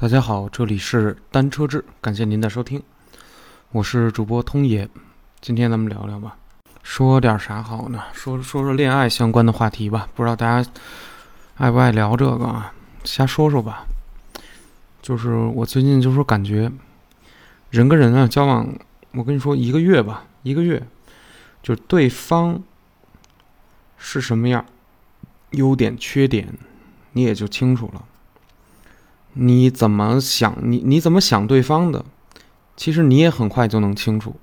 [0.00, 2.80] 大家好，这里是单车志，感谢您的收听，
[3.72, 4.88] 我是主播通爷。
[5.40, 6.36] 今天咱们聊聊吧，
[6.84, 8.00] 说点啥好呢？
[8.12, 10.08] 说说说恋爱相关的话题吧。
[10.14, 10.70] 不知道大家
[11.56, 12.72] 爱不爱聊这个啊？
[13.02, 13.86] 瞎说说吧。
[15.02, 16.70] 就是我最近就是感觉，
[17.70, 18.72] 人跟人啊交往，
[19.10, 20.80] 我跟你说一个月吧，一个月，
[21.60, 22.62] 就是对方
[23.96, 24.64] 是什么样，
[25.50, 26.56] 优点缺点，
[27.14, 28.04] 你也就清楚了。
[29.40, 30.56] 你怎么想？
[30.62, 32.04] 你你怎么想对方的？
[32.76, 34.34] 其实你也很快就能清楚，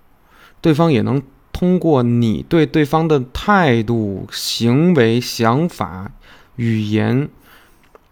[0.62, 6.12] 对方也能通过你对对方的态度、行为、想法、
[6.56, 7.28] 语言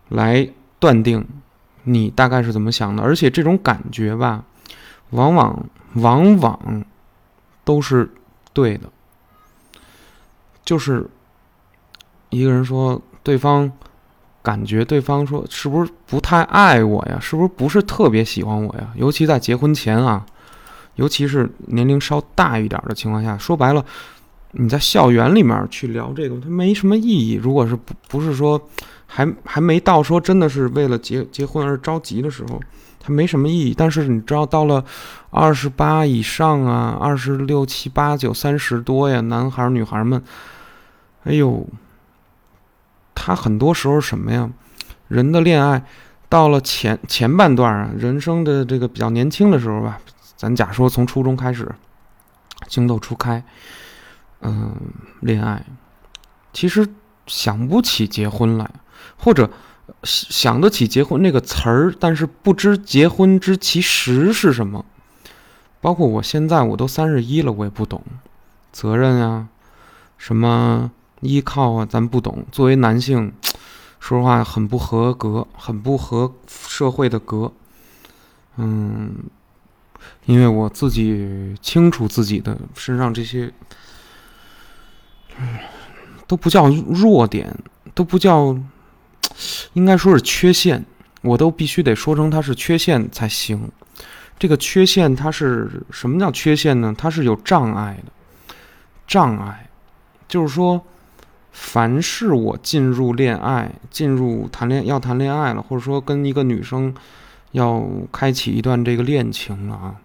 [0.09, 1.25] 来断定
[1.83, 3.01] 你大概是怎么想的。
[3.01, 4.43] 而且这种感觉吧，
[5.11, 6.85] 往往往往
[7.63, 8.11] 都是
[8.51, 8.89] 对的。
[10.65, 11.09] 就是
[12.29, 13.71] 一个人说对方。
[14.43, 17.17] 感觉对方说是不是不太爱我呀？
[17.21, 18.91] 是不是不是特别喜欢我呀？
[18.95, 20.25] 尤其在结婚前啊，
[20.95, 23.83] 尤其是年龄稍大一点的情况下，说白了，
[24.51, 27.35] 你在校园里面去聊这个，它没什么意义。
[27.35, 28.61] 如果是不不是说
[29.07, 32.59] 还还没到说真的是为了结结婚而着急的时候，
[32.99, 33.73] 它没什么意义。
[33.73, 34.83] 但是你知道，到了
[35.29, 40.21] 二十八以上啊，二十六七八九三十多呀，男孩女孩们，
[41.23, 41.65] 哎呦。
[43.15, 44.49] 他很多时候什么呀？
[45.07, 45.83] 人的恋爱
[46.29, 49.99] 到了前前半段啊，人生的这个比较年轻的时候吧，
[50.35, 51.69] 咱假说从初中开始，
[52.67, 53.43] 情窦初开，
[54.41, 54.75] 嗯，
[55.19, 55.63] 恋爱，
[56.51, 56.87] 其实
[57.27, 58.67] 想不起结婚来，
[59.17, 59.49] 或者
[60.01, 64.83] 想得起结婚那个词儿，但是不知结婚之其实是什么。
[65.81, 68.01] 包括我现在我都三十一了，我也不懂
[68.71, 69.49] 责任啊，
[70.17, 70.89] 什么。
[71.23, 72.45] 依靠啊，咱不懂。
[72.51, 73.31] 作为男性，
[73.99, 77.51] 说实话很不合格，很不合社会的格。
[78.57, 79.15] 嗯，
[80.25, 83.51] 因为我自己清楚自己的身上这些，
[86.27, 87.57] 都不叫弱点，
[87.95, 88.55] 都不叫，
[89.73, 90.85] 应该说是缺陷，
[91.21, 93.71] 我都必须得说成它是缺陷才行。
[94.37, 96.93] 这个缺陷它是什么叫缺陷呢？
[96.97, 98.11] 它是有障碍的，
[99.07, 99.69] 障碍，
[100.27, 100.85] 就是说。
[101.53, 106.93] 凡是我进入恋爱、进入谈恋要谈恋爱了，或者说跟一个女生
[107.51, 109.95] 要开启一段这个恋情了啊，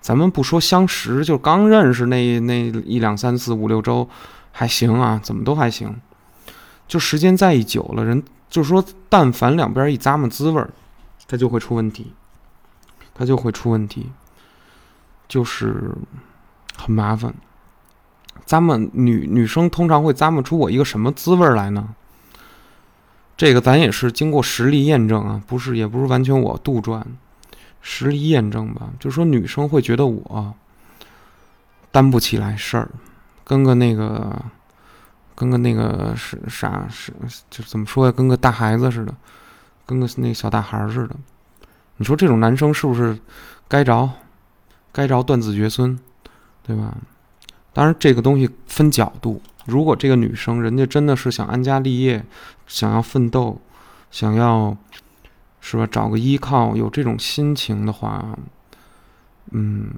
[0.00, 4.08] 咱们不说相识，就刚认识那那一两三四五六周
[4.50, 5.94] 还行啊，怎么都还行。
[6.88, 10.70] 就时间再一久了，人就是说，但凡两边一咂摸滋味儿，
[11.28, 12.12] 他就会出问题，
[13.14, 14.10] 他就会出问题，
[15.28, 15.94] 就是
[16.76, 17.34] 很麻烦。
[18.46, 21.94] 咂摸女女生通常会咂摸出我一个什么滋味来呢？
[23.36, 27.02] 这个咱也是经过实例验证啊，不是也不是完全我杜撰，
[27.82, 28.90] 实例验证吧。
[29.00, 30.54] 就是说女生会觉得我
[31.90, 32.88] 担不起来事儿，
[33.44, 34.40] 跟个那个
[35.34, 37.12] 跟个那个是啥是
[37.50, 38.12] 就怎么说呀？
[38.12, 39.14] 跟个大孩子似的，
[39.84, 41.16] 跟个那小大孩似的。
[41.96, 43.18] 你说这种男生是不是
[43.66, 44.10] 该着
[44.92, 45.98] 该着断子绝孙，
[46.62, 46.94] 对吧？
[47.74, 49.42] 当然，这个东西分角度。
[49.66, 52.24] 如果这个女生人家真的是想安家立业，
[52.66, 53.60] 想要奋斗，
[54.10, 54.76] 想要
[55.60, 58.38] 是吧找个依靠，有这种心情的话，
[59.50, 59.90] 嗯，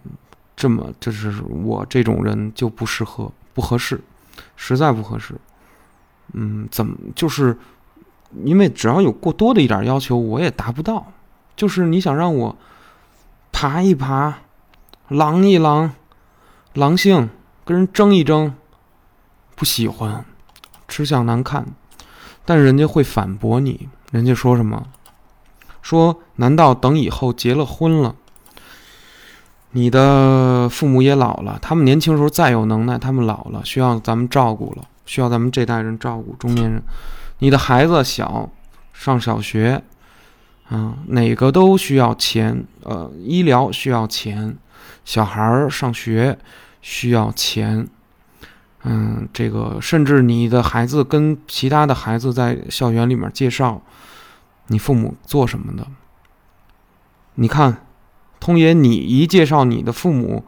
[0.56, 4.00] 这么就是我这种人就不适合，不合适，
[4.56, 5.34] 实在不合适。
[6.32, 7.58] 嗯，怎么就是
[8.44, 11.12] 因为只要有过多的一点要求，我也达不到。
[11.56, 12.56] 就是你想让我
[13.52, 14.38] 爬一爬，
[15.08, 15.92] 狼一狼，
[16.72, 17.28] 狼性。
[17.66, 18.54] 跟人争一争，
[19.56, 20.24] 不喜欢，
[20.86, 21.66] 吃相难看，
[22.44, 23.88] 但人家会反驳你。
[24.12, 24.86] 人家说什么？
[25.82, 28.14] 说难道等以后结了婚了，
[29.72, 36.36] 你的父母也老了，他们年轻时候再有能耐，他们老了需要咱们照顾了，需要咱们这代人照顾。
[36.36, 36.80] 中年人，
[37.40, 38.48] 你的孩子小，
[38.92, 39.82] 上小学，
[40.68, 44.56] 啊，哪个都需要钱，呃，医疗需要钱，
[45.04, 46.38] 小孩儿上学。
[46.88, 47.88] 需要钱，
[48.84, 53.82] 嗯，这个甚至你的孩子跟其他的孩子在校园里面介绍，
[54.68, 55.84] 你父母做什么的？
[57.34, 57.84] 你看，
[58.38, 60.44] 通爷，你一介绍你的父母，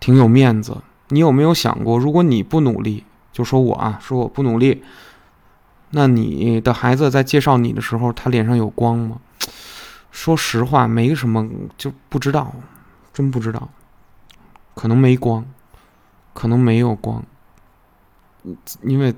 [0.00, 0.78] 挺有面子。
[1.08, 4.82] 你有没有想过，如果你不努力，就说我啊，说我不努力，
[5.90, 9.20] 那你的孩子在介绍你的时候，他脸上有光吗？
[10.10, 11.46] 说实话，没什么，
[11.76, 12.54] 就不知道，
[13.12, 13.68] 真不知道，
[14.74, 15.44] 可能没光。
[16.36, 17.24] 可能没有光，
[18.82, 19.14] 因为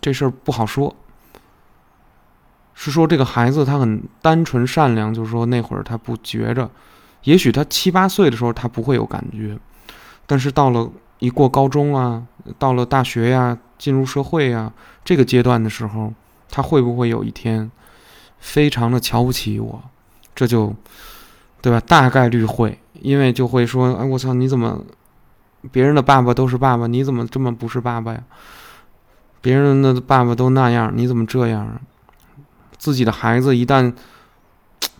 [0.00, 0.94] 这事儿不好说。
[2.74, 6.70] 是说这个孩子他很单纯善良，就是说那会儿他不觉着，
[7.24, 9.58] 也许他七八岁的时候他不会有感觉，
[10.26, 12.26] 但是到了一过高中啊，
[12.58, 14.72] 到了大学呀，进入社会呀
[15.04, 16.12] 这个阶段的时候，
[16.50, 17.70] 他会不会有一天
[18.38, 19.82] 非常的瞧不起我？
[20.34, 20.74] 这就
[21.62, 21.80] 对吧？
[21.80, 24.84] 大概率会，因为就会说，哎，我操，你怎么
[25.72, 28.22] 别人的爸爸都是爸爸，你怎么这么不是爸爸呀？
[29.40, 31.80] 别人的爸爸都那样，你怎么这样啊？
[32.78, 33.92] 自己的孩子一旦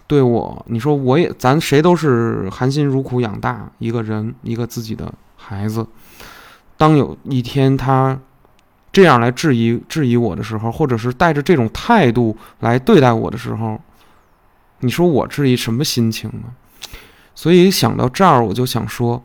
[0.06, 5.86] 对我，你说我也，咱谁都是含辛茹苦养大一个人，一个自己的孩子。
[6.76, 8.18] 当有一天他
[8.92, 13.80] 这样来质疑质疑我的时候，或者是带着这种态度来对待我的时候，
[14.80, 16.52] 你说我质疑什么心情呢？
[17.34, 19.22] 所以想到这儿，我就想说，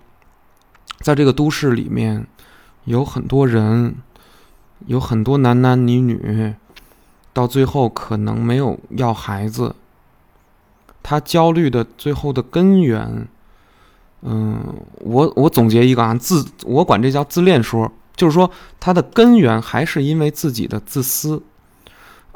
[0.99, 2.25] 在这个都市里面，
[2.85, 3.95] 有很多人，
[4.87, 6.55] 有很多男男女女。
[7.31, 9.73] 到最后可能没有要孩子，
[11.01, 13.27] 他焦虑的最后的根源，
[14.23, 14.59] 嗯，
[14.99, 18.49] 我我总结一个啊，自我管这叫自恋说，就是说
[18.79, 21.41] 他的根源还是因为自己的自私。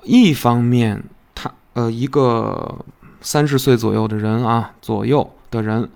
[0.03, 2.85] 一方面，他呃一个
[3.19, 5.89] 三十岁左右的人啊左右的人，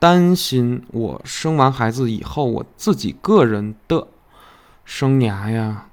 [0.00, 4.08] 担心我生完孩子以后我自己个人的
[4.84, 5.86] 生涯呀。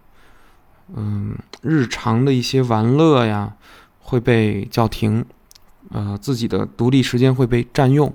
[0.95, 3.53] 嗯，日常的一些玩乐呀
[3.99, 5.25] 会被叫停，
[5.91, 8.11] 呃，自己的独立时间会被占用。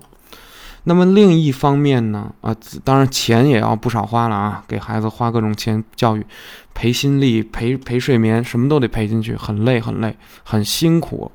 [0.85, 6.27] 那么另一方面呢，啊，当然钱也要不少花了啊，给孩子花各种钱教育、
[6.73, 11.31] 陪心力、陪陪睡眠，什么都得陪进去，很累很累，很辛苦。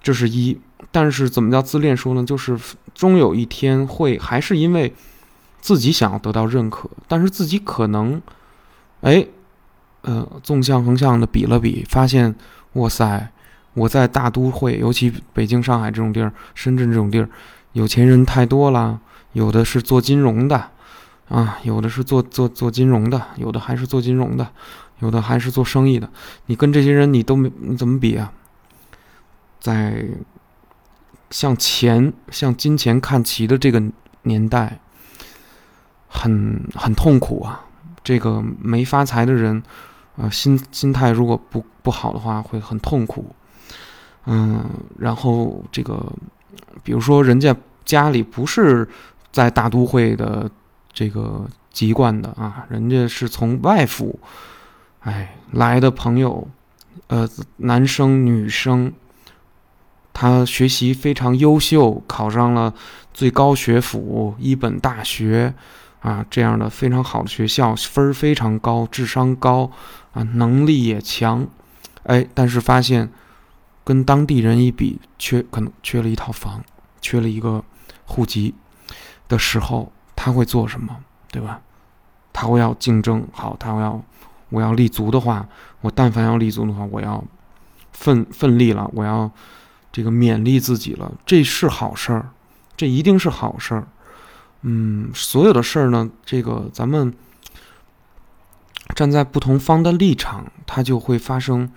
[0.00, 0.60] 这是一。
[0.94, 2.24] 但是怎么叫自恋说呢？
[2.24, 2.56] 就是
[2.94, 4.94] 终有一天会还是因为
[5.60, 8.22] 自己想要得到认可，但是自己可能，
[9.00, 9.26] 哎。
[10.06, 12.34] 呃，纵向横向的比了比，发现，
[12.74, 13.32] 哇塞，
[13.72, 17.26] 我在大都会，尤其北京、上海这种地儿，深圳这种地儿，
[17.72, 19.00] 有钱人太多了。
[19.32, 20.68] 有的是做金融的，
[21.30, 24.46] 啊，有的是做做做金融的，有的还是做金融的，
[24.98, 26.06] 有的还是做生意的。
[26.48, 28.30] 你跟这些人，你都没你怎么比啊？
[29.58, 30.04] 在
[31.34, 33.82] 向钱、向金钱看齐的这个
[34.22, 34.78] 年代，
[36.06, 37.64] 很很痛苦啊。
[38.04, 39.60] 这个没发财的人。
[40.16, 43.34] 啊，心心态如果不不好的话，会很痛苦。
[44.26, 44.64] 嗯，
[44.96, 46.12] 然后这个，
[46.84, 47.52] 比如说人家
[47.84, 48.88] 家里不是
[49.32, 50.48] 在大都会的
[50.92, 54.20] 这个籍贯的啊，人家是从外府，
[55.00, 56.46] 哎来的朋友，
[57.08, 58.92] 呃，男生女生，
[60.14, 62.72] 他学习非常优秀，考上了
[63.12, 65.52] 最高学府一本大学。
[66.00, 69.70] 啊，这样的非常好的学校，分儿非常高，智商高，
[70.12, 71.46] 啊，能力也强，
[72.02, 73.10] 哎，但是发现
[73.82, 76.62] 跟当地人一比，缺可能缺了一套房，
[77.00, 77.64] 缺了一个
[78.04, 78.54] 户籍
[79.28, 80.94] 的时候，他会做什么？
[81.32, 81.62] 对吧？
[82.34, 83.98] 他会要竞争，好，他要
[84.50, 85.48] 我要立足的话，
[85.80, 87.24] 我但凡要立足的话，我要
[87.92, 89.30] 奋奋力了，我要
[89.94, 92.30] 这个勉励自己了，这是好事儿，
[92.76, 93.86] 这一定是好事儿。
[94.62, 97.14] 嗯，所有的事儿呢，这个咱们
[98.96, 101.70] 站在不同方的立场，它就会发生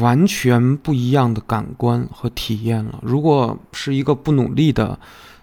[0.00, 2.98] 完全不一样的感官和体验了。
[3.02, 4.98] 如果是一个不努力的，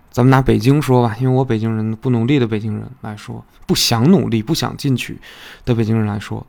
[0.09, 5.21] 咱们拿北京说吧，因为我北京人，不努力的北京人来说，不想努力、不想进取
[5.65, 6.43] 的北京人来说，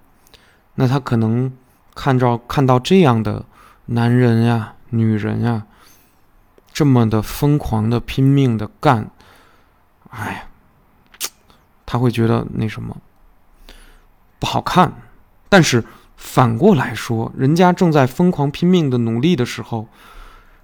[0.76, 1.52] 那他可能
[1.94, 3.44] 看着看到这样的
[3.86, 5.64] 男人呀、女人呀，
[6.72, 9.10] 这么的疯狂的、拼命的干。
[10.10, 10.44] 哎呀，
[11.84, 12.96] 他会觉得那什么
[14.38, 14.92] 不好看，
[15.48, 15.84] 但是
[16.16, 19.88] 反过来说，人家正在疯狂拼命的努力的时候，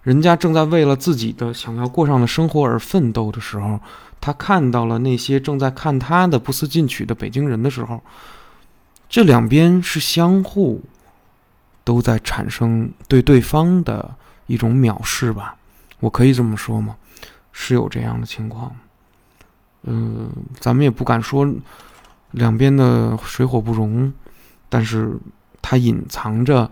[0.02, 3.80] 人家正在为了自己的想要过上的生活而奋斗的时候，
[4.20, 8.00] 他看到了那些正在看他的不思进取的北京人的时候，
[9.08, 10.82] 这两边是相互
[11.82, 14.14] 都在产生对对方的
[14.50, 15.54] 一种藐视吧？
[16.00, 16.96] 我可以这么说吗？
[17.52, 18.74] 是有这样的情况。
[19.84, 20.28] 嗯，
[20.58, 21.48] 咱们也不敢说
[22.32, 24.12] 两边的水火不容，
[24.68, 25.16] 但是
[25.62, 26.68] 它隐藏着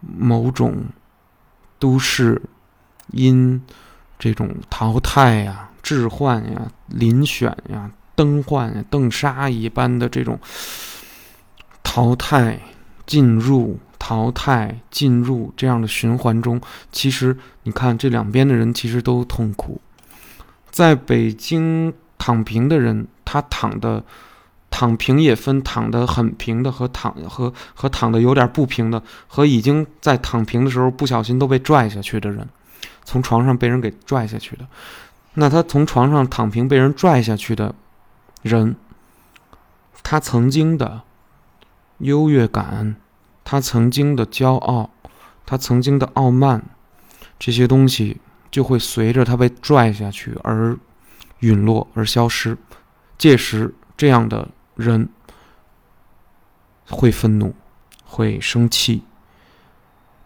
[0.00, 0.86] 某种
[1.78, 2.40] 都市
[3.08, 3.62] 因
[4.18, 10.40] 这种淘汰呀、置换呀、遴选呀、登换呀、邓杀一般的这种
[11.82, 12.58] 淘汰、
[13.04, 19.80] 进入、淘汰、进入这样的循环中，其实你看这两边的人其实都痛苦，
[20.72, 21.94] 在北京。
[22.22, 24.04] 躺平的人，他躺的
[24.68, 32.46] 躺平也分躺得很平的和躺和和躺得有点不平的，和已经在躺平的时候不小心都被拽下去的人，
[33.04, 34.66] 从床上被人给拽下去的。
[35.32, 37.74] 那他从床上躺平被人拽下去的
[38.42, 38.76] 人，
[40.02, 41.00] 他曾经的
[42.00, 42.96] 优越感，
[43.44, 44.90] 他曾经的骄傲，
[45.44, 46.64] 他曾经的傲慢，
[47.38, 48.20] 这些东西
[48.50, 50.78] 就会随着他被拽下去而
[51.40, 52.56] 陨落而消失。
[53.18, 55.08] 届时，这样的人
[56.88, 57.54] 会愤怒，
[58.04, 59.02] 会生气。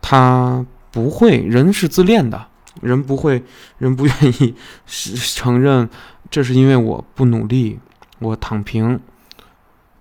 [0.01, 2.49] 他不会，人是自恋的。
[2.83, 3.43] 人不会，
[3.79, 4.55] 人不愿意
[4.87, 5.89] 承认，
[6.29, 7.79] 这是因为我不努力，
[8.19, 9.01] 我躺平。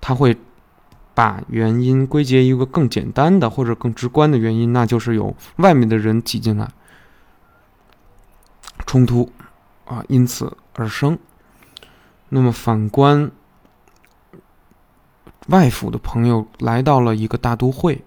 [0.01, 0.36] 他会
[1.13, 6.72] 把原因归结一个更简单的或者更直观的原因，那就是有外面的人挤进来，
[8.86, 9.32] 冲突
[9.86, 11.17] 啊，因此而生。
[12.29, 13.32] 那么反观
[15.48, 18.03] 外府的朋友来到了一个大都会，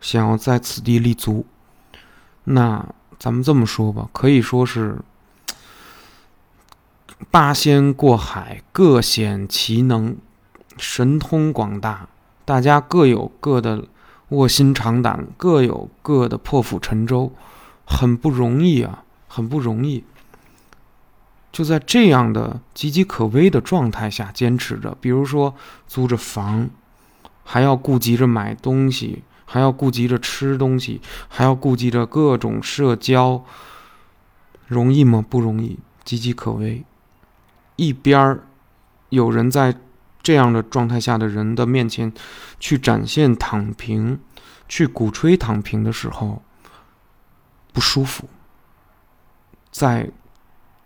[0.00, 1.46] 想要在此地立足，
[2.44, 2.86] 那。
[3.18, 4.98] 咱们这么说吧，可以说是
[7.30, 10.18] 八仙过海，各显其能，
[10.76, 12.10] 神通广大。
[12.46, 13.84] 大家各有各的
[14.30, 17.32] 卧薪尝胆，各有各的破釜沉舟，
[17.84, 20.02] 很不容易啊，很不容易。
[21.52, 25.54] 就在这样的岌岌可危的状态下坚持着，比如说
[25.86, 26.70] 租着房，
[27.44, 29.22] 还要顾及着买东西。
[29.48, 33.44] 还要顾及着吃东西，还要顾及着各种社交，
[34.66, 35.24] 容易吗？
[35.30, 36.84] 不容易，岌岌可危。
[37.76, 38.42] 一边儿
[39.08, 39.76] 有人在
[40.26, 42.12] 这样的状态下的人的面前
[42.58, 44.18] 去展现躺平，
[44.66, 46.42] 去鼓吹躺平的时候，
[47.72, 48.28] 不舒服。
[49.70, 50.10] 在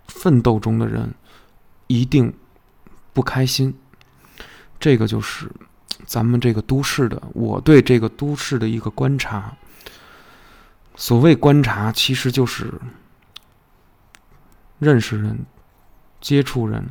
[0.09, 1.14] 奋斗中的人
[1.87, 2.35] 一定
[3.14, 3.75] 不开心，
[4.78, 5.50] 这个就是。
[6.04, 9.56] 咱们这个都市的，我对这个都市的一个观察。
[10.97, 12.75] 所谓观察，其实就是
[14.78, 15.47] 认识人、
[16.20, 16.90] 接触人、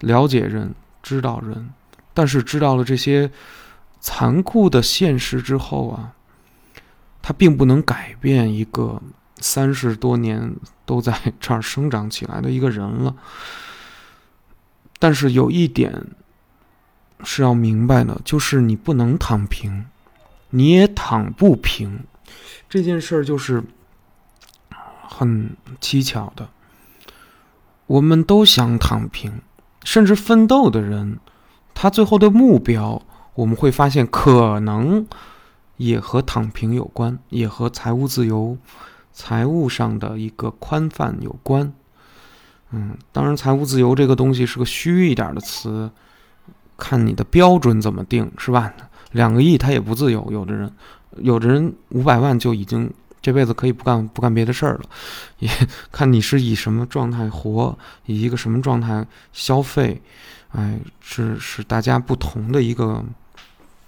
[0.00, 0.74] 了解人、
[1.06, 1.70] 知道人。
[2.12, 3.30] 但是知道了这些
[4.00, 6.12] 残酷的现实之后啊，
[7.22, 9.00] 他并不能改变一个
[9.36, 13.14] 三十多年都在这儿生长起来的一个人了。
[14.98, 16.06] 但是有一点。
[17.24, 19.86] 是要明白的，就是你不能躺平，
[20.50, 22.04] 你也躺不平，
[22.68, 23.64] 这件事儿就是
[25.02, 26.50] 很蹊跷的。
[27.86, 29.40] 我们都想躺平，
[29.86, 31.20] 甚至奋斗的人，
[31.72, 33.00] 他最后的目标，
[33.36, 35.06] 我们会发现可能
[35.76, 38.58] 也和躺平有关，也和财务自由、
[39.12, 41.72] 财务上的一个宽泛有关。
[42.72, 45.88] 嗯，当然，财务自由这个东西是个虚一点的词。
[46.76, 48.74] 看你的标准怎么定，是吧？
[49.12, 50.70] 两个亿他也不自由，有的人，
[51.18, 54.82] 有的人五百万就已经这辈子可以不干不干别的事儿了。
[55.38, 55.50] 也
[55.90, 60.00] 看你是以什么状态活，以一个什么状态消费，
[60.52, 63.04] 哎，是是大家不同的一个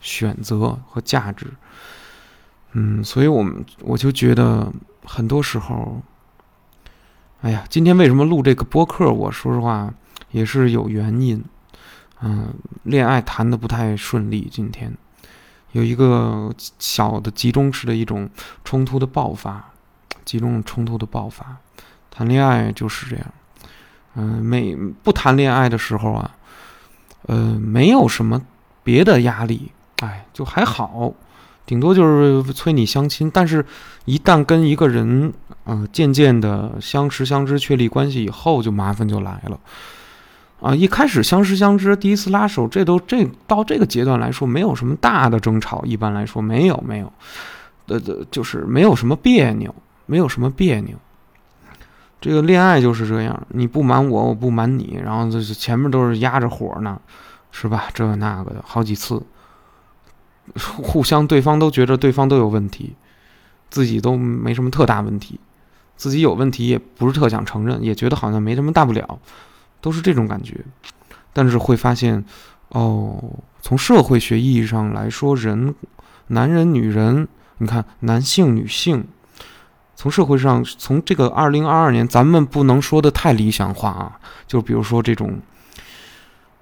[0.00, 1.46] 选择和价值。
[2.72, 4.70] 嗯，所以我们我就觉得
[5.04, 6.02] 很多时候，
[7.40, 9.10] 哎呀，今天为什么录这个播客？
[9.10, 9.92] 我说实话
[10.32, 11.42] 也是有原因。
[12.20, 14.48] 嗯，恋爱谈的不太顺利。
[14.50, 14.92] 今天
[15.72, 18.28] 有一个小的集中式的一种
[18.64, 19.72] 冲突的爆发，
[20.24, 21.56] 集中冲突的爆发。
[22.10, 23.26] 谈恋爱就是这样。
[24.14, 26.30] 嗯，没不谈恋爱的时候啊，
[27.26, 28.42] 呃，没有什么
[28.82, 29.70] 别的压力，
[30.00, 31.12] 哎，就还好，
[31.64, 33.30] 顶多就是催你相亲。
[33.30, 33.64] 但是，
[34.06, 35.32] 一旦跟一个人，
[35.64, 39.60] 呃，渐渐的相识相知、确立关系以后，就麻烦就来了。
[40.60, 47.12] 啊，一开始相识相知，第一次拉手，这都这到这个阶段来说，没有什么大的争吵，一般来说没有没有，
[47.86, 49.72] 呃呃，就是没有什么别扭，
[50.06, 50.96] 没有什么别扭。
[52.20, 57.00] 这个恋爱就是这样，你不瞒我，我不瞒你，然后就是前面都是压着火呢，
[57.52, 57.84] 是吧？
[57.94, 59.22] 这那个的好几次，
[60.56, 62.96] 互相对方都觉得对方都有问题，
[63.70, 65.38] 自己都没什么特大问题，
[65.94, 69.20] 自己有问题也不是特想承认，也觉得好像没什么大不了。
[69.80, 70.64] 都是这种感觉，
[71.32, 72.24] 但是会发现，
[72.70, 73.22] 哦，
[73.60, 75.74] 从社会学意义上来说，人，
[76.28, 79.06] 男人、女人，你看，男性、女性，
[79.94, 85.40] 从社会上，从这个二零二二年，咱们不能说的太理想化啊，就比如说这种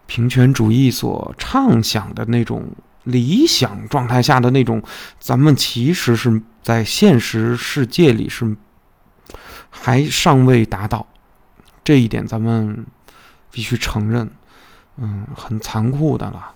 [0.06, 2.68] 平权主义所畅想的那种
[3.04, 4.82] 理想状态下的那种，
[5.18, 8.56] 咱们其实是在现实世界里是
[9.70, 11.06] 还尚未达到
[11.82, 12.86] 这一点，咱们。
[13.56, 14.30] 必须承认，
[14.98, 16.52] 嗯，很残酷的了，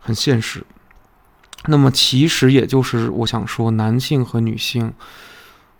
[0.00, 0.66] 很现实。
[1.66, 4.92] 那么其实也就是我想说，男性和女性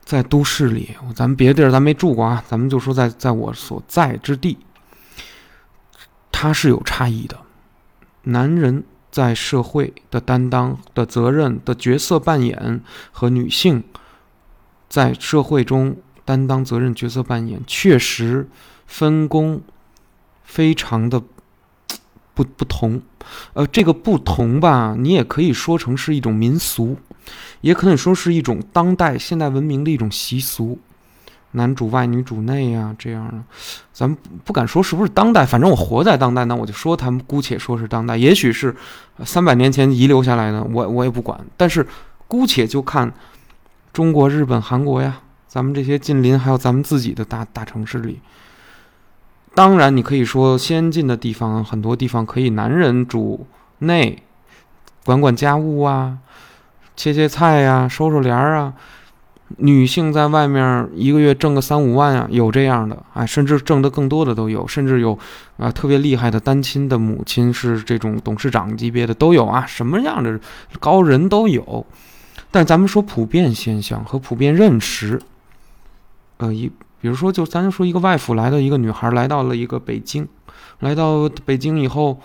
[0.05, 4.59] 在都市里，咱们别的地儿咱没住过啊，咱们就说在在我所在之地，
[6.31, 7.37] 它是有差异的。
[8.23, 13.83] 男人在社会的担当的责任的角色扮演和女性
[14.88, 18.49] 在社会中担当责任角色扮演，确实
[18.87, 19.61] 分工
[20.47, 21.21] 非常的
[22.33, 23.03] 不不同。
[23.55, 26.97] 呃，这个不同吧，你也可以说成是一种民俗，
[27.61, 30.79] 也可以说是一种当代现代文明的一种习俗，
[31.50, 33.43] 男主外女主内呀，这样的，
[33.93, 38.76] 咱们不敢说是不是当代，反正我活在当代，那我就说他们姑且说是当代，也许是
[39.25, 41.85] 三百年前遗留下来的，我我也不管，但是
[42.29, 43.12] 姑且就看
[43.93, 48.21] 中国、日本、韩国呀，咱们这些近邻，还有咱们自己的大大城市里。
[49.57, 53.47] 当然，你可以说先进的地方，很多地方可以男人主
[53.79, 54.23] 内，
[55.03, 56.19] 管管家务啊，
[56.95, 58.75] 切切菜呀，收收帘儿啊。
[59.57, 65.19] 女性在外面一个月挣个三五万啊，有这样的，哎，甚至挣得更多的都有，甚至有
[65.57, 70.39] 啊特别厉害的单亲的母亲是这种董事长级别的都有啊，什么样的
[70.79, 71.87] 高人都有。
[72.51, 75.19] 但咱们说普遍现象和普遍认识，
[76.37, 76.71] 呃一。
[77.07, 80.27] 比如说，就咱说一个外府来的一个女孩来到了一个北京，
[80.81, 82.19] 来到北京以后，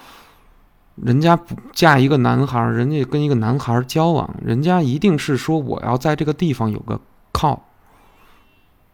[0.95, 6.99] 人家不嫁一个男孩，人家跟一个男孩交往，人家一定是说我要在这个地方有个
[7.31, 7.63] 靠，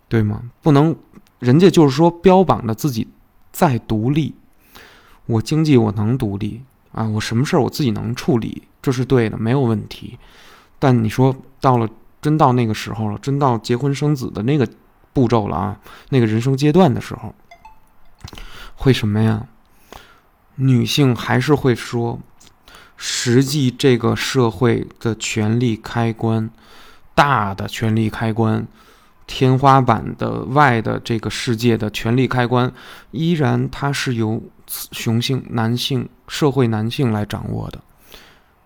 [0.10, 0.42] 对吗？
[0.62, 0.94] 不能，
[1.40, 3.08] 人家就是说标榜的自己
[3.54, 4.36] 再独立，
[5.26, 10.20] 我经济我能独立啊，我什么事儿我自己能处理，这是对的，没有问题。
[10.80, 11.88] 但你说到了
[12.22, 14.68] 真到那个时候了，真到结婚生子的那个。
[15.18, 17.34] 步骤了啊，那个人生阶段的时候，
[18.76, 19.48] 会什么呀？
[20.58, 22.20] 女性还是会说，
[22.96, 26.52] 实际这个社会的权力开关，
[27.16, 28.68] 大的权力开关，
[29.26, 32.72] 天花板的外的这个世界的权力开关，
[33.10, 37.82] 依然它是由雄性男性社会男性来掌握的。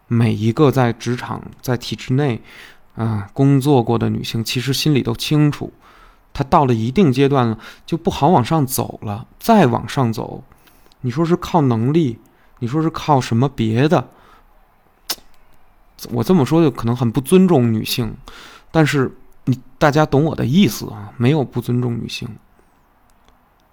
[0.07, 2.41] 每一个在职场在体制内
[2.95, 5.71] 啊工作过的女性，其实心里都清楚。
[6.33, 9.27] 他到了一定阶段了，就不好往上走了。
[9.39, 10.43] 再往上走，
[11.01, 12.19] 你说是靠能力，
[12.59, 14.09] 你说是靠什么别的？
[16.11, 18.15] 我这么说就可能很不尊重女性，
[18.71, 19.15] 但是
[19.45, 22.27] 你大家懂我的意思啊，没有不尊重女性。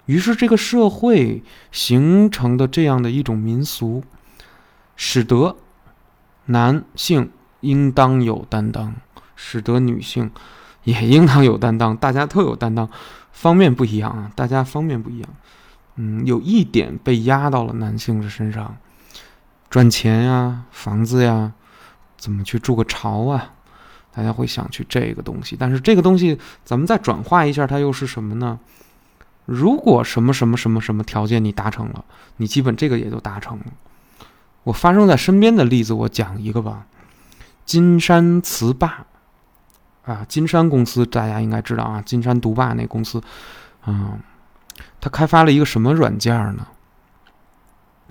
[0.07, 4.03] 于是这个社会形成的这样的一种民俗，
[4.97, 5.57] 使得
[6.47, 8.97] 男性应当有担当，
[9.37, 10.31] 使得女性。
[10.85, 12.89] 也应当有担当，大家都有担当，
[13.33, 15.29] 方面不一样啊，大家方面不一样。
[15.97, 18.77] 嗯，有一点被压到了男性的身上，
[19.69, 21.53] 赚钱呀，房子呀，
[22.17, 23.53] 怎么去筑个巢啊？
[24.15, 28.59] 大家会想去这个东西，但是这个东西咱们再转化一下，它又是什么呢？
[29.45, 32.05] 如果什么什么什么什么条件你达成了，
[32.37, 33.65] 你基本这个也就达成了。
[34.63, 36.87] 我发生在身边的例子，我讲一个吧，
[37.65, 39.07] 金山词霸。
[40.09, 43.23] 啊，金山公司大家应该知道啊，金山独霸那公司，
[43.87, 44.19] 嗯，
[45.01, 46.67] 他开发了一个什么软件呢？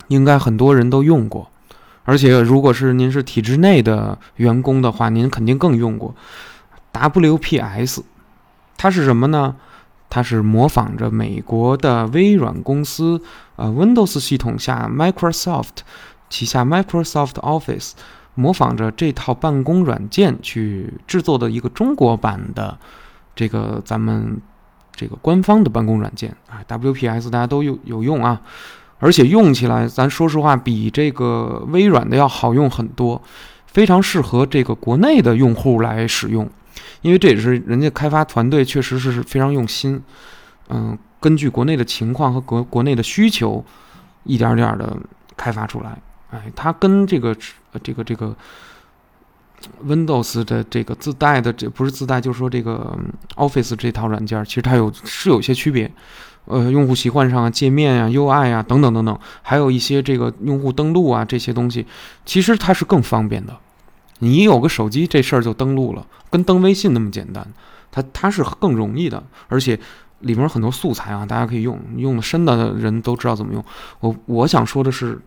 [0.10, 1.49] 应该很多人都用过，
[2.05, 6.15] 而且如果是您是体制内的员工的话，您肯定更用过
[6.93, 8.03] WPS。
[8.77, 9.55] 它是什么呢？
[10.10, 13.21] 它是模仿着美国的微软公司
[13.55, 15.79] 呃 Windows 系统下 Microsoft
[16.29, 17.93] 旗下 Microsoft Office。
[18.38, 22.78] 模仿着这套办公软件去制作的一个中国版的
[23.36, 24.39] 这个咱们
[24.95, 28.39] 这个官方的办公软件啊，WPS 大家都有有用啊，
[29.00, 33.19] 而且用起来咱说实话比这个微软的要好用很多，
[33.65, 36.47] 非常适合这个国内的用户来使用，
[37.02, 40.00] 因为这也是人家开发团队确实是非常用心，
[40.69, 43.65] 嗯，根据国内的情况和国国内的需求，
[44.26, 44.95] 一点点的
[45.36, 45.97] 开发出来。
[46.31, 47.35] 哎，它跟这个
[47.81, 48.35] 这个这个
[49.85, 52.97] Windows 的这个自带的这不是自带，就是说这个
[53.35, 55.91] Office 这套软件，其实它有是有些区别。
[56.45, 61.85] 呃，用户习惯上啊、界面啊、UI 啊等等等等，还有一些这个用户登录啊这些东西，
[62.25, 63.53] 其实它是更方便的。
[64.19, 67.45] 你有个手机，这事儿就登录了，跟登微信那么简单。
[67.91, 69.77] 它它是更容易的，而且
[70.19, 73.61] 里面很多素材啊，大家可以用，用的深的人都知道怎么用。
[73.99, 75.19] 我我想说的是。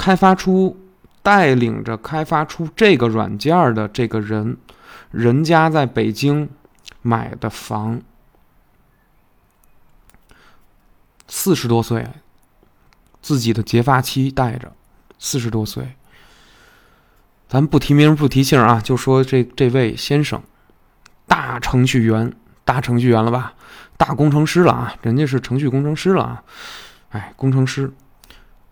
[0.00, 0.80] 开发出、
[1.22, 4.56] 带领着开发出这个软件的这个人，
[5.10, 6.48] 人家在北京
[7.02, 8.00] 买的房，
[11.28, 12.08] 四十多岁，
[13.20, 14.72] 自己的结发妻带着，
[15.18, 15.96] 四十多岁，
[17.46, 20.42] 咱不提名不提姓啊，就说这这位先生，
[21.26, 22.32] 大程序员，
[22.64, 23.52] 大程序员了吧，
[23.98, 26.42] 大工程师了啊，人家是程序工程师了啊，
[27.10, 27.92] 哎，工程师，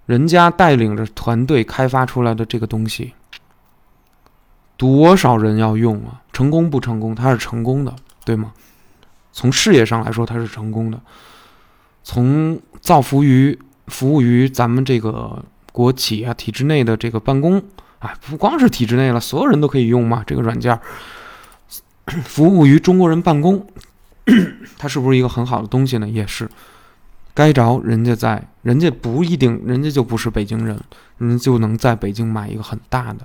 [0.08, 3.12] 人家带领着团队开发出来的这个东西，
[4.78, 6.22] 多少人要用啊？
[6.32, 7.14] 成功不成功？
[7.14, 7.94] 他是成功的，
[8.24, 8.54] 对吗？
[9.32, 10.98] 从事业上来说，他是成功的。
[12.02, 17.62] 从造福于服务于咱们这个国企啊体制内的这个办公。
[17.98, 20.24] 啊，不光是体制内了，所有人都可以用嘛。
[20.26, 20.80] 这个软件
[22.24, 23.66] 服务于中国人办公，
[24.78, 26.08] 它是不是一个很好的东西呢？
[26.08, 26.48] 也是。
[27.38, 30.76] 该着人家在，人家不一定，人家就不是北京人，
[31.18, 33.24] 人家就能在北京买一个很大的、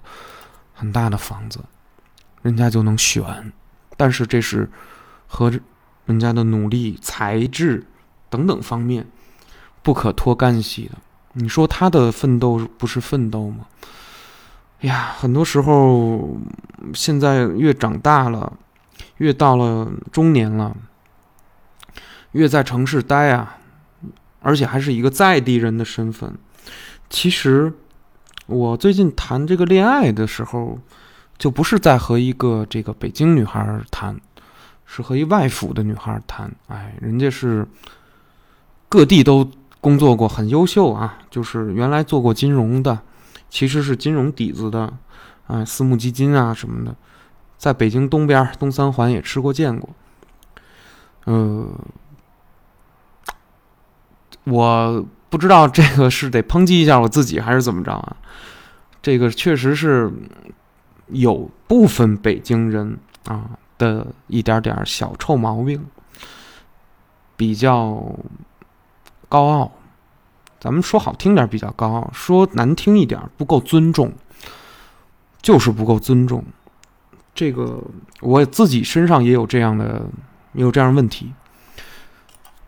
[0.71, 1.59] 很大的房子，
[2.43, 3.51] 人家就能选。
[3.97, 4.69] 但是这是
[5.25, 5.51] 和
[6.05, 7.87] 人家的努力、才智
[8.29, 9.07] 等等方面
[9.81, 10.99] 不可脱干系的。
[11.33, 13.65] 你说他的奋斗不是奋斗吗？
[14.81, 16.37] 哎呀，很多时候，
[16.93, 18.53] 现在越长大了，
[19.17, 20.77] 越到了中年了，
[22.33, 23.57] 越在城市待啊，
[24.43, 26.37] 而且还是一个在地人的身份。
[27.09, 27.73] 其实，
[28.45, 30.77] 我最近谈这个恋爱的时候，
[31.37, 34.19] 就不是在和一个这个北京女孩谈，
[34.85, 36.53] 是和一外府的女孩谈。
[36.67, 37.67] 哎，人家是
[38.89, 39.49] 各地都
[39.81, 42.99] 工作过，很优秀啊，就是原来做过金融的。
[43.49, 44.91] 其实是金融底子的，
[45.45, 46.95] 啊，私募基金啊什么的，
[47.57, 49.89] 在北京东边东三环也吃过见过。
[51.25, 51.69] 呃，
[54.45, 58.17] 我不知道这个是得抨击一下我自己还是怎么着啊？
[59.01, 60.11] 这个确实是
[61.07, 65.85] 有部分北京人啊的一点点小臭毛病，
[67.35, 68.01] 比较
[69.27, 69.71] 高傲。
[70.59, 74.13] 咱们说好听点比较高傲，说难听一点不够尊重，
[75.41, 76.43] 就是不够尊重。
[77.35, 77.83] 这个
[78.21, 80.03] 我自己身上也有这样的，
[80.53, 81.33] 也有这样问题。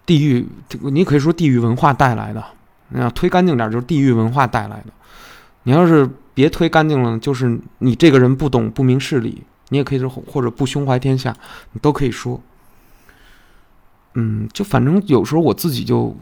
[0.06, 0.48] 地域，
[0.82, 2.44] 你可以说地域文化带来的。
[2.90, 4.88] 你要推干净点，就是地域文化带来的。
[5.64, 9.44] 你要是别推干净了，就是你这个人不懂不明事理。
[9.70, 11.36] 你也可以说或者不胸怀天下，
[11.74, 12.42] 你都可以说。
[14.14, 16.16] 嗯，就反正有时候我自己就。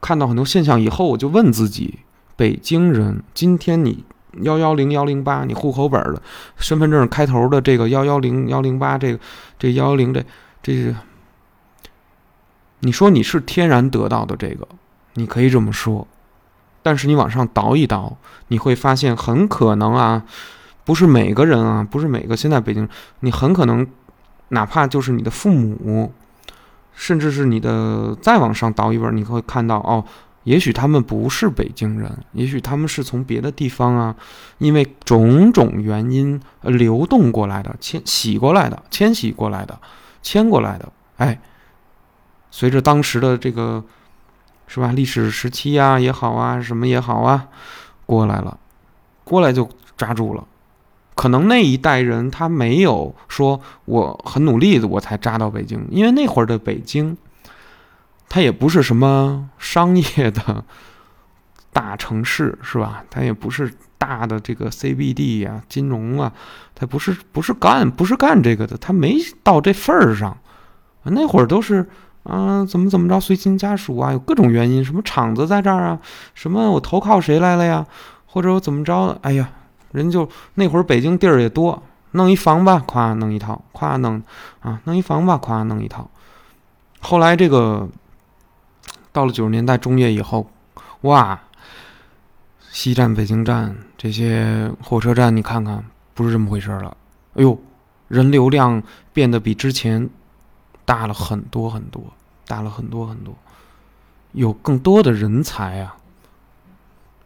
[0.00, 1.98] 看到很多现象以后，我就问自己：
[2.36, 4.04] 北京人，今天你
[4.42, 6.22] 幺幺零幺零八，你户口本的
[6.56, 9.18] 身份证开头的这个幺幺零幺零八，这个
[9.58, 10.24] 这幺幺零这
[10.62, 10.94] 这，
[12.80, 14.66] 你说你是天然得到的这个，
[15.14, 16.06] 你可以这么说，
[16.82, 18.16] 但是你往上倒一倒，
[18.48, 20.24] 你会发现很可能啊，
[20.84, 22.88] 不是每个人啊，不是每个现在北京，
[23.20, 23.86] 你很可能
[24.48, 26.12] 哪怕就是你的父母。
[27.00, 30.04] 甚至是你的再往上倒一本，你会看到哦，
[30.42, 34.16] 也许他们不是北京人，也许他们是从别的地方啊，
[34.58, 39.78] 因为种种原因流动过来的，迁徙过来的，迁徙过来的，
[40.22, 40.92] 迁过来的。
[41.18, 41.40] 哎，
[42.50, 43.84] 随着当时的这个
[44.66, 47.48] 是吧，历史时期呀也好啊，什么也好啊，
[48.06, 48.58] 过来了，
[49.24, 50.44] 过来就抓住了。
[51.14, 57.16] 可能那一代人他没有说我很努力的我才扎到北京，因为那会儿的北京，
[58.28, 60.64] 它也不是什么商业的
[61.72, 63.04] 大城市，是吧？
[63.10, 66.32] 它也不是大的这个 CBD 呀、金融啊，
[66.74, 70.36] 它不是不是干不是干这个的，它没到这份儿上。
[71.02, 71.88] 那会儿都是
[72.28, 75.98] 啊，怎么怎么着，随亲家属啊，有各种原因，什么厂子在这儿啊，
[76.34, 77.84] 什么我投靠谁来了呀，
[78.26, 79.18] 或者我怎么着？
[79.22, 79.50] 哎呀。
[79.90, 84.22] 人就那会儿北京地儿也多，弄一房吧，咵弄一套，咵弄
[84.60, 86.10] 啊弄一房吧，咵弄一套。
[87.00, 87.88] 后来这个
[89.12, 90.50] 到了九十年代中叶以后，
[91.00, 91.40] 哇，
[92.70, 96.94] 西站、北京站这些火车站，你看看不是这么回事了。
[97.36, 97.58] 哎呦，
[98.08, 98.82] 人流量
[99.14, 100.10] 变得比之前
[100.84, 102.02] 大了很多很多，
[102.48, 103.36] 大了很多很多，
[104.32, 105.96] 有更多的人才啊，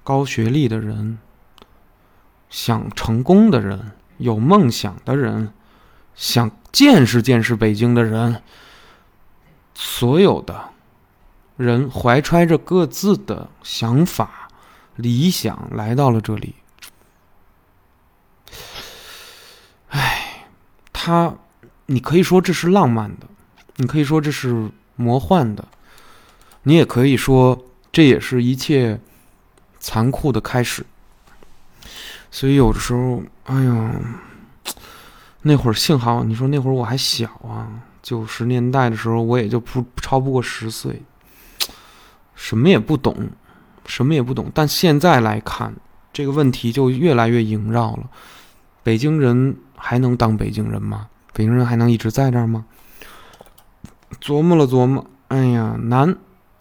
[0.04, 1.18] 高学历的人。
[2.50, 5.54] 想成功的人，有梦想的人，
[6.14, 8.42] 想见识见识北京的人，
[9.74, 10.68] 所有的
[11.56, 14.50] 人怀揣着各自的想法、
[14.96, 16.56] 理想来到了这里。
[19.88, 20.46] 哎，
[20.92, 21.35] 他，
[21.87, 23.26] 你可以说这是浪漫的，
[23.76, 25.66] 你可以说这是魔幻的，
[26.62, 29.00] 你也可以说这也是一切
[29.81, 30.85] 残酷的开始。
[32.31, 33.90] 所以有的时候，哎呦，
[35.42, 37.68] 那会儿幸好你说那会儿我还小啊，
[38.02, 41.02] 九十年代的时候我也就不超不过十岁，
[42.35, 43.28] 什么也不懂，
[43.87, 44.50] 什么也不懂。
[44.55, 45.74] 但现在来看
[46.12, 48.05] 这个问题就越来越萦绕了，
[48.83, 51.09] 北京人还能当北京人吗？
[51.35, 52.64] 北京人还能一直在这儿吗？
[54.20, 56.16] 琢磨了琢磨，哎呀，难！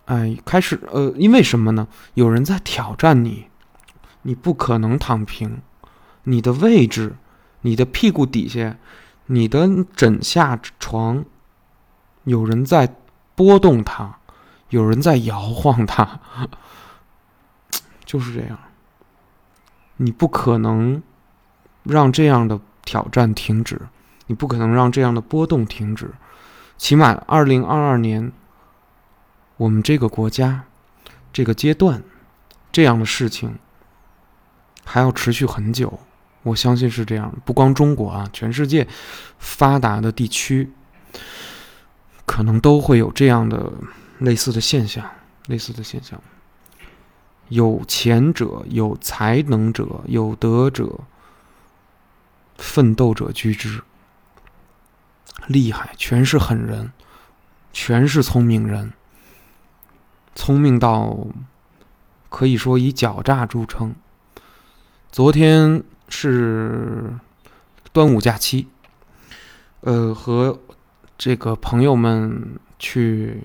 [0.06, 1.88] 哎，开始，呃，因为什么呢？
[2.16, 3.48] 有人在挑战你，
[4.24, 5.62] 你不可能躺平，
[6.24, 7.16] 你的位置，
[7.62, 8.78] 你的屁股底下，
[9.28, 11.24] 你的枕下床，
[12.24, 12.96] 有人在
[13.36, 14.18] 拨动它，
[14.70, 16.20] 有人在摇晃它，
[18.04, 18.58] 就是这样。
[19.98, 21.02] 你不可能
[21.84, 23.80] 让这样的挑战停止，
[24.28, 26.12] 你不可能让这样的波动停止。
[26.82, 28.32] 起码，二零二二年，
[29.58, 30.64] 我们这个国家，
[31.32, 32.02] 这个阶段，
[32.72, 33.60] 这样的事情
[34.84, 36.00] 还要持续很久。
[36.42, 37.32] 我相信是这样。
[37.46, 38.88] 不光中国啊，全世界
[39.38, 40.72] 发达的地区，
[42.26, 43.72] 可能都会有这样的
[44.18, 45.08] 类似的现象，
[45.46, 46.20] 类似的现象。
[47.50, 51.02] 有钱者、有才能者、有德者，
[52.58, 53.84] 奋斗者居之。
[55.48, 56.92] 厉害，全是狠人，
[57.74, 58.94] 全是聪明人，
[60.36, 61.28] 聪明到
[62.30, 63.94] 可以说以狡诈著称。
[65.12, 67.14] 昨天是
[67.92, 68.68] 端午假期，
[69.82, 70.60] 呃，和
[71.18, 73.44] 这个朋友们去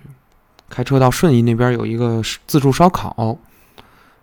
[0.69, 3.39] 开车到顺义那边有一个自助烧烤。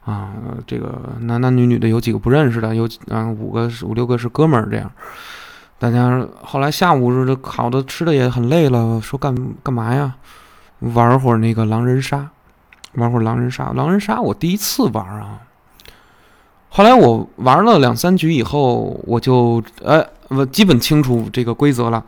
[0.05, 0.33] 啊，
[0.67, 4.91] 这个男男女女的有几个不认识的，有啊五个五六个是哥们儿，这样。
[5.83, 10.15] 大家后来下午是烤的吃的也很累了，说干干嘛呀？
[10.79, 12.29] 玩会儿那个狼人杀，
[12.93, 13.73] 玩会儿狼人杀。
[13.75, 15.41] 狼人杀我第一次玩啊。
[16.69, 22.01] 后来我玩了两三局以后，我就呃我基本清楚这个规则了。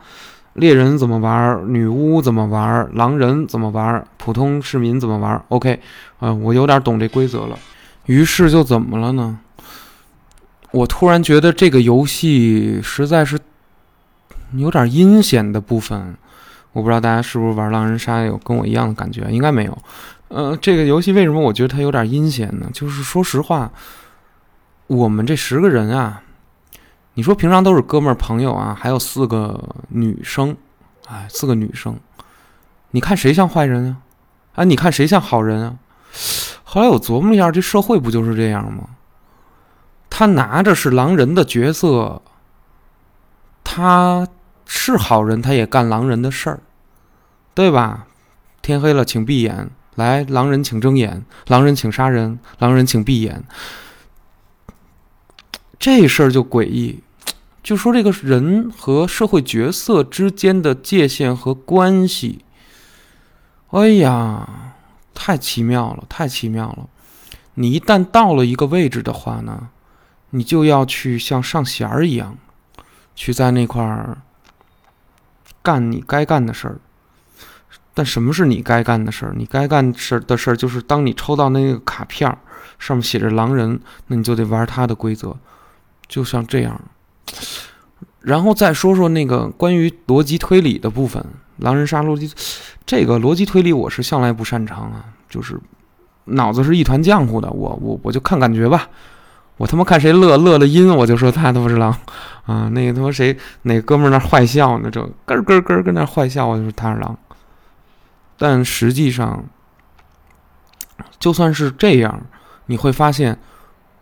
[0.54, 1.62] 猎人怎么玩？
[1.70, 2.88] 女巫怎么玩？
[2.94, 4.02] 狼人怎么玩？
[4.16, 5.78] 普通市民怎么玩？OK，
[6.20, 7.58] 啊，我有点懂这规则了。
[8.06, 9.38] 于是就怎么了呢？
[10.70, 13.38] 我突然觉得这个游戏实在是
[14.54, 16.16] 有点阴险的部分。
[16.72, 19.26] 我不知道大家是不是玩狼人杀有跟我一样的感觉？
[19.30, 19.78] 应该没有。
[20.28, 22.68] 呃，这个游戏为什么我觉得它有点阴险呢？
[22.72, 23.70] 就是说实话，
[24.88, 26.22] 我们这十个人啊，
[27.14, 30.56] 你说平常都是哥们朋友啊，还有四个女生，
[31.06, 31.98] 哎，四个女生，
[32.90, 33.96] 你看谁像坏人啊？
[34.56, 35.76] 啊，你看谁像好人啊？
[36.64, 38.84] 后来我琢磨一下，这社会不就是这样吗？
[40.10, 42.20] 他拿着是狼人的角色，
[43.62, 44.26] 他
[44.66, 46.60] 是好人，他也干狼人的事儿，
[47.54, 48.06] 对吧？
[48.60, 49.70] 天黑了，请闭眼。
[49.94, 53.44] 来，狼人请睁眼，狼人请杀人，狼人请闭眼。
[55.78, 57.02] 这事儿就诡异，
[57.62, 62.44] 就说这个人和社会角色之间的界限和关系，
[63.70, 64.74] 哎呀！
[65.18, 66.88] 太奇妙了，太奇妙了！
[67.54, 69.70] 你一旦到了一个位置的话呢，
[70.28, 72.36] 你就要去像上弦儿一样，
[73.14, 74.18] 去在那块儿
[75.66, 76.76] 干你该干的事儿。
[77.92, 79.32] 但什么是你该干的事儿？
[79.36, 82.38] 你该干事的事儿就是，当你抽到那个卡片儿，
[82.78, 85.34] 上面写着狼人，那你就得玩他的规则，
[86.06, 86.78] 就像这样。
[88.20, 91.24] 然后再说说那个关于逻辑推理的部分。
[91.58, 92.30] 狼人杀逻辑，
[92.84, 95.58] 这个逻辑推理我是向来不擅长啊，就是
[96.24, 98.90] 脑子是一团浆糊的，我我我就看感觉吧，
[99.56, 101.96] 我他妈看谁乐乐了音，我就说他他妈是狼
[102.46, 107.18] 啊，那个他妈谁哪哥们儿那坏笑呢，这咯咯咯跟那坏笑，我就是他是狼。
[108.38, 109.44] 但实际上，
[111.18, 112.22] 就算是这样，
[112.66, 113.38] 你会发现，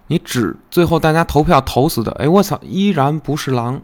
[0.09, 3.81] 你只最后大家投票投死的，哎我操，依然不是狼。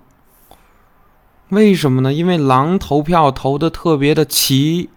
[1.48, 2.12] 为什么呢？
[2.12, 4.90] 因为狼投票投的特别的齐，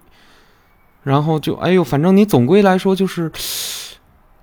[1.04, 3.32] 然后就哎呦，反正你总归来说就是，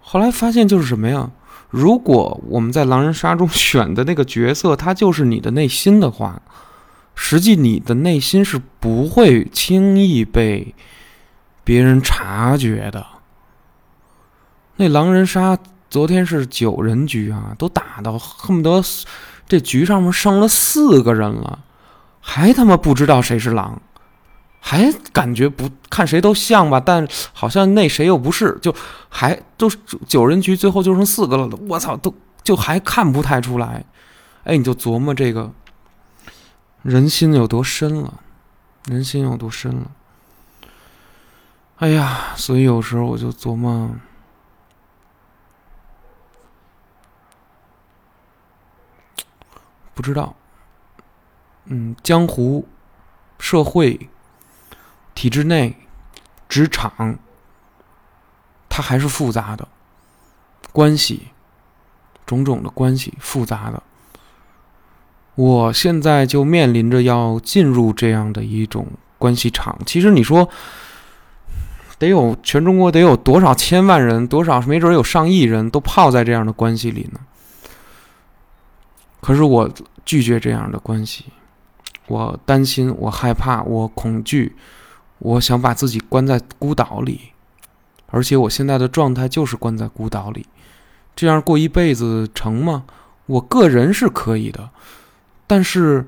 [0.00, 1.30] 后来发现就是什么呀？
[1.70, 6.42] 如果我们在狼人杀中选的那个角色，他就是你的内心的话，
[7.14, 10.74] 实际你的内心是不会轻易被
[11.62, 13.06] 别人察觉的。
[14.76, 15.56] 那狼人杀
[15.88, 18.82] 昨天是九人局啊，都打到恨不得
[19.46, 21.60] 这局上面剩了四个人了。
[22.20, 23.80] 还他妈不知道谁是狼，
[24.60, 28.74] 还感觉不看谁都像吧，但好像那谁又不是，就
[29.08, 29.68] 还都
[30.06, 31.48] 九人局，最后就剩四个了。
[31.68, 33.84] 我操，都就还看不太出来。
[34.44, 35.52] 哎，你就琢磨这个
[36.82, 38.20] 人心有多深了，
[38.86, 39.90] 人心有多深了。
[41.76, 43.90] 哎呀，所以有时候我就琢磨，
[49.94, 50.36] 不知道。
[51.64, 52.66] 嗯，江湖、
[53.38, 54.08] 社会、
[55.20, 55.76] 体制内、
[56.48, 57.18] 职场，
[58.70, 59.68] 它还是复杂的，
[60.72, 61.24] 关系，
[62.24, 63.82] 种种的关系复杂的。
[65.34, 68.86] 我现在就面临着要进入这样的一种
[69.18, 69.78] 关系场。
[69.84, 70.48] 其实你说，
[71.98, 77.20] 得有全中国得有多少千万人，多少没准有上亿人都泡在这样的关系里呢？
[79.20, 79.70] 可是我
[80.06, 81.26] 拒绝这样的关系，
[82.06, 84.56] 我担心，我害怕，我恐惧，
[85.20, 87.30] 我想把自己关在孤岛里，
[88.08, 90.46] 而且我现在的状态就是关在孤岛里，
[91.14, 92.84] 这样过一辈子成吗？
[93.26, 94.70] 我个人是可以的。
[95.46, 96.06] 但是，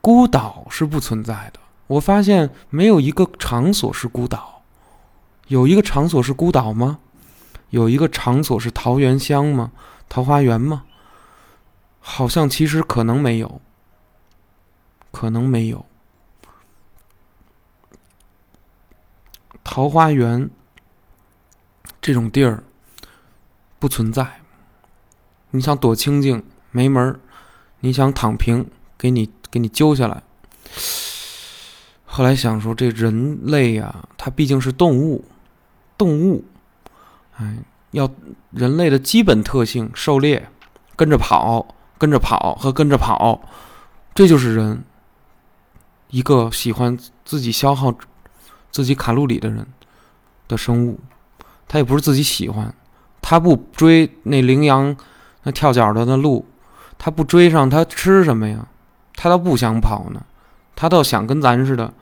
[0.00, 1.60] 孤岛是不存在的。
[1.86, 4.62] 我发现没有一个场所是孤岛，
[5.48, 6.98] 有一个场所是孤岛吗？
[7.70, 9.72] 有一个场所是桃源乡吗？
[10.08, 10.84] 桃花源吗？
[11.98, 13.60] 好像其实可能没有，
[15.10, 15.84] 可能没有。
[19.64, 20.48] 桃花源
[22.00, 22.62] 这种地儿
[23.80, 24.40] 不存在。
[25.50, 27.18] 你想躲清静，没门儿。
[27.80, 30.22] 你想躺平，给你给你揪下来。
[32.04, 35.24] 后来想说，这人类呀，它毕竟是动物，
[35.98, 36.44] 动物，
[37.36, 37.58] 哎，
[37.90, 38.08] 要
[38.50, 40.48] 人类的基本特性，狩猎，
[40.96, 43.40] 跟着跑，跟着跑和跟着跑，
[44.14, 44.84] 这就是人。
[46.08, 47.92] 一个喜欢自己消耗
[48.74, 49.64] 自己卡路里的人
[50.48, 50.98] 的生物，
[51.68, 52.74] 他也不是自己喜欢，
[53.22, 54.96] 他不追那羚羊
[55.44, 56.44] 那跳脚的那鹿。
[56.98, 58.66] 他不追上，他吃什么呀？
[59.14, 60.24] 他倒不想跑呢，
[60.74, 61.92] 他倒想跟咱似的，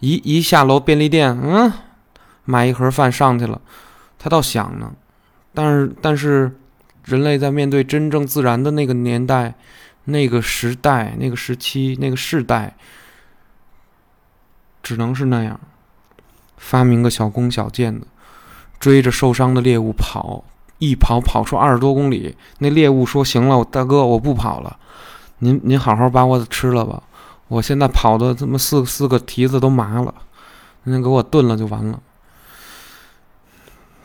[0.00, 1.70] 一一下楼便利店，嗯，
[2.44, 3.60] 买一盒饭上去了。
[4.18, 4.92] 他倒想呢，
[5.52, 6.56] 但是但是，
[7.04, 9.54] 人类在面对真正自然的那个年代、
[10.04, 12.76] 那个时代、那个时期、那个世代，
[14.82, 15.58] 只能是那样，
[16.62, 18.06] 发明个小弓小箭的，
[18.78, 20.44] 追着受伤的猎物跑。
[20.78, 24.76] 一跑跑出二十多公里，那猎物说：“行了，大哥，我不跑了，
[25.38, 27.02] 您您好好把我吃了吧。
[27.46, 30.12] 我现在跑的这么四四个蹄子都麻了，
[30.84, 32.00] 您给我炖了就完了。”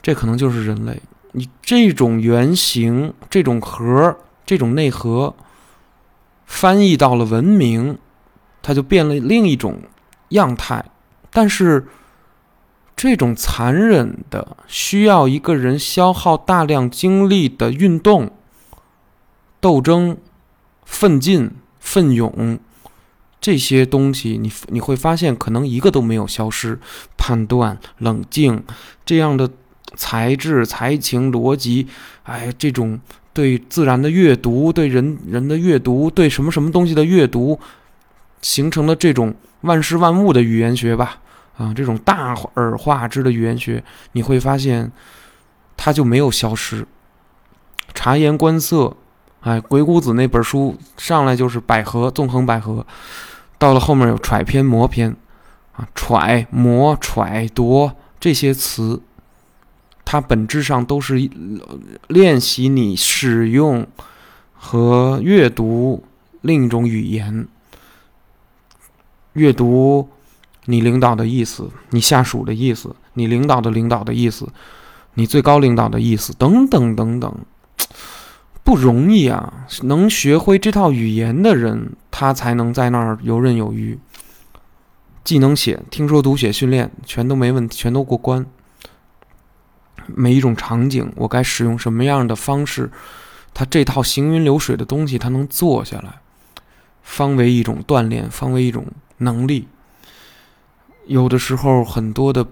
[0.04, 4.16] 这可能就是人类，你这种原型、这种核、
[4.46, 5.34] 这种内核，
[6.46, 7.98] 翻译到了文明，
[8.62, 9.82] 它就变了另一种
[10.30, 10.86] 样态，
[11.32, 11.88] 但是。
[12.98, 18.32] 这种残忍的、需要一个人消耗大量精力的运动、
[19.62, 20.18] 斗争、
[20.84, 22.58] 奋进、奋勇，
[23.40, 26.80] 这些东西，你你会发现，可能一个都没有消失。
[27.16, 28.64] 判断、冷静，
[29.06, 29.48] 这样的
[29.96, 31.86] 才智、才情、逻辑，
[32.24, 33.00] 哎，这种
[33.32, 37.60] 对自然的阅读、对人人的阅读、对什么什么东西的阅读，
[38.42, 41.20] 形成了这种万事万物的语言学吧。
[41.58, 44.92] 啊，这种大而化之的语言学，你会发现，
[45.76, 46.86] 它就没有消失。
[47.96, 48.96] 察言观色，
[49.42, 52.86] 哎，鬼谷子那本书上来就是百合，纵横捭阖，
[53.58, 55.16] 到了后面有揣篇、磨篇，
[55.74, 59.02] 啊，揣、磨、揣、度这些词，
[60.06, 61.28] 它本质上都是
[62.08, 63.88] 练习你使用
[64.54, 66.04] 和阅读
[66.42, 67.48] 另一种语言，
[69.34, 70.08] 阅读。
[70.70, 74.48] 你领导的意思，你下属的意思，你领导的领导的意思，
[75.14, 77.34] 你最高领导的意思，等等等等，
[78.66, 79.66] 不容易啊！
[79.84, 83.98] 能学会这套语言的人，他才能在那儿游刃有余。
[85.24, 88.46] 既能写，听说读写训练全都没问题，全都过关。
[90.06, 92.92] 每一种场景，我该使用什么样的方式，
[93.54, 96.20] 他这套行云流水的东西，他能做下来，
[97.04, 98.86] 方为一种锻炼，方为一种
[99.20, 99.68] 能力。
[101.08, 102.46] 有的时候，很多的，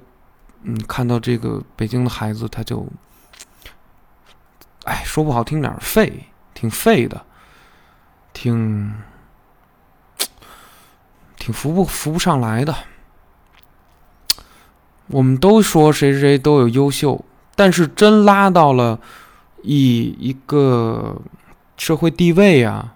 [0.63, 2.87] 嗯，看到这个北京的孩子，他就，
[4.85, 7.25] 哎，说不好听点废，挺废的，
[8.31, 8.93] 挺，
[11.37, 12.73] 挺扶不扶不上来的。
[15.07, 17.23] 我们都说谁谁谁都有优秀，
[17.55, 18.99] 但是真拉到了
[19.63, 21.21] 以一个
[21.75, 22.95] 社会地位啊、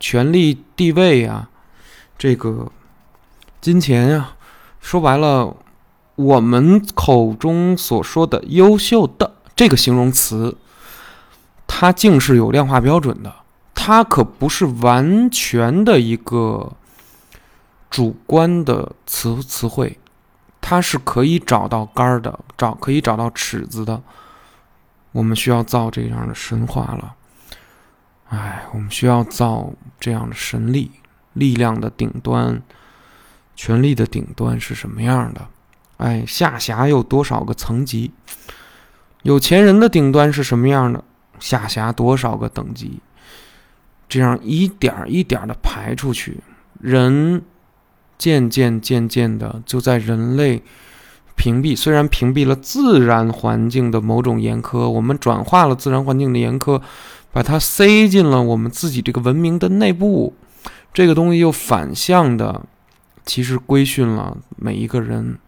[0.00, 1.48] 权力地位啊、
[2.18, 2.72] 这个
[3.60, 4.36] 金钱呀。
[4.84, 5.56] 说白了，
[6.14, 10.58] 我们口中所说的“优秀的”这个形容词，
[11.66, 13.34] 它竟是有量化标准的。
[13.74, 16.70] 它可不是完全的一个
[17.88, 19.98] 主观的词词汇，
[20.60, 24.02] 它是可以找到杆儿的，找可以找到尺子的。
[25.12, 27.14] 我们需要造这样的神话了，
[28.28, 30.90] 哎，我们需要造这样的神力，
[31.32, 32.62] 力量的顶端。
[33.56, 35.46] 权力的顶端是什么样的？
[35.98, 38.10] 哎，下辖有多少个层级？
[39.22, 41.02] 有钱人的顶端是什么样的？
[41.38, 43.00] 下辖多少个等级？
[44.08, 46.40] 这样一点一点的排出去，
[46.80, 47.42] 人
[48.18, 50.62] 渐渐渐渐的就在人类
[51.34, 56.80] 屏蔽，虽然屏蔽了自然环境的某种严苛，我们转化了自然环境的严苛，
[57.32, 60.34] 把它塞进了我们自己这个文明的内部，
[60.92, 62.62] 这个东西又反向的，
[63.24, 65.38] 其实规训了每一个人，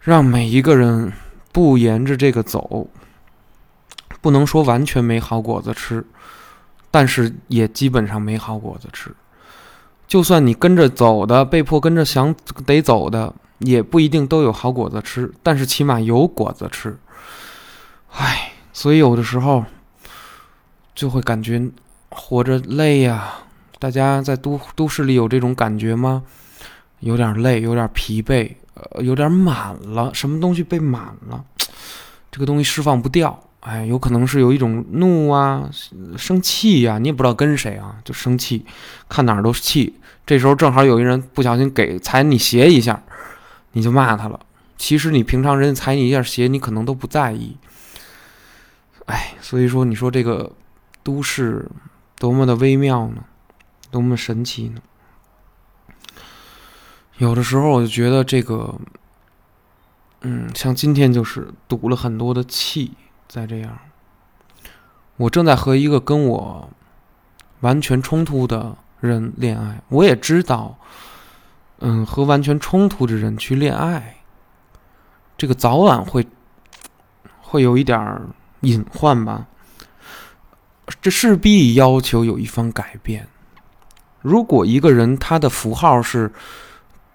[0.00, 1.12] 让每一个人
[1.52, 2.88] 不沿着这个走，
[4.20, 6.04] 不能说完全没好果子吃。
[6.90, 9.14] 但是也基本上没好果子吃，
[10.06, 12.34] 就算你跟着走的，被迫跟着想
[12.66, 15.32] 得走的，也不一定都有好果子吃。
[15.42, 16.98] 但是起码有果子吃。
[18.10, 19.64] 唉，所以有的时候
[20.94, 21.70] 就会感觉
[22.10, 23.32] 活着累呀。
[23.82, 26.22] 大家在都都市里有这种感觉吗？
[27.00, 31.44] 有点累，有点疲惫，呃，有点满了，什么东西被满了，
[32.30, 33.36] 这个东西释放不掉。
[33.58, 35.68] 哎，有可能是有一种怒啊、
[36.16, 38.64] 生气呀，你也不知道跟谁啊，就生气，
[39.08, 39.96] 看哪儿都是气。
[40.24, 43.02] 这时候正好有一人不小心给踩你鞋一下，
[43.72, 44.38] 你就骂他了。
[44.78, 47.56] 其实你平常人踩你一下鞋，你可能都不在意。
[49.06, 50.52] 哎，所以说，你说这个
[51.02, 51.68] 都市
[52.20, 53.24] 多么的微妙呢？
[53.92, 54.80] 多么神奇呢？
[57.18, 58.74] 有的时候我就觉得这个，
[60.22, 62.92] 嗯，像今天就是堵了很多的气。
[63.28, 63.78] 再这样，
[65.16, 66.70] 我正在和一个跟我
[67.60, 69.80] 完全冲突的人恋爱。
[69.88, 70.76] 我也知道，
[71.78, 74.16] 嗯，和完全冲突的人去恋爱，
[75.36, 76.26] 这个早晚会
[77.40, 78.20] 会有一点
[78.62, 79.46] 隐患吧。
[81.00, 83.28] 这势必要求有一方改变。
[84.22, 86.32] 如果一个人他的符号是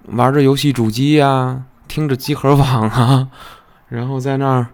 [0.05, 3.27] 玩着游戏主机呀，听着集合网啊，
[3.89, 4.67] 然后在那儿。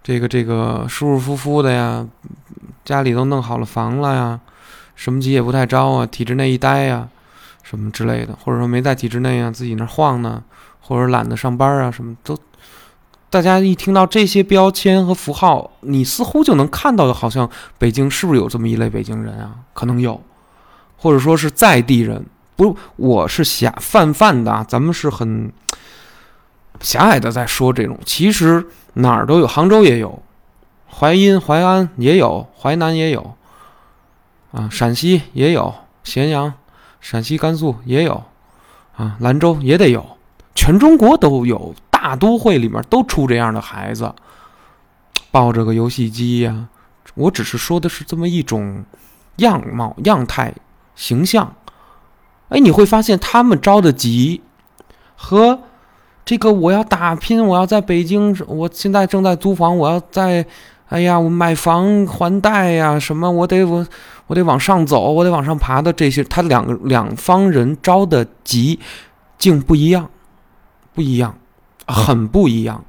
[0.00, 2.06] 这个这个舒舒服服的呀，
[2.82, 4.40] 家里都弄好了房了呀，
[4.94, 7.06] 什么急也不太招啊，体制内一待呀，
[7.62, 10.42] 什么之类的，或者说没在体制内啊，自己那晃呢，
[10.80, 12.38] 或者懒得上班啊，什么都，
[13.28, 19.56] 大家一听到这些标签和符号，你似乎就能看到的，好像北京是不是有这么一类北京人啊？
[19.74, 20.18] 可能有，
[20.98, 22.26] 或者说是在地人，
[22.56, 25.50] 不，我是狭泛泛的啊，咱们是很
[26.80, 28.66] 狭隘的在说这种，其实。
[28.94, 30.20] 哪儿都有，杭州也有，
[30.90, 33.36] 淮阴、淮安也有，淮南也有，
[34.50, 35.72] 啊，陕西也有，
[36.02, 36.54] 咸阳、
[37.00, 38.24] 陕西、甘肃也有，
[38.96, 40.04] 啊，兰州也得有，
[40.52, 44.12] 全中国都有，大都会里面都出这样的孩子，
[45.30, 46.66] 抱着个游戏机呀。
[47.14, 48.84] 我只是说的是这么一种
[49.36, 50.52] 样貌、样态、
[50.98, 51.54] 形象。
[52.50, 54.42] 哎，你会发现他们着的急
[55.16, 55.60] 和。
[56.24, 60.44] 这个我要打拼，我要在北京，我现在正在租房，我要在，
[60.90, 63.86] 哎呀，我买房还贷呀，什么，我得我
[64.26, 68.78] 我得往上走，我得往上爬的这些，他两两方人着的急，
[69.38, 70.10] 竟不一样，
[70.92, 71.34] 不一样，
[71.86, 72.84] 很不一样。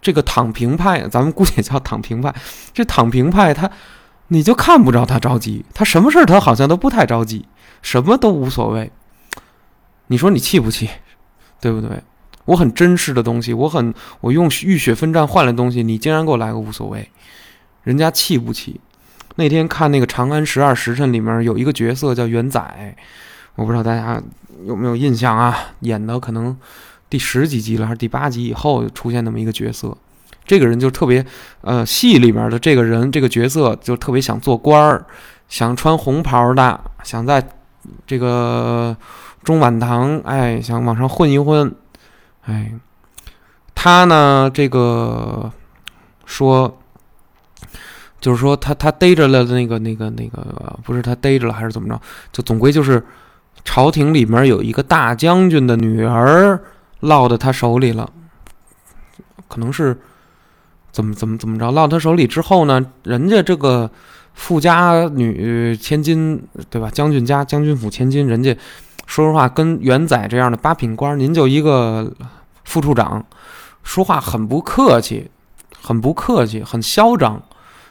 [0.00, 2.32] 这个躺平派，咱们姑且叫躺平派，
[2.72, 3.68] 这躺平派他，
[4.32, 7.44] 你就看不着他着急，他什么事儿他好像都不太着急，
[7.82, 8.90] 什么都无所谓。
[10.06, 10.88] 你说你气不气？
[11.60, 12.02] 对不对？
[12.46, 17.10] 我很珍视的东西，我很我用浴血奋战换来的东西，你竟然给我来个无所谓，
[17.82, 18.80] 人家气不气？
[19.36, 22.96] 那天看那个《长安十二时辰》里面有一个角色叫元载，
[23.56, 24.22] 我不知道大家
[24.64, 25.54] 有没有印象啊？
[25.80, 26.56] 演的可能
[27.10, 29.94] 第十几集了，还是第八集以后出现那么一个角色。
[30.44, 31.24] 这个人就特别，
[31.60, 35.04] 呃，戏里面的这个人这个角色就特别想做官儿，
[35.48, 37.46] 想穿红袍的，想在
[38.06, 38.96] 这个。
[39.44, 41.74] 中晚堂，哎，想往上混一混，
[42.44, 42.72] 哎，
[43.74, 45.50] 他呢，这个
[46.24, 46.78] 说，
[48.20, 52.00] 就是说他他逮着了那个那个那个，不是他逮着了还是怎么着？
[52.30, 53.04] 就总归就是
[53.64, 56.62] 朝廷里面有一个大将军的女儿
[57.00, 58.08] 落到他手里了，
[59.48, 60.00] 可能是
[60.92, 62.84] 怎么怎么怎么着落他手里之后呢？
[63.02, 63.90] 人家这个
[64.34, 66.40] 富家女千金，
[66.70, 66.88] 对吧？
[66.90, 68.56] 将军家将军府千金，人家。
[69.04, 72.10] 说实话，跟元载这样的八品官，您就一个
[72.64, 73.26] 副处长，
[73.82, 75.28] 说话很不客气，
[75.82, 77.42] 很不客气，很嚣张。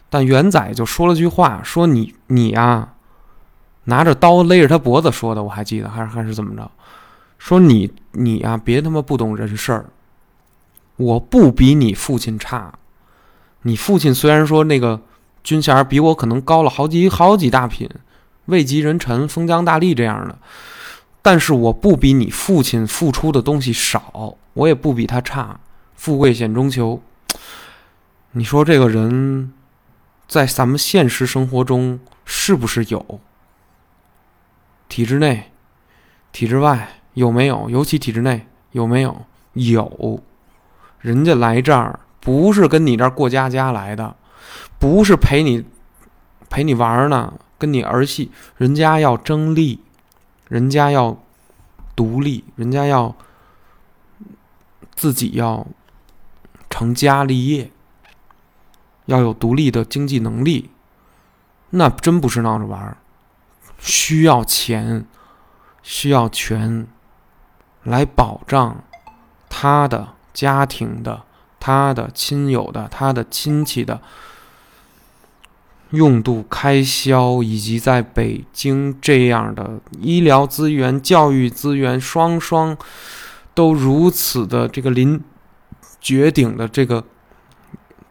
[0.10, 2.93] 但元载就说了句话，说你你呀，
[3.84, 6.72] 拿着刀勒着他脖子说的，我还记得，还是还是怎么着？
[7.38, 9.86] 说你你呀，别他妈不懂人事儿。
[10.95, 12.74] 我不比你父亲差，
[13.64, 15.01] 你父亲虽然说那个
[15.43, 17.89] 军衔比我可能高了好几好几大品，
[18.45, 20.38] 位极人臣、封疆大吏这样的。
[21.22, 25.59] 但是我不比你父亲付出的东西少，我也不比他差。
[25.95, 27.01] 富贵险中求。
[28.32, 29.53] 你说这个人
[30.28, 33.20] 在咱们现实生活中是不是有？
[34.89, 35.51] 体制内、
[36.32, 37.70] 体制外有没有？
[37.70, 39.26] 尤其体制内有没有？
[39.53, 40.24] 有，
[40.99, 44.15] 人家来这儿不是跟你这儿过家家来的，
[44.80, 45.65] 不是陪你
[46.49, 49.84] 陪你玩呢，跟你儿戏，人家要争利，
[50.47, 51.17] 人家要
[51.95, 53.15] 独立，人家要
[54.93, 55.65] 自己要
[56.69, 57.72] 成家立业，
[59.05, 60.69] 要有独立的经济能力，
[61.72, 62.97] 那真不是闹着玩儿。
[63.80, 65.05] 需要钱，
[65.82, 66.86] 需要权，
[67.82, 68.84] 来保障
[69.49, 71.24] 他的家庭的、
[71.62, 74.01] 他的亲友的、他的亲戚的
[75.91, 82.76] 用度开销，以及在北京这样的医疗资源、教育资源双双
[83.53, 85.22] 都如此的这个临
[86.01, 87.03] 绝顶的这个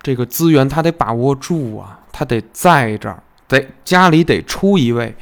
[0.00, 2.00] 这个资源，他得把握住啊！
[2.12, 5.16] 他得在这儿，得家里得出一位。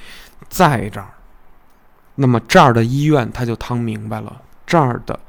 [0.48, 1.08] 在这儿，
[2.14, 5.20] 那么这儿的医院他就趟明白了，这儿的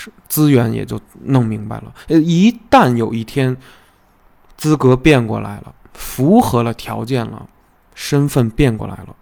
[0.00, 1.92] 是资源也就弄明白了。
[2.06, 3.56] 呃，一旦有一天
[4.56, 7.48] 资格变过来了，符合了条件了，
[7.94, 9.16] 身份变过来了，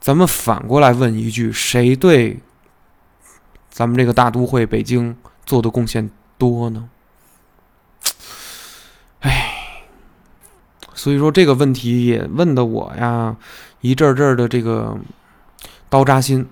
[0.00, 2.38] 咱们反过来问一句：谁对
[3.70, 6.08] 咱们这个大都会北京做的贡献
[6.38, 6.88] 多呢？
[9.20, 9.50] 哎
[10.94, 13.36] 所以说这个问题也问的我呀，
[13.80, 14.96] 一阵阵的这个
[15.88, 16.46] 刀扎心，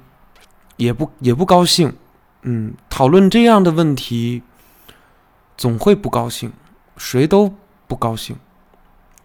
[0.76, 1.94] 也不也不高兴。
[2.42, 4.42] 嗯，讨论这样的问题，
[5.56, 6.52] 总会不高兴，
[6.96, 7.54] 谁都
[7.86, 8.36] 不高兴。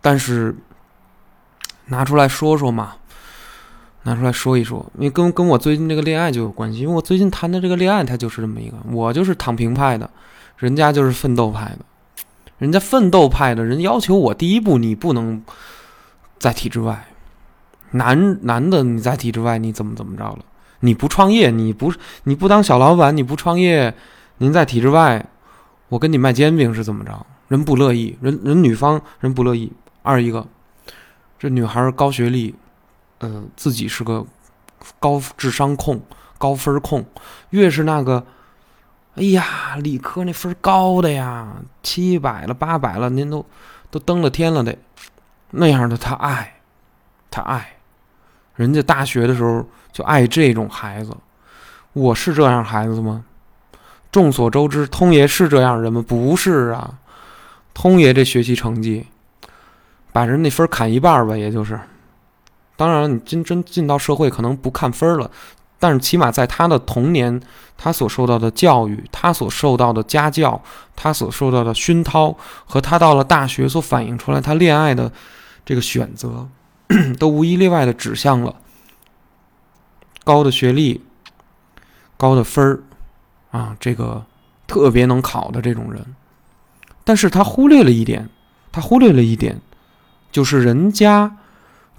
[0.02, 0.56] 但是
[1.86, 2.98] 拿出来说说嘛，
[4.04, 6.80] 拿出来说一说，因为跟跟我最近这个恋爱就有关系。
[6.80, 10.10] 因为我最近谈的这个恋爱，它就是这么一个，我就是躺平派的，
[10.58, 11.80] 人家就是奋斗派的。
[12.60, 15.44] 人家奋斗派的人要求我，第一步你不能
[16.40, 17.08] 在体制外，
[17.92, 20.40] 男男的你在体制外你怎么怎么着了？
[20.80, 23.94] 你不创业，你不你不当小老板，你不创业，
[24.38, 25.26] 您在体制外，
[25.90, 27.26] 我跟你卖煎饼是怎么着？
[27.48, 29.72] 人不乐意，人人女方人不乐意。
[30.04, 30.48] 二一个，
[31.40, 32.56] 这女孩高学历，
[33.20, 34.26] 呃，自己是个
[35.00, 36.02] 高智商控、
[36.38, 37.06] 高分控，
[37.52, 38.26] 越是那个。
[39.16, 41.52] 哎呀，理科那分高的呀，
[41.82, 43.44] 七百了八百了，您都
[43.90, 44.78] 都登了天了得，
[45.50, 46.62] 那样的他爱，
[47.32, 47.77] 他爱，
[48.58, 51.16] 人家大学的时候就爱这种孩子，
[51.94, 53.24] 我是这样孩子吗？
[54.12, 56.04] 众所周知，通爷是这样人吗？
[56.06, 56.96] 不是啊，
[57.74, 59.06] 通爷这学习成绩，
[60.12, 61.80] 把人那分砍一半吧，也就是，
[62.76, 65.30] 当然你真真进到社会，可能不看分了。
[65.80, 67.40] 但是起码在他的童年，
[67.78, 70.60] 他所受到的教育，他所受到的家教，
[70.96, 72.36] 他所受到的熏陶，
[72.66, 75.12] 和他到了大学所反映出来他恋爱的
[75.64, 76.48] 这个选择，
[77.20, 78.56] 都无一例外的指向了
[80.24, 81.02] 高的学历、
[82.18, 82.80] 高的分儿
[83.52, 84.26] 啊，这个
[84.68, 86.06] 特别能考的这种人。
[87.04, 88.30] 但是他忽略了一点，
[88.72, 89.60] 他忽略了一点，
[90.32, 91.38] 就是人家。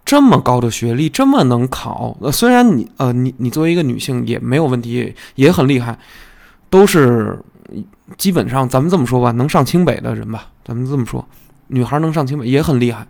[0.05, 5.99] 这么高的学历，这么能考，呃，虽然你，呃，你你作为一个女性也没有问题，也很厉害，
[6.71, 7.39] 都是
[8.17, 11.29] 基本上咱们这么说吧，能上清北的人吧，咱们这么说，
[11.67, 13.07] 女孩能上清北也很厉害。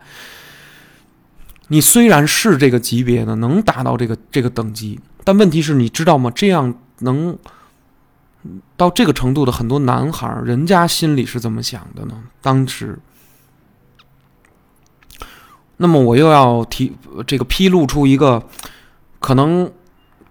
[1.69, 6.31] 你虽然是这个级别的，能达到这个这个等级，但问题是你知道吗？
[6.35, 7.39] 这样能
[8.77, 12.25] 到这个程度的很多男孩，人家心里是怎么想的呢？
[12.43, 12.99] 当时。
[15.81, 16.93] 那么我又要提
[17.25, 18.43] 这个披露出一个
[19.21, 19.71] 可能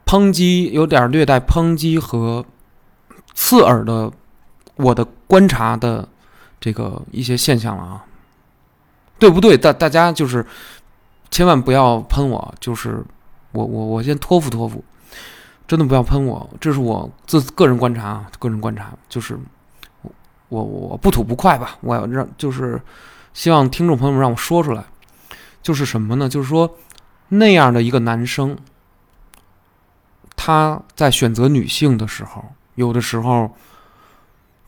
[0.05, 2.45] 抨击有点略带抨击和
[3.33, 4.11] 刺耳的
[4.75, 6.05] 我的观察的
[6.59, 8.05] 这个一些现象了啊，
[9.17, 9.57] 对不对？
[9.57, 10.45] 大大家就是
[11.31, 13.03] 千万不要喷我，就是
[13.51, 14.83] 我我我先托付托付，
[15.67, 19.37] 真的不要喷我，这是我自个人观察啊，个人观察就是
[20.03, 20.11] 我
[20.49, 22.81] 我我不吐不快吧，我要让就是
[23.33, 24.83] 希望听众朋友们让我说出来。
[25.63, 26.29] 就是什么呢？
[26.29, 26.77] 就是说，
[27.27, 28.57] 那样的一个男生，
[30.33, 33.51] 他在选择女性的时候，有的时候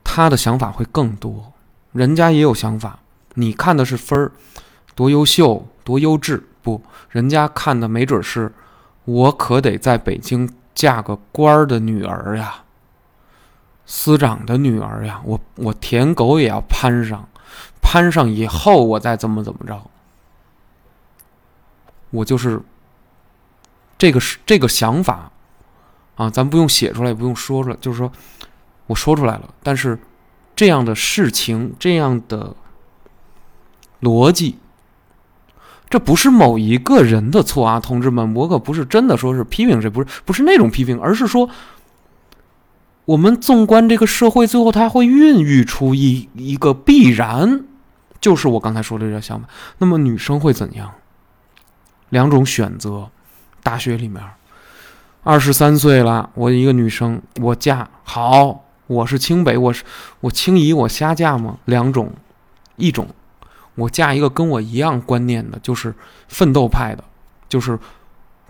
[0.03, 1.53] 他的想法会更多。
[1.93, 2.99] 人家也有想法，
[3.35, 4.33] 你看的是分儿，
[4.93, 6.48] 多优秀，多优质，
[7.09, 8.51] 人家看的没准是，
[9.05, 12.63] 我可得在北京嫁个官儿的女儿呀，
[13.85, 17.27] 司长的女儿呀，我我舔狗也要攀上，
[17.81, 19.81] 攀上以后我再怎么怎么着。
[22.11, 22.61] 我就是
[23.97, 25.31] 这个是这个想法
[26.15, 28.11] 啊，咱不用写出来，也不用说出来，就是说
[28.87, 29.53] 我说出来了。
[29.63, 29.99] 但是
[30.55, 32.55] 这样的事情，这样的
[34.01, 34.59] 逻辑。
[35.89, 41.49] 这不是某一个人的错啊，同志们，我可不是真的说是批评谁，不是不是那种批评，而是说，
[43.05, 47.63] 我们纵观这个社会，最后它会孕育出一一个必然，
[48.21, 49.47] 就是我刚才说的这个想法。
[49.79, 50.91] 那么女生会怎样？
[52.09, 53.09] 两种选择，
[53.63, 54.23] 大学里面，
[55.23, 59.83] 二十三岁了，我一个女生，我嫁好，我是清北，我是
[60.21, 61.57] 我清姨，我瞎嫁吗？
[61.65, 62.11] 两种，
[62.75, 63.07] 一种。
[63.79, 65.95] 我嫁一个跟我一样观念的，就是
[66.27, 67.03] 奋斗派的，
[67.47, 67.79] 就是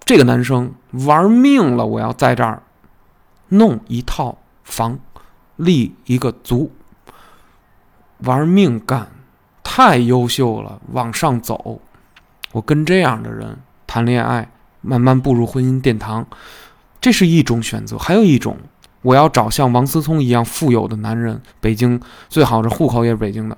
[0.04, 2.64] 这个男生玩命了，我要在这儿
[3.50, 5.00] 弄一套房，
[5.56, 6.72] 立一个足，
[8.20, 9.08] 玩命干，
[9.64, 11.80] 太优秀了，往上走。
[12.52, 14.50] 我跟这样的人谈恋爱，
[14.82, 16.26] 慢慢步入婚姻殿堂，
[17.00, 17.98] 这是一种选择。
[17.98, 18.58] 还有一种，
[19.04, 23.56] 我要找像王思聪一样富有的男人，北京最好是户口也是北京的，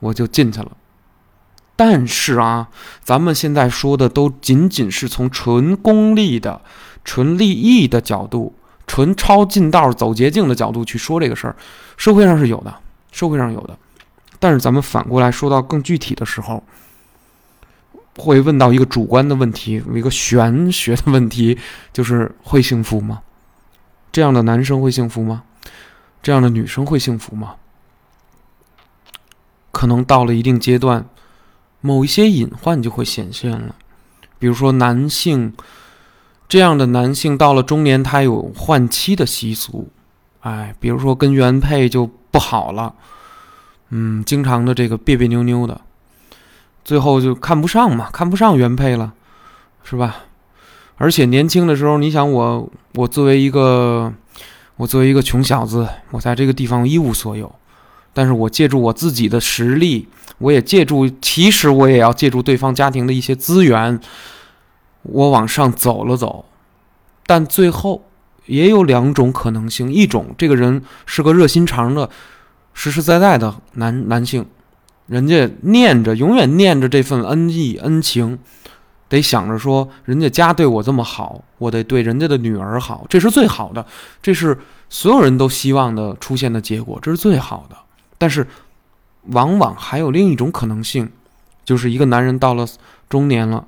[0.00, 0.72] 我就进去了。
[1.76, 2.68] 但是啊，
[3.02, 6.60] 咱们现在说的都仅仅是从纯功利的、
[7.04, 8.54] 纯利益的角度、
[8.86, 11.56] 纯抄近道走捷径的角度去说这个事儿。
[11.96, 12.72] 社会上是有的，
[13.10, 13.76] 社会上有的。
[14.38, 16.62] 但是咱们反过来说到更具体的时候，
[18.18, 21.58] 会问到一个主观的问题，一个玄学的问题，
[21.92, 23.22] 就是会幸福吗？
[24.12, 25.42] 这样的男生会幸福吗？
[26.22, 27.56] 这样的女生会幸福吗？
[29.72, 31.04] 可能到了一定阶段。
[31.86, 33.74] 某一些隐患就会显现了，
[34.38, 35.52] 比如说男性
[36.48, 39.90] 这样的男性到了中年，他有换妻的习俗，
[40.40, 42.94] 哎，比如说跟原配就不好了，
[43.90, 45.78] 嗯，经常的这个别别扭扭的，
[46.86, 49.12] 最后就看不上嘛，看不上原配了，
[49.82, 50.24] 是吧？
[50.96, 54.10] 而且年轻的时候，你想我，我作为一个
[54.76, 57.54] 我作为一个穷小子，我在这个地方一无所有，
[58.14, 60.08] 但是我借助我自己的实力。
[60.38, 64.00] 我也借助，其实我也要借助对方家庭的一些资源，
[65.02, 66.44] 我往上走了走，
[67.24, 68.04] 但最后
[68.46, 72.10] 也有两种可能性：一种，这个人是个热心肠的、
[72.74, 74.44] 实实在在的男男性，
[75.06, 78.36] 人家念着，永远念着这份恩义恩情，
[79.08, 83.86] 得想着说，人家家对我这么好，我得对人家的女儿好，这是最好的，
[84.20, 84.58] 这是
[84.88, 87.76] 所有人都希望的出现的结果，这是最好的。
[88.18, 88.46] 但是。
[89.28, 91.10] 往往还有另一种可能性，
[91.64, 92.66] 就是一个男人到了
[93.08, 93.66] 中年了，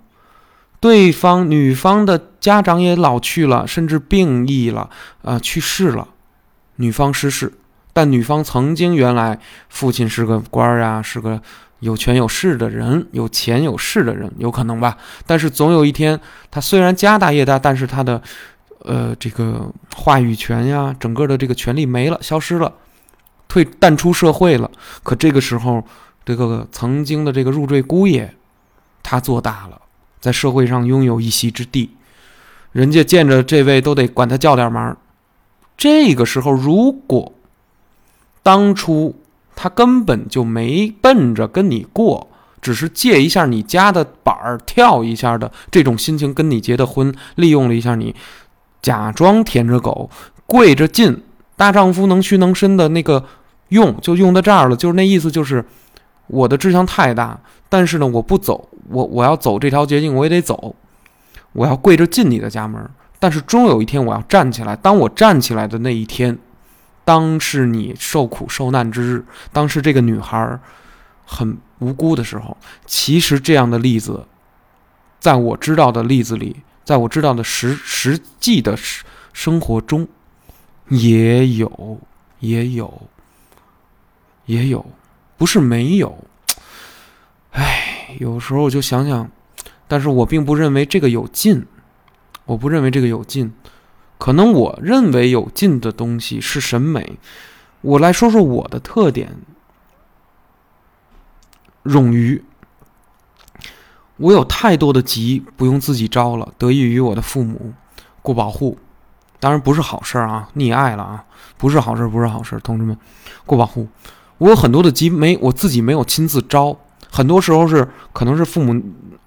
[0.80, 4.90] 对方女方的家长也老去了，甚至病疫了，
[5.22, 6.08] 啊，去世了，
[6.74, 7.54] 女方失势，
[7.94, 9.40] 但女方曾经原来
[9.70, 11.40] 父亲是个官儿啊，是个
[11.80, 14.98] 有权有势的人，有钱有势的人，有可能吧？
[15.24, 16.20] 但是总有一天，
[16.50, 18.20] 他虽然家大业大，但是他的，
[18.80, 22.70] 呃，这个话语权呀，整个的这个权利没了，消失了。
[23.48, 24.70] 退淡出社会了，
[25.02, 25.82] 可这个时候，
[26.24, 28.34] 这个曾经的这个入赘姑爷，
[29.02, 29.80] 他做大了，
[30.20, 31.90] 在社会上拥有一席之地，
[32.72, 34.96] 人家见着这位都得管他叫点忙。
[35.76, 37.32] 这个时候，如果
[38.42, 39.14] 当初
[39.54, 42.28] 他根本就没奔着跟你过，
[42.60, 48.14] 只是借一下你家的板儿跳一下的这种心情跟你结的婚，利用了一下你，
[48.82, 50.10] 假装舔着狗
[50.46, 51.22] 跪着进。
[51.56, 53.24] 大丈夫能屈能伸的那个
[53.68, 55.64] 用就用到这儿了，就是那意思，就是
[56.26, 60.76] 我的志向太大，但是呢，我不走，我我要走这条捷径，我也得走，
[61.52, 62.88] 我要跪着进你的家门，
[63.18, 64.76] 但是终有一天我要站起来。
[64.76, 66.38] 当我站起来的那一天，
[67.04, 70.60] 当是你受苦受难之日，当是这个女孩
[71.24, 74.26] 很无辜的时候，其实这样的例子，
[75.18, 78.76] 在我知道的例子里，在我知道的实实际的
[79.32, 80.06] 生活中。
[80.88, 81.98] 也有，
[82.40, 83.02] 也有，
[84.46, 84.84] 也有，
[85.36, 86.24] 不是没有。
[87.52, 89.30] 哎，有时候我就想想，
[89.88, 91.66] 但是我并不认为这个有劲，
[92.44, 93.52] 我不认为这个有劲。
[94.18, 97.18] 可能我认为有劲的东西是审美。
[97.82, 99.36] 我来说说我的特点：
[101.84, 102.42] 冗余。
[104.16, 107.74] 我有太多的急不用自己招了，得益于我的父母，
[108.22, 108.78] 过保护。
[109.46, 111.24] 当然不是好事啊，溺爱了啊，
[111.56, 112.98] 不是好事，不是好事，同志们，
[113.44, 113.86] 过保护。
[114.38, 116.76] 我有很多的急没我自己没有亲自招，
[117.12, 118.82] 很多时候是可能是父母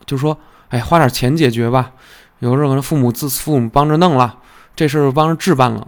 [0.05, 1.93] 就说，哎，花点钱解决吧。
[2.39, 4.39] 有时候可能父母自父母帮着弄了，
[4.75, 5.87] 这事儿帮着置办了。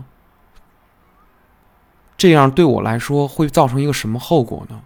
[2.17, 4.79] 这样对我来说会造成一个什么后果呢？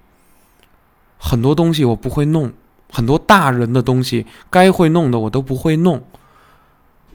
[1.19, 2.51] 很多东西我不会弄，
[2.91, 6.01] 很多大人的东西该会弄的我都不会弄。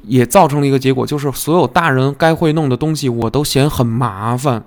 [0.02, 4.64] 也造成了一个结果，就是所有大人该会弄的东西，我都嫌很麻烦，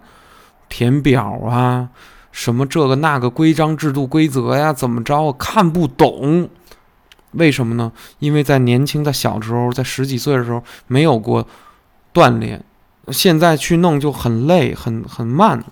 [0.70, 1.90] 填表啊，
[2.32, 6.50] 什么这个那个规章制度规则呀，怎么着看不懂？
[7.32, 7.92] 为什么呢？
[8.20, 11.48] 因为在年轻、在小时候，在十几岁的时候没有过
[12.14, 12.64] 锻炼，
[13.08, 15.64] 现在去弄就很累、很很慢、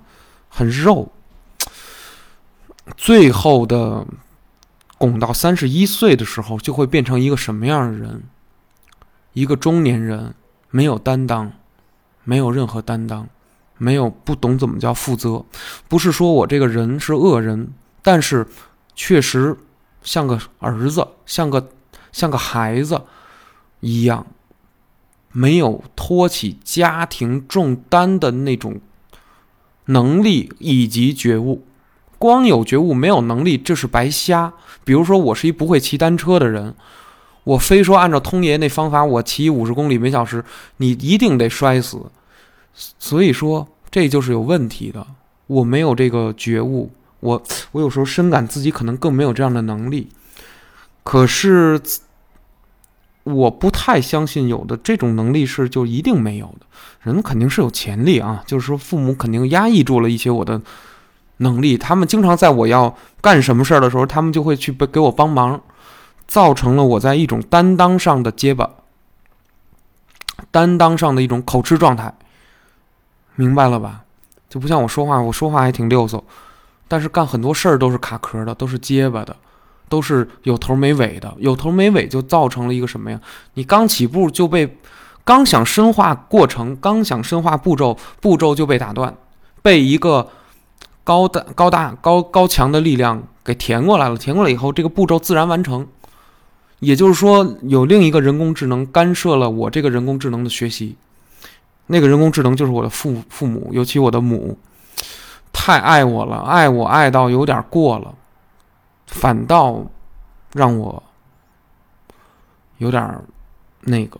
[0.49, 1.11] 很肉。
[2.97, 4.05] 最后的
[4.97, 8.23] 拱到三十一岁的时候，就会变成一个什么样的人？
[9.33, 10.33] 一个中年人，
[10.69, 11.51] 没有担当，
[12.23, 13.27] 没有任何担当，
[13.77, 15.43] 没有不懂怎么叫负责。
[15.87, 18.47] 不是说我这个人是恶人，但是
[18.95, 19.57] 确实。
[20.03, 21.69] 像个儿子，像个
[22.11, 23.03] 像个孩子
[23.81, 24.25] 一样，
[25.31, 28.81] 没有托起家庭重担的那种
[29.85, 31.63] 能力以及觉悟。
[32.17, 34.51] 光有觉悟没有能力，这是白瞎。
[34.83, 36.73] 比如说，我是一不会骑单车的人，
[37.43, 40.43] 我非说按照通爷那方法，我骑五十公里每小时，
[40.77, 41.99] 你一定得摔死。
[42.73, 45.05] 所以说，这就是有问题的。
[45.47, 46.91] 我没有这个觉悟。
[47.19, 50.07] 我我有时候深感自己可能更没有这样的能力，
[51.03, 51.79] 可是
[53.23, 56.65] 我不太相信有的这种能力是就一定没有的。
[57.01, 60.59] 人肯定是有潜力啊，就是说父母肯定压抑住了一些我的
[61.37, 65.61] 能力，他们经常在我要干什么事儿的时候，他们就会去给我帮忙，
[66.31, 68.69] 造成了我在一种担当上的结巴，
[70.49, 72.13] 担当上的一种口吃状态，
[73.35, 74.03] 明白了吧？
[74.47, 76.23] 就不像我说话，我说话还挺溜索。
[76.87, 79.35] 但是干很多事儿都是卡壳的，都是结巴的，
[79.89, 81.33] 都是有头没尾的。
[81.37, 83.19] 有头没尾就造成了一个什么呀？
[83.55, 84.77] 你刚起步就被，
[85.25, 89.13] 刚想深化过程，刚想深化步骤，步骤就被打断，
[89.61, 90.29] 被一个
[91.03, 94.15] 高大高大高高强的力量给填过来了。
[94.15, 95.85] 填过来以后，这个步骤自然完成。
[96.81, 100.97] 也就是说，有另一个人工智能干涉了我这个人工智能的学习。
[101.85, 104.57] 那个人工智能就是我的父父母，尤其我的母。
[105.53, 108.15] 太爱我了，爱我爱到有点过了，
[109.05, 109.85] 反倒
[110.53, 111.03] 让我
[112.77, 113.21] 有点
[113.81, 114.19] 那个。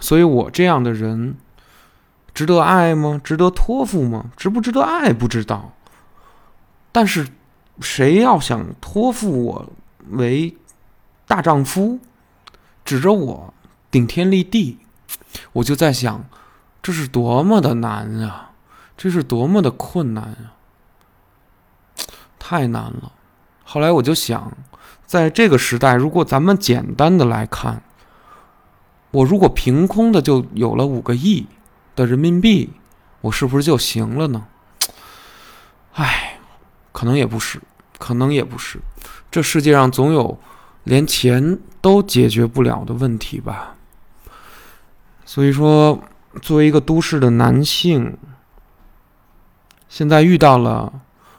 [0.00, 1.36] 所以我这样的人，
[2.32, 3.20] 值得爱吗？
[3.22, 4.30] 值得托付吗？
[4.36, 5.12] 值不值得爱？
[5.12, 5.72] 不知道。
[6.92, 7.26] 但是，
[7.80, 9.72] 谁要想托付我
[10.10, 10.56] 为
[11.26, 11.98] 大丈夫，
[12.84, 13.54] 指着我
[13.90, 14.78] 顶天立地，
[15.52, 16.24] 我就在想，
[16.82, 18.50] 这是多么的难啊！
[18.96, 20.54] 这是多么的困难啊！
[22.38, 23.12] 太难了。
[23.64, 24.52] 后来我就想，
[25.06, 27.82] 在这个时代，如果咱们简单的来看，
[29.10, 31.46] 我如果凭空的就有了五个亿
[31.96, 32.70] 的人民币，
[33.22, 34.46] 我是不是就行了呢？
[35.94, 36.38] 唉，
[36.92, 37.60] 可能也不是，
[37.98, 38.80] 可能也不是。
[39.30, 40.38] 这世界上总有
[40.84, 43.76] 连钱都解决不了的问题吧。
[45.24, 46.02] 所以说，
[46.40, 48.16] 作为一个都市的男性。
[49.88, 50.90] 现在遇到了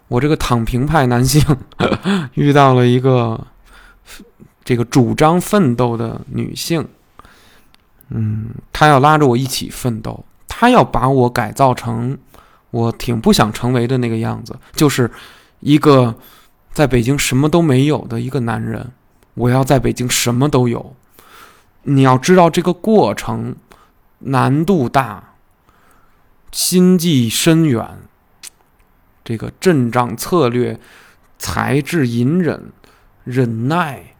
[0.07, 1.43] 我这个躺平派男性，
[2.35, 3.47] 遇到了一个
[4.63, 6.87] 这个主张奋斗的女性，
[8.09, 12.15] 嗯，她要拉着我一起奋斗，她要把我改造成
[12.69, 15.09] 我挺不想成为的那个样子，就是
[15.59, 16.15] 一个
[16.73, 18.91] 在北京什么都没有的一个男人。
[19.35, 20.95] 我要在北京什么都有，
[21.83, 23.55] 你要知道这个过程
[24.19, 25.33] 难度大，
[26.51, 27.99] 心计深远。
[29.23, 30.79] 这个阵仗策略、
[31.39, 32.71] 才智隐忍、
[33.23, 34.15] 忍耐、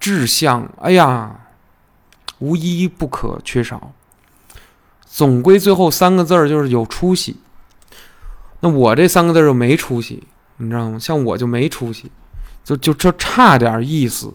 [0.00, 1.48] 志向，哎呀，
[2.38, 3.92] 无一不可缺少。
[5.04, 7.36] 总归最后三个字儿就是有出息。
[8.60, 10.98] 那我这三个字儿就没出息，你知道吗？
[10.98, 12.10] 像我就没出息，
[12.66, 14.34] 就就这差点意思。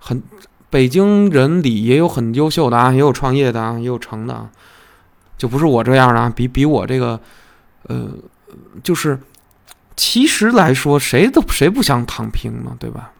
[0.00, 0.20] 很
[0.68, 4.50] 北京人里也有很优秀的啊，也有创业的啊，也有成的啊，
[5.38, 6.32] 就不是我这样的啊。
[6.34, 7.20] 比比我这个，
[7.82, 8.08] 呃。
[8.82, 9.16] 就是，
[9.94, 12.76] 其实来说，谁都谁不想躺平呢？
[12.80, 13.12] 对吧？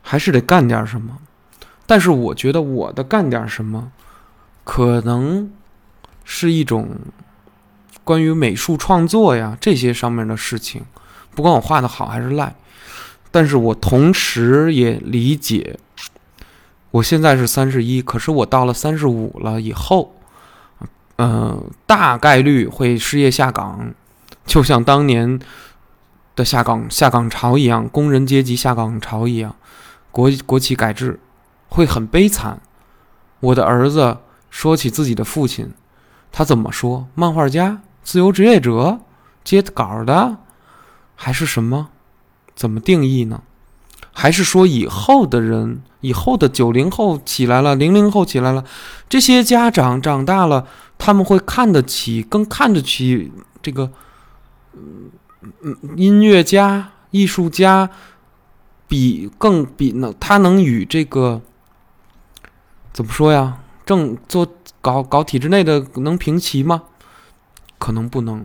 [0.00, 1.18] 还是得干点什么。
[1.86, 3.92] 但是我觉得我的干点什么，
[4.64, 5.52] 可能
[6.24, 6.96] 是一种
[8.04, 10.86] 关于美术创作呀这些上面的事情。
[11.34, 12.56] 不管我画的好还是赖，
[13.30, 15.78] 但是我同时也理解，
[16.90, 20.14] 我现在是三十一，可是我到了三十五了以后。
[21.20, 23.92] 嗯，大概率会失业下岗，
[24.46, 25.40] 就像当年
[26.36, 29.56] 的下岗下岗潮一样，工人阶级下岗潮一样，
[30.12, 31.18] 国国企改制
[31.68, 32.60] 会很悲惨。
[33.40, 34.18] 我的儿子
[34.48, 35.72] 说起自己的父亲，
[36.30, 37.08] 他怎么说？
[37.16, 39.00] 漫画家、自由职业者、
[39.42, 40.36] 接稿的，
[41.16, 41.88] 还是什么？
[42.58, 43.40] 怎么定义呢？
[44.12, 48.64] 还是说以后的人，以后的九零后起来了，零零后起来了，
[49.08, 50.66] 这些家长长大了。
[50.98, 53.30] 他们会看得起，更看得起
[53.62, 53.92] 这个
[54.74, 55.12] 嗯
[55.62, 57.88] 嗯，音乐家、艺术家
[58.88, 61.40] 比更比能他能与这个
[62.92, 63.58] 怎么说呀？
[63.86, 64.44] 正做
[64.80, 66.82] 搞搞体制内的能平齐吗？
[67.78, 68.44] 可能不能。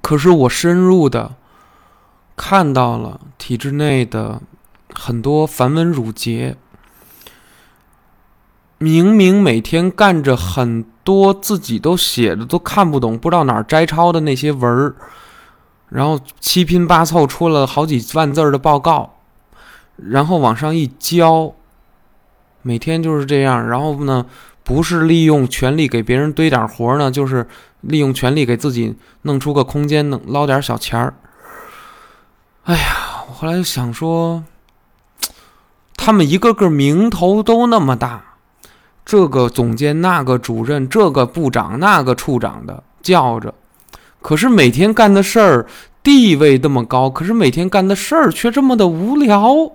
[0.00, 1.36] 可是我深入的
[2.42, 4.40] 看到了体制内的
[4.94, 6.56] 很多繁文缛节，
[8.78, 14.94] 明明每天干着很多自己都写的都看不懂、不知道哪儿摘抄的那些文儿，
[15.90, 19.16] 然后七拼八凑出了好几万字的报告，
[19.96, 21.52] 然后往上一交，
[22.62, 23.68] 每天就是这样。
[23.68, 24.24] 然后呢，
[24.64, 27.46] 不是利用权力给别人堆点活呢，就是
[27.82, 31.12] 利用权力给自己弄出个空间，能捞点小钱儿。
[32.64, 34.44] 哎呀，我后来就想说，
[35.96, 38.24] 他们一个个名头都那么大。
[39.02, 43.52] 这个总监、那个主任、这个部长、那个处长的叫着，
[44.20, 45.66] 可是每天干的事儿
[46.02, 49.72] 地位这么高，可是每天干的事儿却这么的无聊。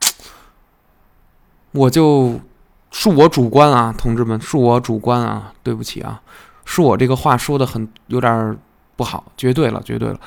[1.72, 2.38] 我就
[2.92, 6.20] 恕我主观啊，同志们，恕我主观啊，对不起啊，
[6.64, 8.56] 恕我这个话说的很有点
[8.94, 10.20] 不好，绝对了，绝对了。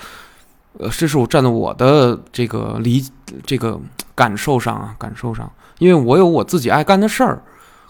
[0.77, 3.03] 呃，这是我站在我的这个理
[3.45, 3.79] 这个
[4.15, 5.51] 感受上啊，感受上。
[5.79, 7.41] 因为我有我自己爱干的事儿，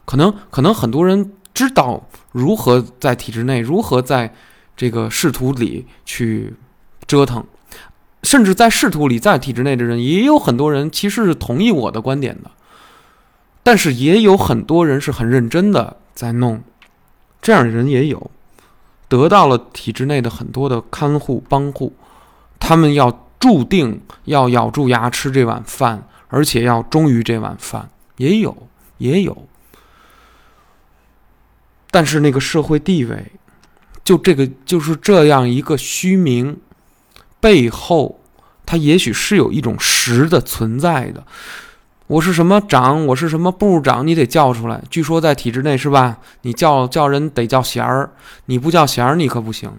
[0.05, 4.33] 可能可能很多人知道如何在体制内，如何在
[4.77, 6.55] 这个仕途里去
[7.05, 7.43] 折腾，
[8.23, 12.51] 甚至在仕途里，在体制内的人也有很多人其实是同意我的观点的，
[13.63, 16.61] 但是也有很多人是很认真的在弄，
[17.41, 18.29] 这样的人也有，
[19.07, 21.93] 得到了体制内的很多的看护帮护，
[22.59, 26.05] 他们要注定要咬住牙吃这碗饭。
[26.31, 28.55] 而且要忠于这碗饭，也有，
[28.99, 29.47] 也有。
[31.89, 33.31] 但是那个社会地位，
[34.03, 36.59] 就这个就是这样一个虚名，
[37.39, 38.19] 背后，
[38.63, 41.25] 它也许是有一种实的存在的。
[42.05, 44.83] 我是什么长，我是什么部长，你得叫出来。
[44.91, 46.19] 据说在体制内是吧？
[46.43, 48.11] 你叫叫人得叫衔儿，
[48.45, 49.71] 你不叫衔儿，你可不行。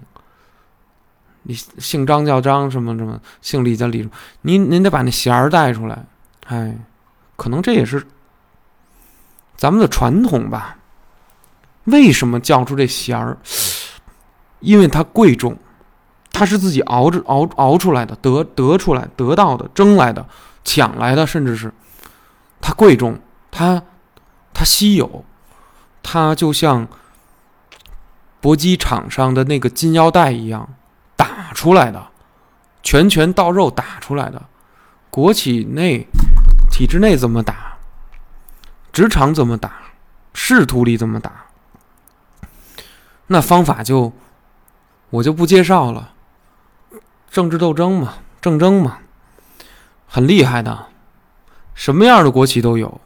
[1.43, 4.09] 你姓张叫张，什么什么，姓李叫李，
[4.43, 6.05] 您您得把那弦儿带出来。
[6.47, 6.76] 哎，
[7.36, 8.07] 可能这也是
[9.57, 10.76] 咱们的传统吧。
[11.84, 13.38] 为什么叫出这弦儿？
[14.61, 15.57] 因为它贵重，
[16.30, 20.26] 它是自己熬着熬熬出来的，得得出来得到的，争来的，
[20.62, 21.72] 抢来的，甚至是
[22.61, 23.18] 它贵重，
[23.51, 23.82] 它
[24.53, 25.24] 它稀有，
[26.03, 26.86] 它就像
[28.43, 30.68] 搏击场上的那个金腰带一样
[31.41, 32.07] 打出来的，
[32.82, 34.43] 拳拳到肉打出来的，
[35.09, 36.07] 国企内。
[36.70, 37.76] 体制内怎么打？
[38.93, 39.72] 职场怎么打？
[40.34, 41.47] 仕途里怎么打？
[43.26, 44.12] 那方法就
[45.11, 46.12] 我就不介绍了。
[47.30, 48.99] 政治斗争嘛，政争嘛，
[50.07, 50.86] 很厉害的，
[51.74, 53.01] 什么样的国企都有，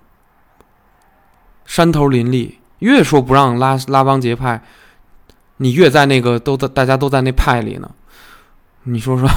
[1.64, 2.59] 山头林立。
[2.80, 4.62] 越说不让拉拉帮结派，
[5.57, 7.91] 你越在那个都在大家都在那派里呢。
[8.85, 9.28] 你说说，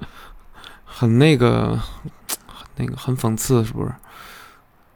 [0.84, 1.78] 很那个。
[2.78, 3.90] 那个很讽刺，是不是？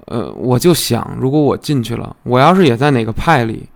[0.04, 3.70] 呃，我就想，如果我进去了，我要是也在哪个派里，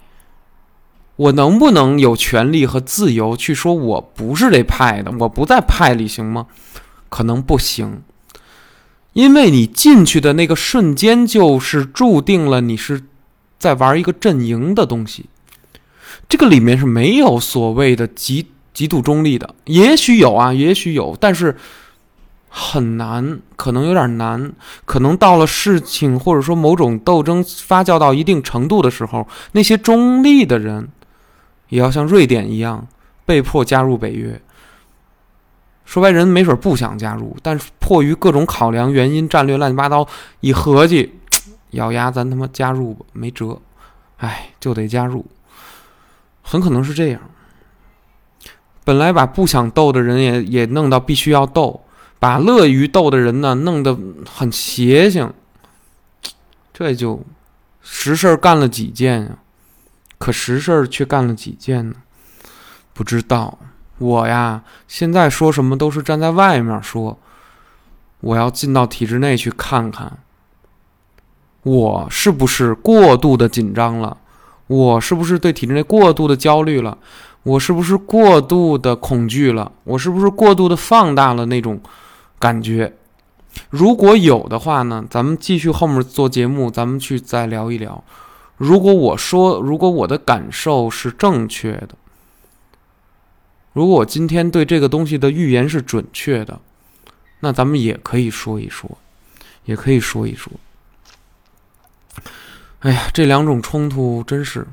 [1.17, 6.49] 我能不能有权利和自由去说我不是这派的，我不在派里，行吗？
[7.09, 8.03] 可能不行，
[9.15, 13.05] 因为你进去的那个瞬间，就是注定了你是
[13.59, 15.31] 在玩一个阵营的东西。
[16.29, 21.57] 这个里面是没有所谓的极极度中立的，也许有啊，也许有，但是。
[22.57, 24.53] 很难，可能有点难，
[24.85, 30.89] 可能到了事情或者说某种斗争发酵到一定程度的时候，那些中立的人
[31.71, 32.87] 也要像瑞典一样
[33.27, 34.41] 被迫加入北约。
[35.85, 40.07] 说白，人没准不想加入，但是迫于各种考量、原因、战略乱七八糟，
[40.39, 41.13] 一合计，
[41.73, 43.61] 咬牙咱他妈加入吧，没辙，
[44.19, 45.27] 哎，就得加入，
[46.41, 47.21] 很可能是这样。
[48.85, 51.81] 本来把不想斗的人也也弄到必须要斗。
[52.21, 53.99] 把乐于斗的人呢弄得
[54.31, 55.31] 很邪性，
[56.73, 57.23] 这就
[57.83, 59.39] 实事干了几件呀？
[60.17, 61.97] 可实事却干了几件呢？
[62.95, 63.59] 不知道。
[63.99, 67.19] 我呀，现在说什么都是站在外面说。
[68.21, 70.19] 我要进到体制内去看看，
[71.63, 74.17] 我是不是过度的紧张了？
[74.67, 76.97] 我是不是对体制内过度的焦虑了？
[77.45, 79.71] 我是不是过度的恐惧了？
[79.85, 81.81] 我是不是过度的放大了那种？
[82.41, 82.93] 感觉，
[83.71, 88.05] 如果有的话呢，咱们继续后面做节目，咱们去再聊一聊。
[88.59, 91.91] 如果我说，如果我的感受是正确的，
[93.73, 96.61] 如果我今天对这个东西的预言是准确的，
[97.41, 98.99] 那咱们也可以说一说，
[99.65, 100.53] 也可以说一说。
[102.81, 104.67] 哎呀，这两种冲突真是，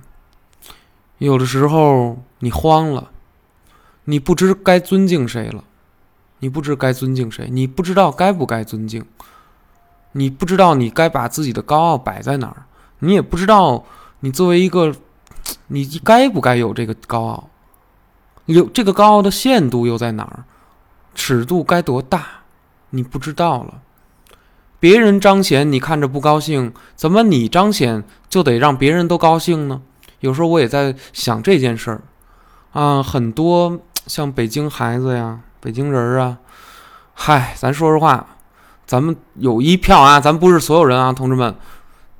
[1.19, 3.09] 有的时候你慌了，
[4.03, 5.63] 你不知该尊敬谁了，
[6.39, 9.05] 你不知该尊敬谁，你不知道该不该尊敬，
[10.11, 12.65] 你不知道你该把自己的高傲摆在哪儿，
[12.99, 13.85] 你也不知道
[14.19, 14.93] 你作为一个，
[15.67, 17.49] 你该不该有这个高傲，
[18.45, 20.43] 有这个高傲的限度又在哪儿，
[21.15, 22.25] 尺度该多大，
[22.89, 23.81] 你不知道了。
[24.79, 29.83] 别人彰显，你看着不高兴，怎么你彰显就得让别人都高兴呢？
[30.21, 32.01] 有时候我也在想这件事儿，
[32.71, 36.37] 啊，很多像北京孩子呀、北京人啊，
[37.13, 38.25] 嗨，咱说实话，
[38.85, 41.53] 咱们有一票啊，咱不是所有人啊，同志们，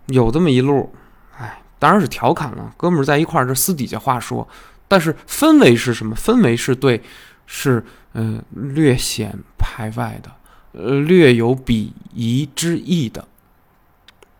[0.08, 0.93] 有这么一路，
[1.38, 4.47] 哎，当然是调侃了，哥们儿在一块儿，这私底下话说，
[4.88, 6.16] 但是氛围是什么？
[6.16, 7.02] 氛围是对，
[7.45, 10.30] 是嗯，略显排外的。
[10.74, 13.26] 呃，略有鄙夷之意的，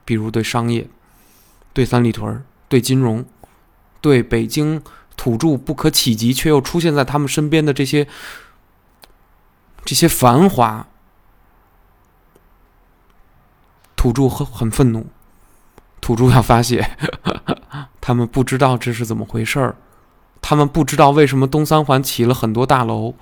[0.06, 0.88] 比如对商业、
[1.74, 3.26] 对三里屯、对金融、
[4.00, 4.82] 对北京
[5.22, 8.08] 土著不可企及却又出现在他们身边的这些
[9.86, 10.88] 这些繁华，
[13.96, 15.06] 土著很很愤怒，
[16.02, 16.98] 土著要发泄，
[18.02, 19.76] 他们不知道这是怎么回事儿，
[20.42, 23.14] 他们不知道为什么东三环起了很多大楼，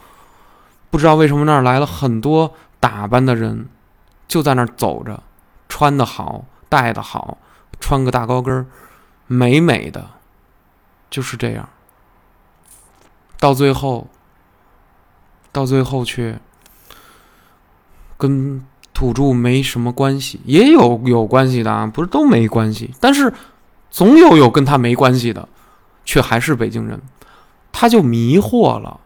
[0.89, 2.55] 不知道为什么那儿来了很多。
[2.79, 3.67] 打扮的人
[4.25, 5.21] 就在那儿走着，
[5.67, 7.37] 穿的好，戴的好，
[7.81, 8.67] 穿个大高跟儿，
[9.27, 10.11] 美美的，
[11.09, 11.67] 就是这样。
[13.39, 14.07] 到最后，
[15.51, 16.39] 到最后却
[18.17, 23.33] 跟土著没什么关系，也有有关系的啊，不是都没关系，但是
[23.89, 25.47] 总有有跟他没关系的，
[26.03, 27.01] 却还是北京人，
[27.71, 28.99] 他就迷惑了，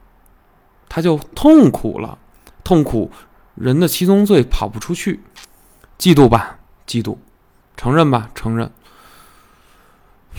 [0.90, 2.18] 他就痛苦了，
[2.64, 3.12] 痛苦。
[3.56, 5.22] 人的七宗罪跑不出去，
[6.00, 6.58] 嫉妒吧，
[6.88, 7.18] 嫉妒；
[7.78, 8.70] 承认吧，承认；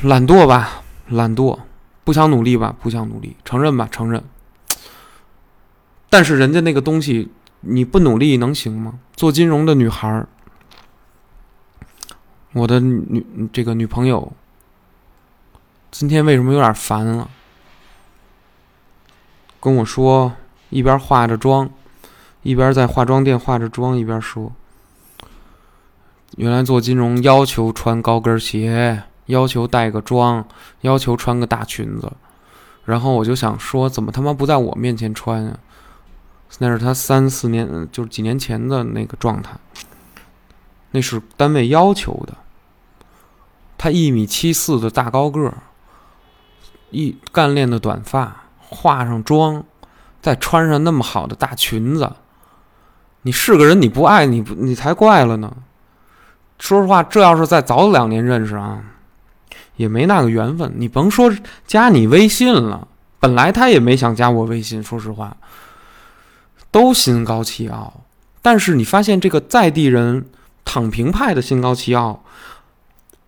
[0.02, 1.60] 懒惰吧，懒惰；
[2.04, 4.22] 不想努力吧，不想努力；承认吧，承认。
[6.08, 7.30] 但是人家那个东西，
[7.60, 9.00] 你不努力能行吗？
[9.16, 10.28] 做金融的女孩儿，
[12.52, 14.32] 我的女这个女朋友，
[15.90, 17.28] 今天为什么有点烦了？
[19.58, 20.32] 跟我说，
[20.70, 21.70] 一边化着妆。
[22.42, 24.52] 一边在化妆店化着妆，一边说
[26.36, 30.46] ：“原来做金融要求穿高跟鞋，要求带个妆，
[30.82, 32.12] 要求穿个大裙子。”
[32.84, 35.58] 然后我就想说：“怎么他妈不在我面前穿啊？”
[36.58, 39.56] 那是他三四年，就是几年前的那个状态。
[40.92, 42.34] 那是单位要求的。
[43.76, 45.54] 他一米七四的大高个儿，
[46.90, 49.64] 一干练的短发，化上妆，
[50.22, 52.12] 再穿上那么好的大裙子。
[53.22, 55.52] 你是个人，你不爱你不你才怪了呢。
[56.58, 58.84] 说实话，这要是再早两年认识啊，
[59.76, 60.72] 也没那个缘分。
[60.76, 61.32] 你甭说
[61.66, 62.86] 加你微信了，
[63.18, 64.82] 本来他也没想加我微信。
[64.82, 65.36] 说实话，
[66.70, 68.02] 都心高气傲。
[68.42, 70.26] 但是你发现这个在地人
[70.64, 72.22] 躺平派的心高气傲，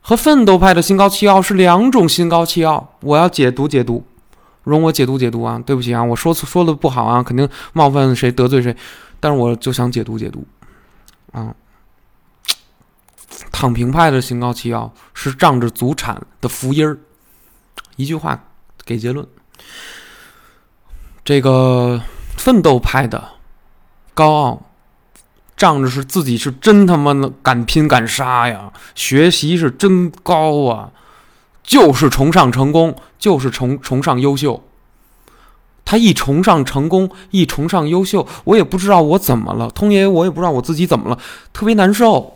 [0.00, 2.96] 和奋斗派的心高气傲是两种心高气傲。
[3.00, 4.04] 我要解读解读，
[4.62, 5.62] 容我解读解读啊！
[5.64, 8.76] 对不起啊，我说说的不好啊，肯定冒犯谁得罪谁。
[9.18, 10.46] 但是我就想解读解读，
[11.32, 11.54] 啊，
[13.50, 16.98] 躺平派的心高气傲是仗着祖产的福音儿，
[17.96, 18.44] 一句话
[18.84, 19.26] 给结论。
[21.24, 22.00] 这个
[22.36, 23.30] 奋斗派的
[24.14, 24.62] 高傲，
[25.56, 30.90] 仗着是自己是真他妈的敢拼敢杀呀，学习是真高啊，
[31.64, 34.62] 就是崇尚成功，就是崇崇尚优秀。
[35.84, 41.18] 他一崇尚成功，一崇尚优秀，我也不知道我怎么了，通爷，我也不知道我自己怎么了，
[41.52, 42.35] 特别难受。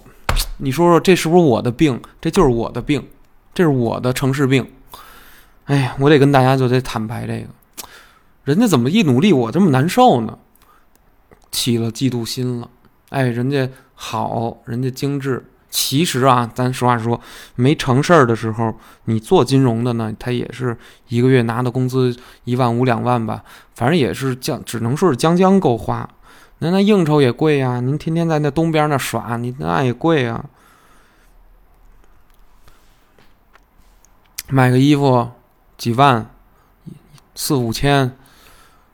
[0.58, 2.00] 你说说，这是不是我的病？
[2.20, 3.06] 这就是我的病，
[3.54, 4.70] 这是我的城市病。
[5.64, 7.48] 哎呀，我得跟大家就得坦白这个，
[8.44, 10.38] 人家怎么一努力，我这么难受呢？
[11.50, 12.68] 起了嫉妒心了。
[13.08, 15.46] 哎，人家好，人家精致。
[15.70, 17.20] 其实啊，咱实话说，
[17.54, 18.74] 没成事儿的时候，
[19.04, 20.76] 你做金融的呢，他也是
[21.08, 26.08] 一个月拿的工资一万五两万吧，反正也是将，只能说是将将够花。
[26.60, 30.44] 那那应酬也贵呀，您天天在那东边那耍，你那也贵啊。
[34.48, 35.30] 买个衣服
[35.78, 36.30] 几万，
[37.34, 38.16] 四五千，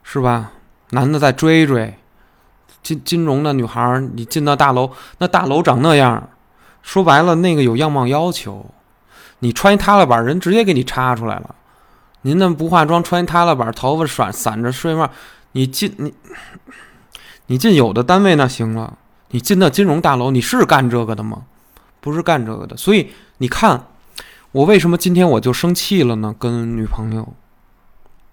[0.02, 0.52] 是吧？
[0.90, 1.98] 男的再追追，
[2.82, 6.28] 金金融的女孩，你进到大楼，那大楼长那样。
[6.82, 8.66] 说白了，那个有样貌要求，
[9.40, 11.56] 你穿一塌拉板，人直接给你插出来了。
[12.22, 15.10] 您那不化妆，穿一塌了板，头发散散着睡帽，
[15.52, 16.14] 你进你
[17.46, 18.98] 你进有的单位那行了，
[19.30, 21.44] 你进到金融大楼，你是干这个的吗？
[22.00, 22.76] 不是干这个的。
[22.76, 23.86] 所以你看，
[24.52, 26.34] 我为什么今天我就生气了呢？
[26.38, 27.34] 跟女朋友，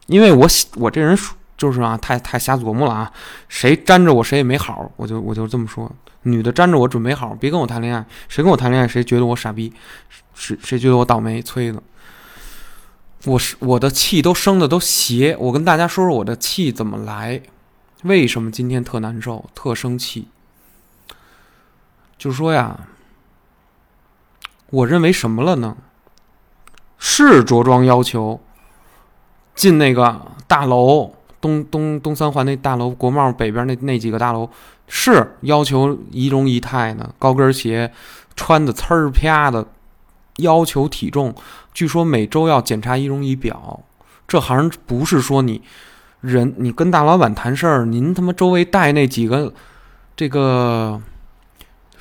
[0.07, 1.17] 因为我我这人
[1.57, 3.11] 就是啊，太太瞎琢磨了啊，
[3.47, 5.91] 谁粘着我谁也没好，我就我就这么说。
[6.23, 8.05] 女的粘着我准没好，别跟我谈恋爱。
[8.29, 9.71] 谁跟我谈恋爱，谁觉得我傻逼，
[10.33, 11.83] 谁谁觉得我倒霉催的。
[13.25, 15.35] 我是我的气都生的都邪。
[15.39, 17.41] 我跟大家说说我的气怎么来，
[18.03, 20.27] 为什么今天特难受、特生气？
[22.17, 22.87] 就说呀，
[24.69, 25.75] 我认为什么了呢？
[26.97, 28.39] 是着装要求
[29.55, 34.49] 进那个大楼，东东东三环那大楼，国贸北边那那几个大楼。
[34.87, 37.91] 是要求仪容仪态呢，高跟鞋，
[38.35, 39.65] 穿的呲儿啪的，
[40.37, 41.33] 要求体重，
[41.73, 43.81] 据说每周要检查仪容仪表。
[44.27, 45.61] 这行不是说你
[46.23, 49.53] 人，你跟大老板谈事儿，您他妈周围带那几个
[50.15, 50.99] 这个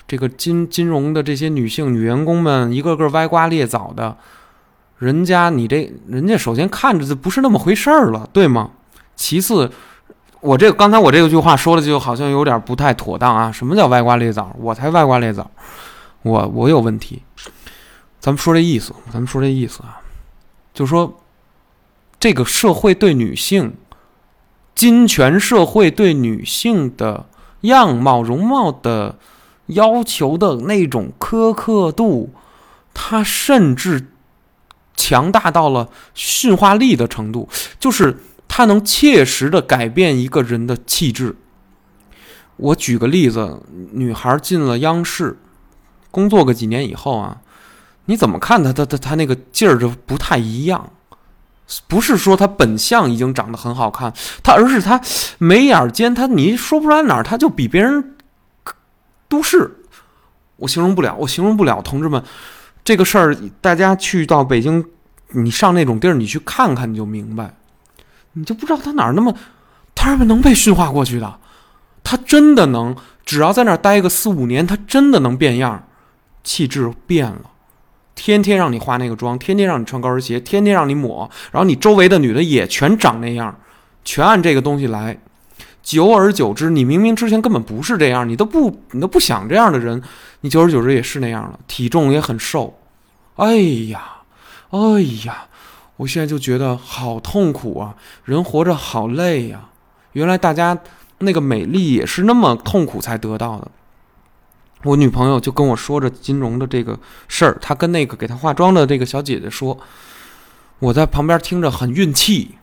[0.07, 4.17] 这个金金融的这些女性女员工们，一个个歪瓜裂枣的，
[4.99, 8.71] 人家你这人家首先看着就不是那么回事儿了，对吗？
[9.17, 9.71] 其次。
[10.41, 13.53] 我这刚才我这个句话说的就好像有点不太妥当啊！
[13.53, 14.53] 什么叫歪瓜裂枣？
[14.59, 15.49] 我才歪瓜裂枣，
[16.23, 17.23] 我我有问题。
[18.19, 20.01] 咱们说这意思，咱们说这意思啊，
[20.75, 21.17] 就说
[22.19, 23.73] 这个社会对女性，
[24.75, 27.27] 金权社会对女性的
[27.63, 29.19] 样貌容貌的
[29.67, 32.31] 要求的那种苛刻度，
[32.93, 34.09] 它甚至
[34.97, 37.49] 强大到了驯化力的程度，
[37.79, 38.19] 就是。
[38.55, 41.37] 它能切实的改变一个人的气质。
[42.57, 43.63] 我举个例子，
[43.93, 45.39] 女孩进了央视，
[46.11, 47.39] 工作个几年以后啊，
[48.05, 48.71] 你怎么看她？
[48.71, 50.91] 她她她那个劲儿就不太一样。
[51.87, 54.13] 不是说她本相已经长得很好看，
[54.43, 55.01] 她而是她
[55.39, 58.17] 眉眼间，她你说不出来哪儿，她就比别人
[59.29, 59.79] 都市。
[60.57, 62.23] 我形容不了，我形容不了，同志们，
[62.85, 64.85] 这个事儿大家去到北京，
[65.29, 67.55] 你上那种地儿，你去看看，你就明白。
[68.35, 69.35] 你就不知道他哪儿那么，
[69.95, 71.39] 他是不是能被驯化过去的？
[72.05, 75.87] 他真的能，只要在那儿待个四五年，他真的能变样，
[76.43, 77.43] 气质变了，
[78.25, 83.53] 天天让你化那个妆，天天让你穿高跟鞋，天天让你抹，然后你周围的女的也全长那样，
[84.05, 85.19] 全按这个东西来，
[85.83, 90.01] 久而久之，你明明之前根本不是这样，你都不你都不想这样的人，
[90.43, 92.79] 你久而久之也是那样了，体重也很瘦，
[93.35, 93.57] 哎
[93.89, 94.19] 呀，
[94.71, 95.49] 哎呀。
[95.97, 97.95] 我现在就觉得好痛苦啊！
[98.25, 99.69] 人活着好累呀！
[100.13, 100.77] 原来大家
[101.19, 103.69] 那个美丽也是那么痛苦才得到的。
[104.85, 109.79] 我女朋友就跟我说着金融的这个事儿，她跟那个给她化妆的这个小姐姐说，
[110.79, 112.57] 我在旁边听着很运气，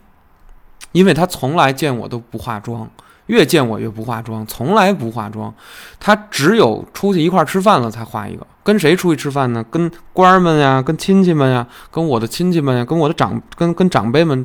[0.92, 2.90] 因为她从来见我都不化妆。
[3.28, 5.54] 越见我越不化妆，从来不化妆。
[6.00, 8.48] 她只有出去一块吃饭了才化一个。
[8.64, 9.64] 跟谁出去吃饭呢？
[9.70, 14.44] 跟官儿们呀，跟亲戚们呀，跟我的亲戚们呀，跟我的长跟跟长辈们，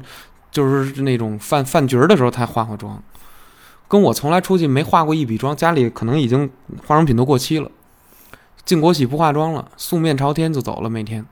[0.50, 3.02] 就是那种饭饭局的时候才化化妆。
[3.87, 6.51] 跟我从来出去没化过一笔妆，家里可能已经
[6.87, 7.70] 化妆品都过期了。
[8.64, 11.26] 进国企不化妆了，素面朝天就走了，每天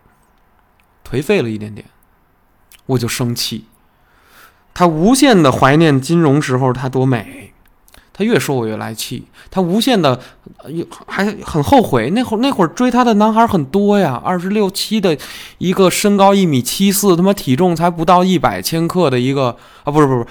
[1.09, 1.87] 颓废了一点点，
[2.87, 3.65] 我就生气。
[4.75, 7.53] 他无限的怀念金融时候他多美，
[8.13, 9.27] 他越说我越来气。
[9.51, 10.21] 他无限的，
[11.07, 15.17] 还很后悔那会儿那会儿追他的男孩很多呀，二十六七的
[15.59, 20.27] 一个身高一米七四，他妈体重才不到一百千克的一个啊，不是不是，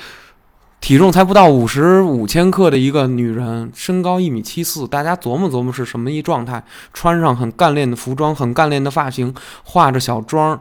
[0.81, 6.61] 体重才不到五十五千克的一个女人，身高一米七四，大家琢磨琢磨是什么一状态？
[6.91, 9.33] 穿上很干练的服装，很干练的发型，
[9.63, 10.59] 化着小妆，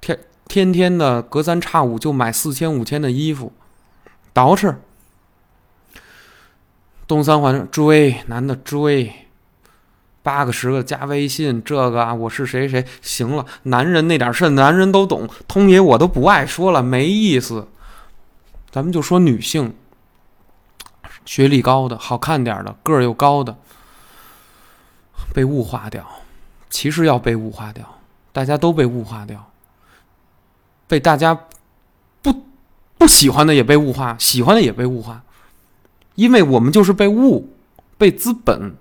[0.00, 0.18] 天。
[0.48, 3.52] 天天的隔三差五就买四千五千的衣服，
[4.32, 4.76] 捯饬。
[7.06, 9.12] 东三环追男的追，
[10.22, 13.44] 八个十个加微信，这个啊我是谁谁行了。
[13.64, 15.28] 男人那点事，男人都懂。
[15.46, 17.68] 通爷我都不爱说了，没意思。
[18.78, 19.74] 咱们就说女性，
[21.24, 23.56] 学历高的、好看点的、个儿又高的，
[25.34, 26.08] 被物化掉。
[26.70, 27.98] 其实要被物化掉，
[28.30, 29.50] 大家都被物化掉。
[30.86, 31.36] 被大家
[32.22, 32.44] 不
[32.96, 35.24] 不喜欢的也被物化，喜欢的也被物化，
[36.14, 37.56] 因为我们就是被物、
[37.96, 38.76] 被资本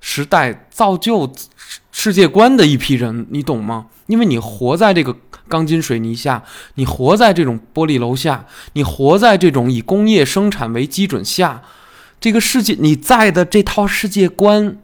[0.00, 1.30] 时代造就
[1.98, 3.86] 世界观的一批人，你懂吗？
[4.06, 5.16] 因为你活在这个
[5.48, 6.42] 钢筋水泥下，
[6.74, 8.44] 你活在这种玻璃楼下，
[8.74, 11.62] 你活在这种以工业生产为基准下，
[12.20, 14.76] 这个世界你在的这套世界观，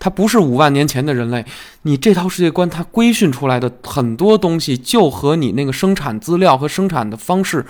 [0.00, 1.46] 它不是五万年前的人类。
[1.82, 7.64] 你这套世界观，它规训出来的很多东西，就和你那个生产资料和生产的方式，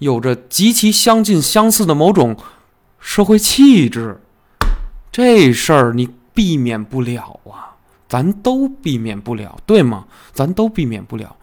[0.00, 2.36] 有着极其相近、相似的某种
[3.00, 4.20] 社会气质。
[5.10, 7.73] 这事儿你避免不了啊，
[8.14, 10.04] 咱都避免不了，对吗？
[10.32, 11.34] 咱都避免不了。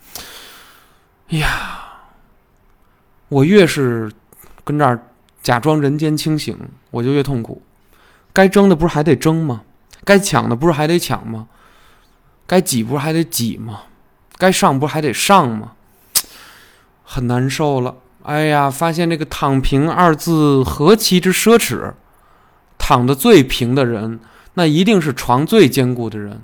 [1.28, 1.82] 哎呀，
[3.28, 4.10] 我越是
[4.64, 4.98] 跟这儿
[5.42, 6.58] 假装人间清醒，
[6.90, 7.62] 我就越痛苦。
[8.32, 9.64] 该争的不是还得争吗？
[10.06, 11.50] 该抢的不是还得抢吗？
[12.48, 13.82] 该挤不是还得挤吗？
[14.38, 15.74] 该上不是还得上吗？
[17.04, 17.98] 很难受了。
[18.24, 21.92] 哎呀，发现这个“躺平”二字何其之奢侈。
[22.78, 24.22] 躺得最平的人，
[24.54, 26.42] 那一定是床最坚固的人，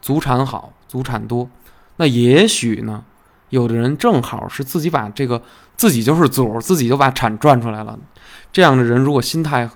[0.00, 1.48] 祖产好，祖产多。
[1.96, 3.04] 那也许呢，
[3.50, 5.42] 有的人正好是自己把这个
[5.76, 7.98] 自己就是祖，自己就把产赚出来了。
[8.52, 9.68] 这样的人，如果心态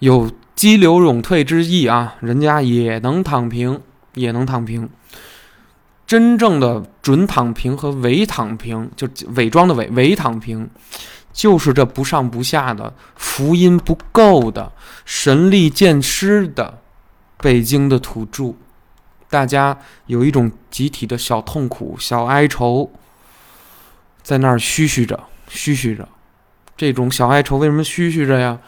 [0.00, 3.80] 有激流勇退之意啊，人家也能躺平，
[4.14, 4.88] 也能躺平。
[6.06, 10.68] 真正的准躺平和伪躺平，就伪装的伪伪躺平。
[11.32, 14.72] 就是这不上不下的福音不够的
[15.04, 16.80] 神力渐失的
[17.38, 18.56] 北京的土著，
[19.30, 22.90] 大家有一种集体的小痛苦、小哀愁，
[24.22, 26.08] 在那儿嘘嘘着、嘘嘘着。
[26.76, 28.58] 这种小哀愁为什么嘘嘘着呀？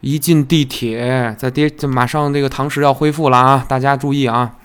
[0.00, 3.64] 一进地铁，在跌，马上这个堂食要恢复了啊！
[3.68, 4.56] 大家注意啊，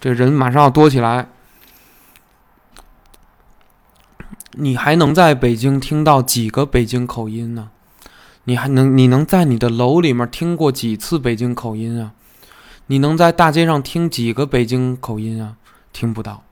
[0.00, 1.28] 这人马上要多起来。
[4.56, 7.70] 你还能在北京听到几个北京口音呢？
[8.44, 12.12] 你还能你能在你的楼里面听过几次北京口音啊？
[12.86, 15.54] 你能在大街上听几个北京口音啊？
[15.92, 16.42] 听不到。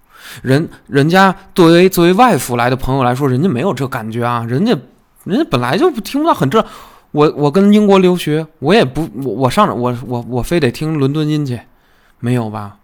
[0.43, 4.77] 人人家作为作为外府来的朋友来说，人家没有这感觉啊，人家
[5.25, 6.65] 人家本来就听不到很正。
[7.11, 11.61] 我我跟英国留学，我也不我我上我我我非得听伦敦音去，
[12.21, 12.77] 没有吧？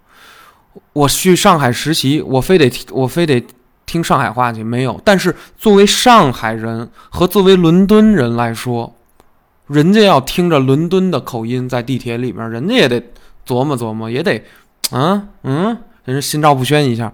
[0.93, 3.45] 我去上海实习，我非得我非得。
[3.89, 5.01] 听上海话去没有？
[5.03, 8.95] 但是作为上海人和作为伦敦人来说，
[9.67, 13.03] 人家要听着伦敦的口音在地铁里面，人家也得
[13.49, 14.45] 琢磨琢磨，也得，
[14.93, 17.11] 嗯嗯，人家心照不宣一下，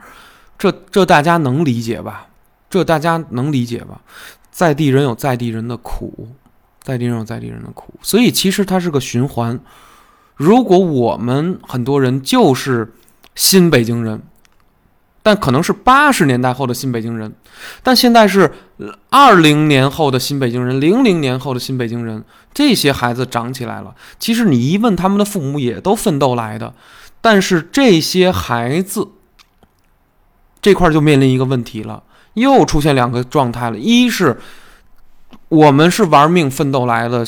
[0.58, 2.26] 这这大家能理解吧？
[2.68, 4.00] 这大家能理解吧？
[4.50, 6.28] 在地人有在地人的苦，
[6.82, 9.60] 在地人有在地人的苦，所以其实它是个循环。
[10.34, 12.92] 如果我们很多人就是
[13.36, 14.20] 新北京人。
[15.26, 17.32] 但可能是八十年代后的新北京人，
[17.82, 18.52] 但现在是
[19.08, 22.22] 二零年后的新北京人，零零年后的新北京人，
[22.54, 23.94] 这些孩子长起来了。
[24.18, 26.72] 其实你一问他们的父母，也都奋斗来的。
[27.20, 29.08] 但是这些孩子
[30.62, 32.02] 这块就面临一个问题了，
[32.34, 34.38] 又出现两个状态了：一是
[35.48, 37.26] 我们是玩命奋斗来的，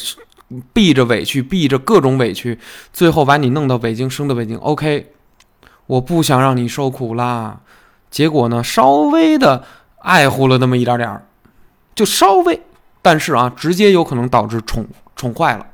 [0.72, 2.58] 避着委屈，避着各种委屈，
[2.92, 4.56] 最后把你弄到北京，生到北京。
[4.58, 5.12] OK，
[5.86, 7.60] 我不想让你受苦啦。
[8.10, 9.64] 结果呢，稍微的
[9.98, 11.26] 爱护了那么一点点儿，
[11.94, 12.62] 就稍微，
[13.02, 14.86] 但是啊，直接有可能导致宠
[15.16, 15.66] 宠坏了。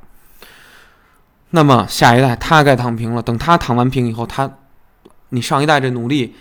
[1.51, 3.21] 那么下一代他该躺平了。
[3.21, 4.49] 等他躺完平以后，他，
[5.29, 6.35] 你上一代这努力，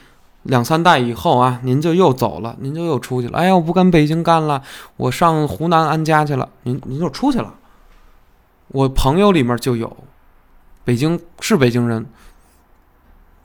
[0.45, 3.37] 两三代以后啊，您就又走了，您就又出去了。
[3.37, 4.63] 哎呀，我不跟北京干了，
[4.97, 6.49] 我上湖南安家去了。
[6.63, 7.53] 您您就出去了。
[8.69, 9.95] 我朋友里面就有，
[10.83, 12.07] 北京是北京人，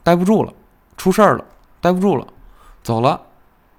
[0.02, 0.54] 待不住了，
[0.96, 1.44] 出事儿了，
[1.82, 2.26] 待不住了。
[2.82, 3.20] 走了，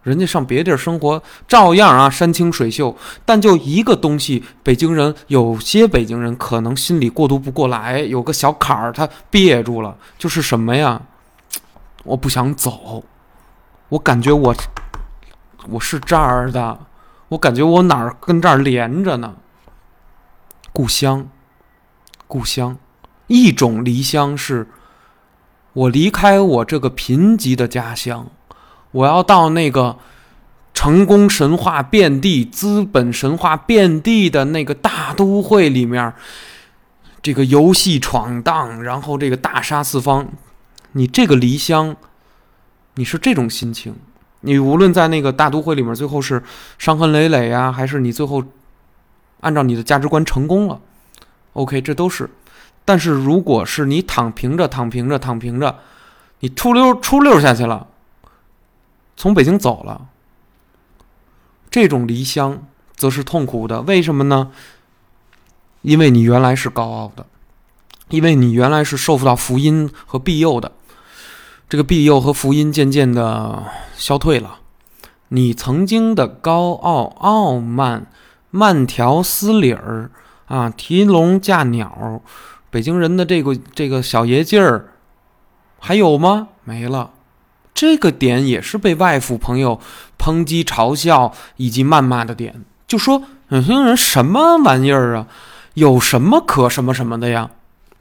[0.04, 2.96] 人家上别地儿生活，照样啊山清水秀。
[3.26, 11.02] 但就一个东西，北京人有些北京人可能心里过渡不过来，有个小坎儿，他憋住了，就是什么呀？
[12.06, 13.04] 我不想走，
[13.90, 14.56] 我感觉我
[15.68, 16.80] 我是这儿的，
[17.28, 19.36] 我感觉我哪儿跟这儿连着呢？
[20.72, 21.28] 故乡，
[22.26, 22.78] 故乡，
[23.28, 24.68] 一种离乡是，
[25.74, 28.28] 我离开我这个贫瘠的家乡。
[28.92, 29.98] 我要到那个
[30.74, 36.14] 成功神话遍地、资本神话遍地的那个大都会里面，
[37.22, 40.28] 这个游戏闯荡，然后这个大杀四方。
[40.94, 41.96] 你这个离乡，
[42.96, 43.96] 你是这种心情。
[44.42, 46.42] 你无论在那个大都会里面，最后是
[46.78, 48.42] 伤痕累累呀，还是你最后
[49.42, 50.80] 按照你的价值观成功了
[51.54, 52.30] ，OK，这都是。
[52.86, 55.76] 但是如果是你躺平着、躺平着、躺平着，
[56.40, 57.86] 你出溜出溜下去了。
[59.20, 60.08] 从北京走了，
[61.70, 62.66] 这种离乡
[62.96, 63.82] 则是痛苦的。
[63.82, 64.52] 为什么呢？
[65.82, 67.26] 因为你原来是高傲的，
[68.08, 70.72] 因为你原来是受到福音和庇佑的，
[71.68, 73.66] 这个庇佑和福音渐渐的
[73.98, 74.60] 消退了。
[75.28, 78.08] 你曾经的高傲、傲慢、
[78.52, 80.12] 慢条斯理儿
[80.48, 82.22] 啊，提笼架鸟，
[82.70, 84.94] 北京人的这个这个小爷劲儿
[85.78, 86.48] 还有吗？
[86.64, 87.12] 没了。
[87.74, 89.80] 这个点也是被外府朋友
[90.18, 95.28] 抨击、嘲笑以及谩骂的点，就说北京人什么玩意儿啊？
[95.76, 97.52] 有什么可什么什么的呀？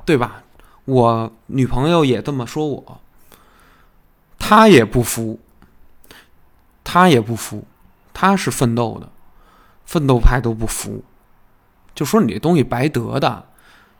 [0.04, 0.42] 对吧？
[0.84, 3.00] 我女朋友也这么说我，
[4.38, 5.38] 她也不服，
[6.82, 7.66] 她也不服，
[8.12, 9.10] 她是奋斗的，
[9.84, 11.04] 奋斗派都不服，
[11.94, 13.44] 就说你这东西白得的，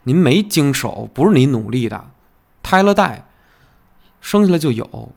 [0.05, 2.07] 您没经手，不是你努力的，
[2.63, 3.27] 胎了带，
[4.21, 5.13] 生下来就有，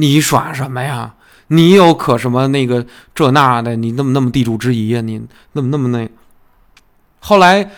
[0.00, 1.14] 你耍什么呀？
[1.48, 3.76] 你有可什么那个这那的？
[3.76, 5.00] 你那么那么地主之谊呀？
[5.00, 5.20] 你
[5.52, 6.08] 那么那么那？
[7.20, 7.70] 后来。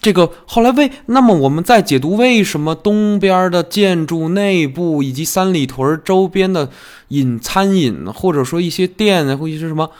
[0.00, 6.70] 这个后来为那么我们在解读为什么东边的建筑内部以及三里屯周边的
[7.08, 9.90] 饮餐饮或者说一些店或者是什么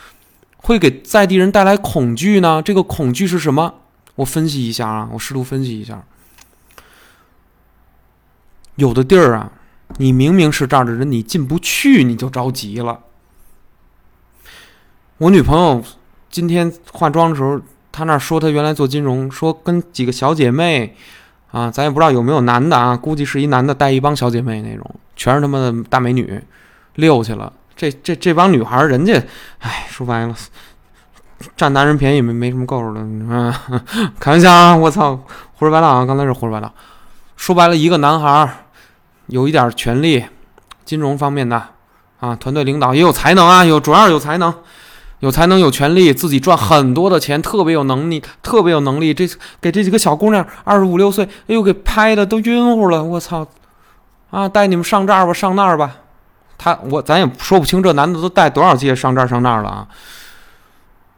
[0.59, 2.63] 会给在地人带来恐惧呢？
[2.63, 3.75] 这个恐惧是什么？
[4.15, 6.05] 我分析一下啊，我试图分析一下。
[8.77, 9.51] 有的地儿啊，
[9.97, 13.01] 你明明是这儿的人，你进不去，你就着急了。
[15.17, 15.83] 我女朋友
[16.31, 17.61] 今天化妆的时候。
[17.91, 20.95] 她那说她原来做金融，说跟几个小姐妹，
[21.51, 26.41] 啊，咱也不知道有没有男的啊，估计是一男的带一帮小姐妹那种，全是他妈的大美女，
[26.95, 27.53] 溜去了。
[27.75, 29.21] 这这这帮女孩，人家，
[29.59, 30.37] 哎，说白了，
[31.57, 33.53] 占男人便宜没没什么够的，嗯，
[34.21, 35.17] 开玩笑啊，我操，
[35.55, 36.73] 胡说八道啊，刚才是胡说八道。
[37.35, 38.68] 说白了，一个男孩
[39.29, 40.27] 有一点权力，
[40.85, 41.63] 金融方面的
[42.21, 44.53] 啊，团队领导也有才能啊，有主要有才能。
[45.21, 49.13] 有才能有权利，自己赚很多的钱，特别有能力，特别有能力。
[49.13, 49.29] 这
[49.61, 53.03] 给这几个小姑娘二十五六岁，哎呦，给拍的都晕乎了。
[53.03, 53.45] 我操！
[54.31, 55.97] 啊，带你们上这儿吧，上那儿吧。
[56.57, 59.89] 他我咱也说不清，这男的都带多少届上这儿上那儿了啊？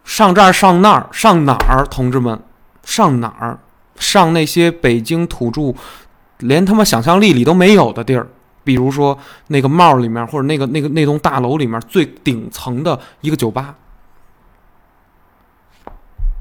[0.02, 1.84] 上这儿上那儿上哪儿？
[1.90, 2.40] 同志们，
[2.82, 3.58] 上哪儿？
[3.96, 5.74] 上那些北京土著
[6.40, 8.26] 连他妈想象力里都没有的地儿，
[8.64, 13.76] 比如说那个帽里面，或者那个那个那栋大楼里面最顶层的一个酒吧。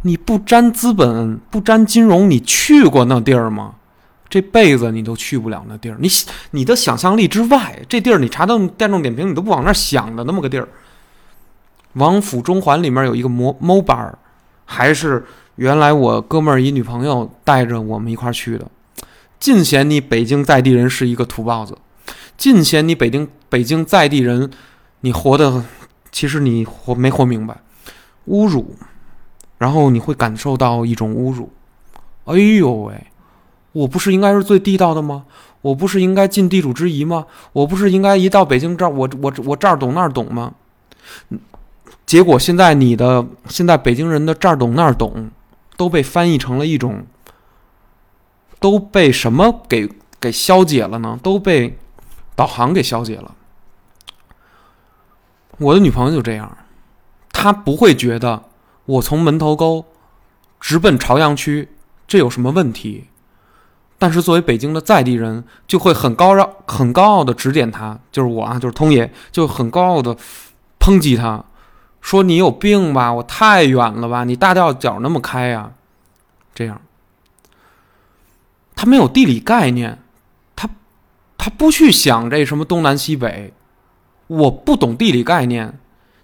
[0.03, 3.75] 你不沾资本，不沾金融，你去过那地儿吗？
[4.29, 5.97] 这辈子你都去不了那地儿。
[5.99, 6.07] 你
[6.51, 10.67] 你的想象力之外，这地儿你查到大众点评，你都不往那儿想的那么个地儿。
[11.93, 14.13] 王府中环里面有一个摩 mo bar，
[14.65, 18.65] 还是原来我哥们儿一女朋友带着我们一块儿去的。
[19.39, 21.77] 尽显你北京在地人是一个土包子，
[22.37, 24.51] 尽显你北京北京在地人，
[25.01, 25.63] 你活的
[26.11, 27.61] 其实你活没活明白，
[28.27, 28.75] 侮辱。
[29.57, 31.51] 然后你会感受到一种侮辱，
[32.23, 33.07] 哎呦喂，
[33.73, 35.25] 我不是应该是最地道的吗？
[35.61, 37.25] 我不是应该尽地主之谊吗？
[37.51, 40.53] 我不是应该一到北京这儿，我我我这儿懂那儿懂吗？
[42.05, 45.29] 结果现在你的现在北京人的这儿懂那儿懂，
[45.75, 47.05] 都被翻译成了一种，
[48.59, 51.19] 都被什么给给消解了呢？
[51.23, 51.77] 都被
[52.35, 53.35] 导航给消解了。
[55.57, 56.57] 我的女朋友就这样，
[57.31, 58.43] 她不会觉得。
[58.85, 59.85] 我从门头沟
[60.59, 61.69] 直奔朝阳区，
[62.07, 63.05] 这有什么问题？
[63.99, 70.17] 但是作为北京的在地人，就会很高傲、很高傲的指点他，就是我啊，就是通爷，就很高傲的
[70.79, 71.45] 抨击他，
[72.01, 73.13] 说你有病吧？
[73.13, 74.23] 我太远了吧？
[74.23, 75.71] 你大调脚那么开呀？
[76.55, 76.81] 这样，
[78.79, 79.99] 他没有地理概念，
[80.55, 80.69] 他
[81.37, 83.51] 他不去想这什么东南西北，
[84.27, 85.77] 我不懂地理概念，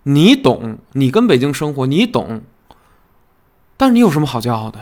[0.04, 0.78] 你懂？
[0.94, 2.44] 你跟北京生活，你懂？
[3.76, 4.80] 但是你有什么好骄傲的？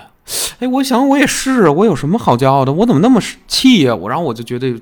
[0.59, 2.71] 哎，我想我也是，我有什么好骄傲的？
[2.71, 3.95] 我怎么那么气呀？
[3.95, 4.79] 我然后我就觉得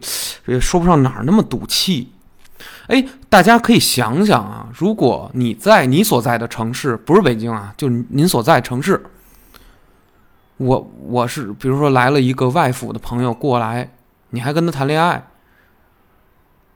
[0.48, 2.12] 也说不上哪儿那么赌气。
[2.88, 9.02] 哎，大家可以想想啊，如果你在你所在的城市，不是北京啊，就您所在城市，
[10.62, 13.94] 我我是比如说来了一个外府的朋友过来，
[14.30, 15.28] 你还跟他谈恋爱，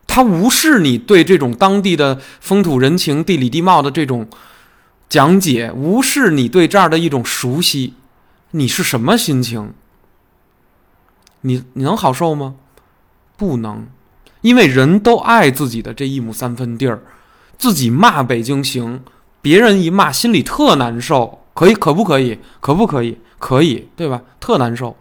[0.08, 4.28] 他无视你对这种当地的风土人情、地理地貌的这种。
[5.08, 7.94] 讲解无视你对这儿的一种熟悉，
[8.52, 9.74] 你是什么心情？
[11.42, 12.56] 你你能好受吗？
[13.38, 13.86] 不能，
[14.42, 17.04] 因为人都爱自己的这一亩三分地儿，
[17.56, 19.04] 自己骂北京行，
[19.44, 21.42] 别人一骂心里特难受。
[21.54, 22.40] 可以可不可以？
[22.60, 23.20] 可不可以？
[23.46, 24.22] 可以，对吧？
[24.40, 24.96] 特难受。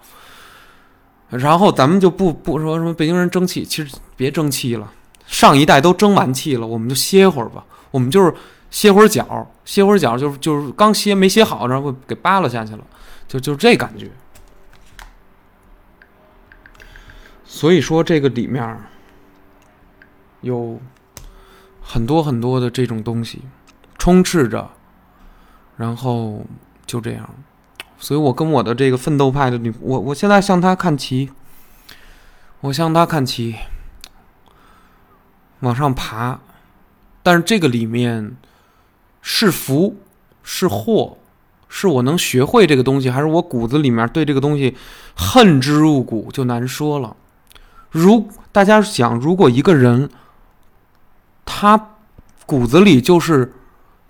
[1.30, 4.92] 然后咱们就不不说什么北京人争气，其实别争气了，
[5.26, 8.34] 上一代都争完气了，我们就歇会儿吧，我们就是。
[8.70, 12.84] 歇会儿脚，歇会儿脚，就是就是刚歇没歇好，然后给扒拉下去了，
[13.28, 14.10] 就就这感觉。
[17.44, 18.76] 所以说这个里面
[20.40, 20.80] 有
[21.80, 23.42] 很多很多的这种东西
[23.96, 24.68] 充斥着，
[25.76, 26.44] 然后
[26.84, 27.30] 就这样。
[28.04, 31.30] 所以我跟我的这个奋斗派的女，我我现在向她看齐，
[32.60, 33.54] 我向他看齐，
[35.60, 36.38] 往上爬，
[37.22, 38.36] 但是这个里面
[39.22, 39.96] 是福
[40.42, 41.16] 是祸，
[41.66, 44.76] 是我能学会这个东西，还是我骨子里面对这个东西
[45.16, 47.16] 恨之入骨，就难说了。
[47.90, 50.10] 如大家想，如果一个人
[51.46, 51.92] 他
[52.44, 53.46] 骨子里就是《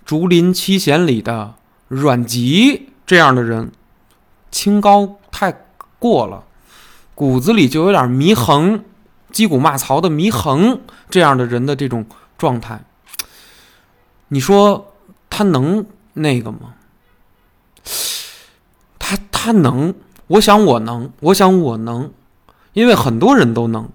[0.03, 1.55] 竹林七贤》里的
[1.87, 3.71] 阮籍这样的人，
[4.55, 5.65] 清高太
[5.99, 6.45] 过了，
[7.13, 8.85] 骨子里就有点祢衡、
[9.29, 10.79] 击鼓骂曹的祢衡
[11.09, 12.05] 这样的人的这种
[12.37, 12.85] 状态，
[14.29, 14.93] 你说
[15.29, 16.75] 他能那个吗？
[18.97, 19.93] 他他能？
[20.27, 22.13] 我想我能，我想我能。
[22.71, 23.89] 因为很多人都能，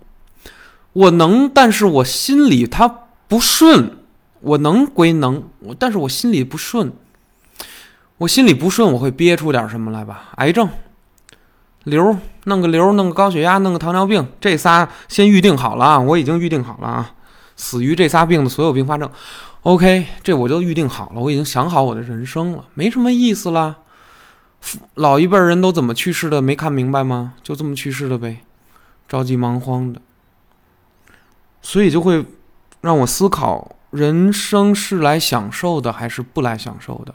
[0.93, 2.87] 我能，但是我心里他
[3.27, 3.97] 不顺。
[4.41, 5.43] 我能归能，
[5.78, 6.93] 但是我心里不顺。
[8.21, 10.29] 我心里不顺，我会憋出点什么来吧？
[10.37, 10.69] 癌症、
[11.85, 15.99] 瘤，弄个瘤，弄个高血压，弄个糖尿病，这仨先预定好了啊！
[15.99, 17.15] 我已经预定好了啊！
[17.57, 19.11] 死于这仨病的所有并发症
[19.63, 21.21] ，OK，这我就预定好了。
[21.21, 23.79] 我已经想好我的人生了，没什么意思了。
[24.97, 26.43] 老一辈人都怎么去世的？
[26.43, 27.33] 没看明白吗？
[27.43, 28.43] 就这么去世的呗。
[29.09, 30.03] 着急忙慌的，
[31.63, 32.27] 所以就会
[32.83, 37.15] 让我思考：人生是来享受的，还是不来享受的？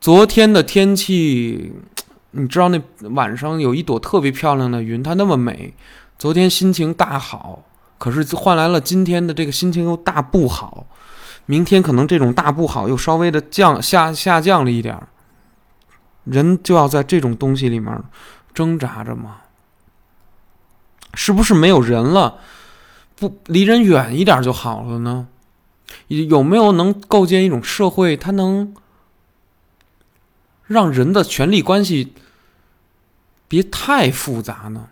[0.00, 1.72] 昨天的天气，
[2.32, 2.80] 你知道那
[3.10, 5.74] 晚上有一朵特别漂亮的云，它那么美。
[6.18, 7.64] 昨天心情大好，
[7.98, 10.86] 可是换来了今天的这个心情又大不好。
[11.46, 15.08] 明天可能这种大不好又稍微的降下下降了一点儿。
[16.24, 18.02] 人就要在这种东西里面
[18.52, 19.38] 挣扎着嘛。
[21.14, 22.38] 是不是没有人了？
[23.16, 25.26] 不离人远一点就好了呢？
[26.06, 28.74] 有没有能构建一种社会，它能
[30.68, 32.12] 让人的权力关系
[33.48, 34.88] 别太复杂呢？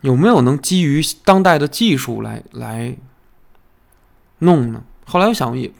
[0.00, 2.96] 有没有能基于当代的技术来来
[4.38, 4.82] 弄呢？
[5.06, 5.72] 后来我想也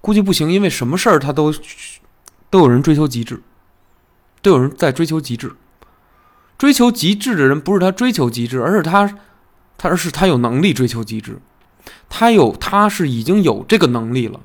[0.00, 1.52] 估计不行，因为什么事儿他都
[2.48, 3.42] 都有人追求极致，
[4.40, 5.54] 都有人在追求极致。
[6.56, 9.18] 追求极致的人不是他追求极致，而是他，
[9.76, 11.38] 他而是他有能力追求极致，
[12.08, 14.40] 他有他是已经有这个能力了，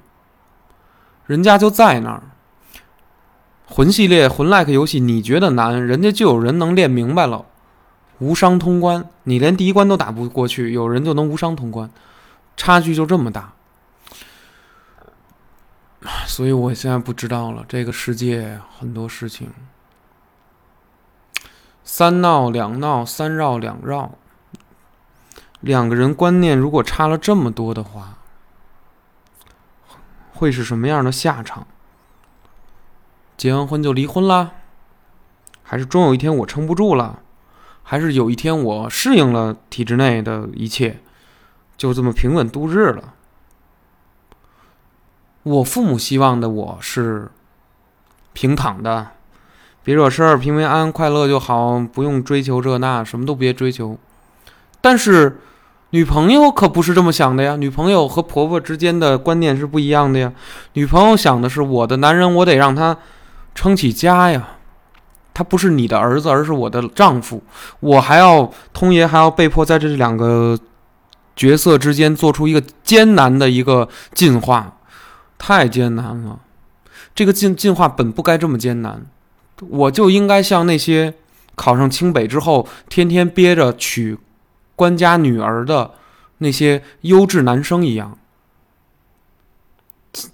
[1.25, 2.23] 人家就在那儿。
[3.67, 7.45] 魂系列魂 like 游戏你觉得难，人家就有人能练明白了，
[8.19, 9.09] 无伤通关。
[9.23, 11.89] 你连第一关都打不过去，有人就能无伤通关，
[12.55, 13.53] 差距就这么大。
[16.27, 19.49] 所以我现在不知道了，这个世界很多事情。
[21.83, 24.11] 三闹两闹，三绕两绕。
[25.61, 28.19] 两个人观念如果差了这么多的话，
[30.33, 31.65] 会是什么样的下场？
[33.37, 34.51] 结完婚就离婚啦？
[35.63, 37.19] 还是终有一天我撑不住了？
[37.83, 40.99] 还是有一天我适应了体制内的一切，
[41.77, 43.13] 就这么平稳度日了？
[45.43, 47.29] 我父母希望的我是
[48.33, 49.09] 平躺的。
[49.83, 53.95] 别惹事儿，平平安安、快乐就好，不用追求这那，什么都别追求。
[54.81, 55.39] 但是，
[55.91, 57.55] 女朋友可不是这么想的呀。
[57.55, 60.33] 女朋友和婆婆之间的观念是不一样的呀。
[60.73, 62.97] 女朋友想的是，我的男人，我得让他
[63.55, 64.49] 撑起家呀。
[65.33, 67.43] 他不是你的儿子，而是我的丈夫。
[67.81, 70.57] 我还要通爷，还要被迫在这两个
[71.35, 74.77] 角色之间做出一个艰难的一个进化，
[75.37, 76.39] 太艰难了。
[77.13, 79.05] 这个进进化本不该这么艰难。
[79.67, 81.13] 我就应该像那些
[81.55, 84.17] 考上清北之后天天憋着娶
[84.77, 85.91] 官家女儿的
[86.37, 88.17] 那些优质男生一样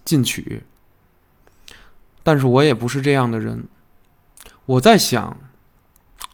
[0.06, 0.61] 进取，
[2.23, 3.68] 但是我也不是这样的人。
[4.65, 5.38] 我在想，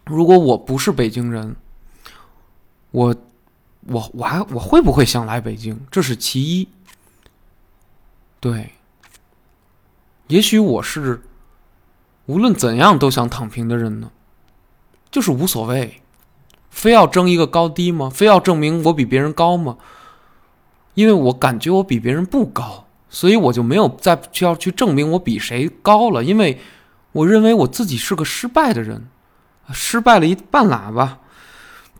[0.05, 1.55] 如果我不是北京人，
[2.91, 3.15] 我
[3.87, 5.79] 我我还我会不会想来北京？
[5.89, 6.67] 这是其一。
[8.39, 8.71] 对，
[10.27, 11.21] 也许我是。
[12.25, 14.11] 无论怎样都想躺平的人呢，
[15.09, 16.01] 就是无所谓，
[16.69, 18.09] 非要争一个高低吗？
[18.09, 19.77] 非要证明我比别人高吗？
[20.93, 26.23] 因为我感觉我比别人不高，所以我就没有再需要去证明我比谁高了。
[26.23, 26.59] 因为
[27.11, 29.07] 我认为我自己是个失败的人，
[29.71, 31.19] 失败了一半喇叭。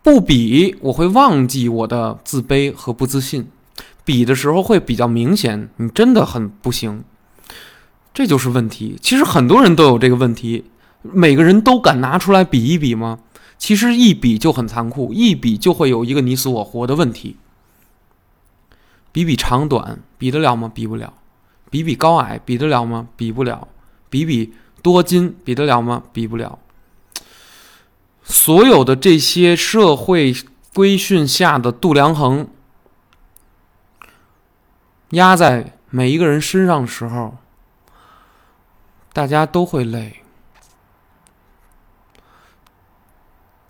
[0.03, 3.47] 不比我会忘记我的自卑和不自信，
[4.05, 7.03] 比的时候会比较明显，你真的很不行。
[8.13, 8.97] 这就是问题。
[9.01, 10.63] 其实很多人都有这个问题，
[11.01, 13.19] 每个人都敢拿出来比一比吗？
[13.57, 17.35] 其实一比就很残酷，一比就会有一个你死我活的问题。
[19.17, 20.71] 比比长短，比得了吗？
[20.71, 21.11] 比不了。
[21.71, 23.07] 比比高矮，比得了吗？
[23.15, 23.67] 比不了。
[24.11, 24.53] 比比
[24.83, 26.03] 多金，比得了吗？
[26.13, 26.59] 比不了。
[28.21, 30.35] 所有的这些社会
[30.71, 32.47] 规训下的度量衡
[35.09, 37.37] 压在每一个人身上的时候，
[39.13, 40.21] 大家都会累。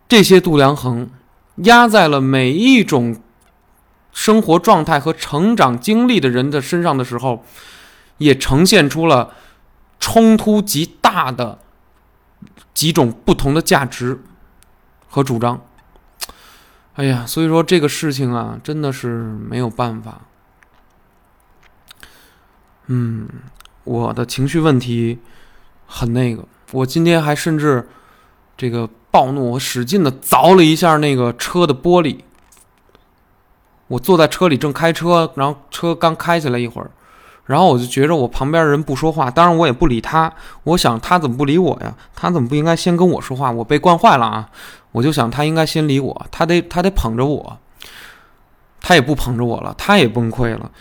[0.10, 1.10] 这些度量衡
[1.56, 3.16] 压在了每一种
[4.18, 7.46] 生活状态和成长经历的人的身上的时候，
[8.18, 9.36] 也呈现出了
[10.00, 11.60] 冲突极大的
[12.74, 14.20] 几种不同的价值
[15.08, 15.62] 和主张。
[16.96, 20.22] 哎呀，所以说这个事情啊，真的是没有办法。
[22.88, 23.30] 嗯，
[23.84, 25.20] 我的情绪问题
[25.86, 27.88] 很那个，我今天还甚至
[28.58, 28.90] 这个。
[29.10, 32.20] 暴怒，我使劲的凿了一下那个车的玻璃。
[33.88, 36.90] 我坐在车里正开车，然后车刚开起来一会儿，
[37.46, 40.32] 然后我就觉着我旁边人不说话，当然我也不理他。
[40.64, 41.96] 我想他怎么不理我呀？
[42.16, 43.52] 他怎么不应该先跟我说话？
[43.52, 44.50] 我被惯坏了啊！
[44.92, 47.58] 我就想他应该先理我，他得他得捧着我。
[48.80, 50.72] 他也不捧着我了，他也崩溃了，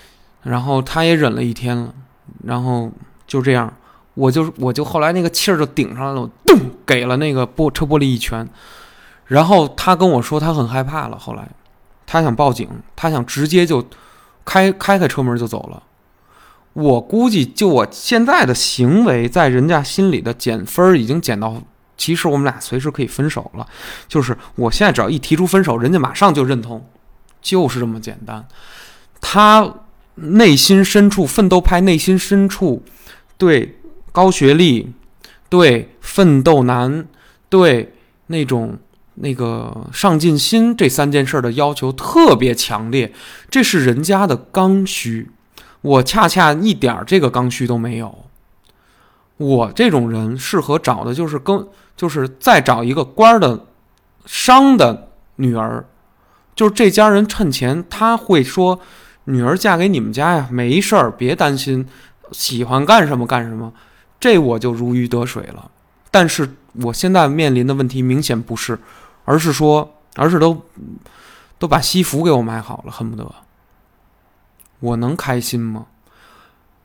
[0.42, 1.92] 然后他也忍了一天了，
[2.44, 2.90] 然后
[3.26, 3.72] 就这样。
[4.14, 8.48] 我就我就后来那个气儿就顶上来了，我咚给了那个玻车玻璃一拳，
[9.26, 11.18] 然后他跟我说他很害怕了。
[11.18, 11.48] 后来
[12.06, 13.84] 他想报警，他想直接就
[14.44, 15.82] 开开开车门就走了。
[16.72, 21.62] 我估计就我现在的行为，在人家心里的减分已经减到，
[21.96, 23.66] 其实我们俩随时可以分手了。
[24.08, 26.88] 就是我现在只要一提出分手，人家马上就认同，
[27.42, 28.46] 就是这么简单。
[29.20, 29.74] 他
[30.14, 32.82] 内心深处奋斗派内心深处
[33.36, 33.80] 对。
[34.12, 34.94] 高学历，
[35.50, 37.06] 对奋斗男，
[37.50, 37.92] 对
[38.28, 38.78] 那种
[39.16, 43.12] 那个上进心这三件事的要求特别强烈，
[43.50, 45.30] 这是人家的刚需。
[45.82, 48.24] 我恰恰一点这个刚需都没有。
[49.36, 51.66] 我这种人适合找的就是跟
[51.96, 53.66] 就是再找一个官的
[54.24, 55.84] 商的女儿，
[56.54, 58.80] 就是这家人趁钱，他会说
[59.24, 61.86] 女儿嫁给你们家呀，没事儿，别担心，
[62.32, 63.72] 喜欢干什么干什么。
[64.18, 65.70] 这我就如鱼得水了，
[66.10, 68.78] 但是我现在面临的问题明显不是，
[69.26, 70.62] 而是说，而是都
[71.58, 73.30] 都把西服给我买好了，恨不得
[74.80, 75.86] 我能开心吗？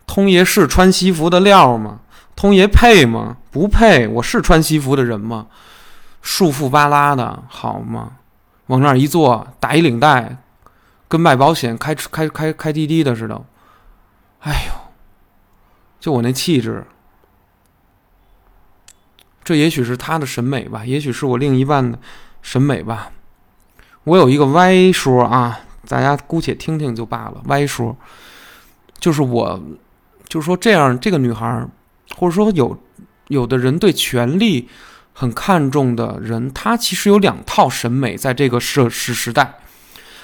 [0.05, 1.99] 通爷是穿西服的料吗？
[2.35, 3.37] 通爷配吗？
[3.51, 4.07] 不配。
[4.07, 5.47] 我是穿西服的人吗？
[6.21, 8.17] 束缚巴拉的好吗？
[8.67, 10.37] 往那儿一坐，打一领带，
[11.07, 13.41] 跟卖保险、开开开开滴滴的似的。
[14.39, 14.73] 哎呦，
[15.99, 16.85] 就我那气质。
[19.43, 21.99] 这也许是他的审美吧，也许是我另一半的
[22.41, 23.11] 审美吧。
[24.03, 27.41] 我有一个歪说啊，大家姑且听听就罢了。
[27.45, 27.95] 歪说
[28.99, 29.61] 就是我，
[30.27, 31.65] 就是说这样，这个女孩，
[32.17, 32.77] 或者说有
[33.27, 34.67] 有的人对权力
[35.13, 39.59] 很看重的人，他其实有两套审美，在这个时时时代，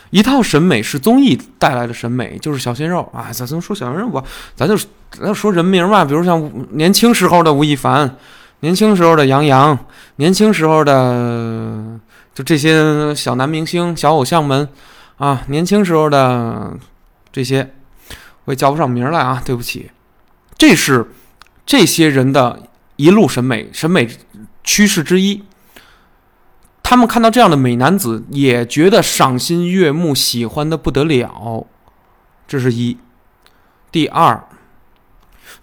[0.09, 3.29] 一套审美是综艺带来的审美，就是小鲜肉啊。
[3.31, 4.23] 咱咱说小鲜肉吧，
[4.55, 4.75] 咱就
[5.11, 8.15] 咱就说人名吧，比如像年轻时候的吴亦凡。
[8.61, 9.77] 年轻时候的杨洋，
[10.15, 11.99] 年轻时候的
[12.37, 14.69] 就这些小男明星、小偶像们，
[15.17, 16.77] 啊，年轻时候的
[17.31, 17.73] 这些，
[18.45, 19.89] 我也叫不上名来啊，对不起。
[20.55, 21.09] 这是
[21.65, 22.61] 这些人的
[22.97, 24.07] 一路审美审美
[24.63, 25.41] 趋势之一。
[26.83, 31.65] 他们看到这样的美男子，也觉得赏心悦目，喜欢的不得了。
[32.47, 32.99] 这是一。
[33.91, 34.46] 第二。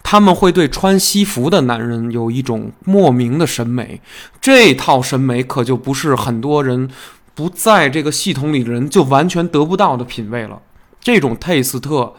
[0.06, 4.00] 他们会对穿西服的男人有一种莫名的审美，
[4.40, 6.88] 这套审美可就不是很多人
[7.34, 10.60] 不在这个系统里的人就完全得不到的品味了。
[11.00, 12.12] 这种 taste，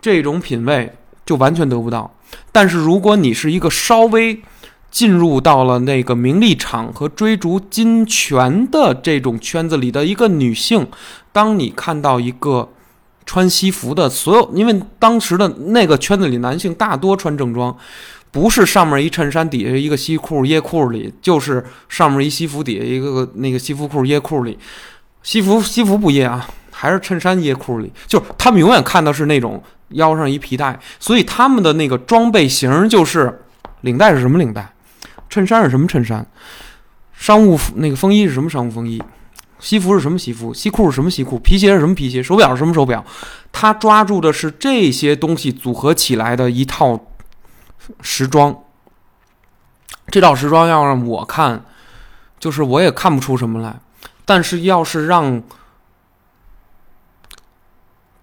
[0.00, 0.94] 这种品味
[1.24, 2.10] 就完全得不到。
[2.50, 4.42] 但是如果你是一个稍微
[4.90, 10.88] 进入到了那个名利场和追逐金钱的这种圈子里的一个女性，
[11.32, 12.70] 当你看到一个。
[13.26, 17.76] 穿西服的所有，因为当时的那个圈子里男性大多穿正装，
[18.30, 24.56] 不是上面一衬衫，底下一个西裤掖裤里，就是上面一西服，底下一个那个西服裤掖裤里，
[25.24, 33.40] 西服西服不掖啊，还是衬衫掖裤里，就是他们永远看到是那种腰上一皮带，所以他们的那个装备型就是
[33.80, 34.72] 领带是什么领带，
[35.28, 36.24] 衬衫是什么衬衫，
[37.12, 39.02] 商务那个风衣是什么商务风衣。
[39.66, 40.54] 西服是什么西服？
[40.54, 41.40] 西裤是什么西裤？
[41.40, 42.22] 皮鞋是什么皮鞋？
[42.22, 43.04] 手表是什么手表？
[43.50, 47.00] 他抓住的是这些东西组合起来的一套
[48.00, 48.62] 时装。
[50.06, 51.64] 这套时装要让我看，
[52.38, 53.80] 就是我也看不出什么来。
[54.24, 55.42] 但是要是让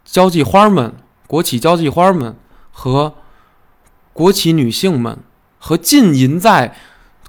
[0.05, 0.95] 交际花们、
[1.27, 2.37] 国企交际花们
[2.71, 3.15] 和
[4.13, 5.19] 国企女性们
[5.59, 6.73] 和浸淫在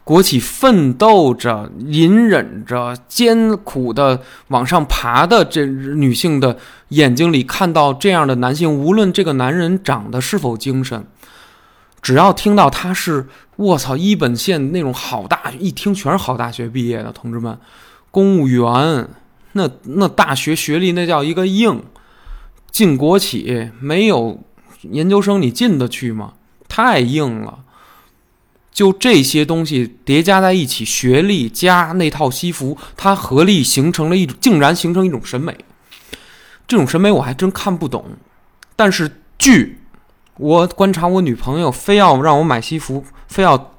[0.04, 6.58] 国企奋斗着、隐忍着、艰苦的往上爬的这女性的
[6.90, 11.06] 眼睛里看到这样的男性，无论这个男人长得是否精神，
[12.02, 13.26] 只要听到他是
[13.56, 17.58] 我操一本线那种好大，一听全是好大学毕业的同志们，
[18.10, 19.08] 公务员，
[19.52, 21.82] 那那大学学历那叫一个硬，
[22.70, 24.42] 进国企没有
[24.82, 26.34] 研究生你进得去吗？
[26.68, 27.60] 太硬了。
[28.74, 35.56] 就这些东西叠加在一起，学历加那套西服，它合力形成了一种，竟然形成一种审美。
[36.66, 38.04] 这种审美我还真看不懂。
[38.74, 39.80] 但是剧，
[40.38, 43.72] 我观察我女朋友非要让我买西服，非要，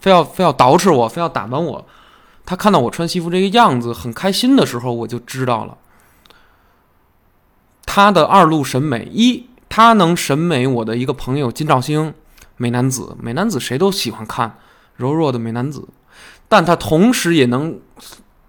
[0.00, 1.86] 非要非要捯饬我，非要打扮我。
[2.46, 5.76] 她看到我穿西服这个样子很开心的时候，我就知道了。
[7.84, 12.14] 她的二路审美，一，她能审美我的一个朋友金兆星。
[12.56, 14.58] 美男子，美男子谁都喜欢看
[14.96, 15.88] 柔弱的美男子，
[16.48, 17.78] 但他同时也能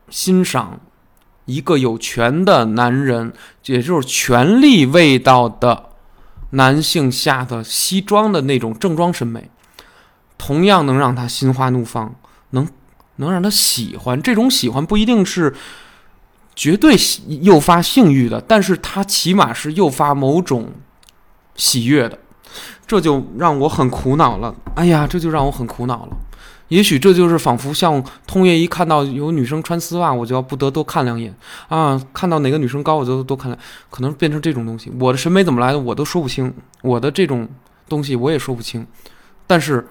[0.09, 0.79] 欣赏
[1.45, 3.33] 一个有权的男人，
[3.65, 5.89] 也就是权力味道的
[6.51, 9.49] 男性下的西装的那种正装审美，
[10.37, 12.15] 同样能让他心花怒放，
[12.51, 12.67] 能
[13.17, 14.21] 能让他喜欢。
[14.21, 15.53] 这种喜欢不一定是
[16.55, 16.95] 绝对
[17.41, 20.71] 诱发性欲的，但是他起码是诱发某种
[21.55, 22.19] 喜悦的。
[22.85, 24.53] 这就让我很苦恼了。
[24.75, 26.17] 哎呀，这就让我很苦恼了。
[26.69, 31.33] 也许这就是仿佛像通爷一看到有女生穿丝袜，我就要不得多看两眼
[31.69, 31.97] 啊。
[32.13, 33.57] 看到哪个女生高，我就多看两，
[33.89, 34.91] 可能变成这种东西。
[34.99, 36.53] 我的审美怎么来的，我都说不清。
[36.81, 37.47] 我的这种
[37.87, 38.85] 东西我也说不清。
[39.45, 39.87] 但是，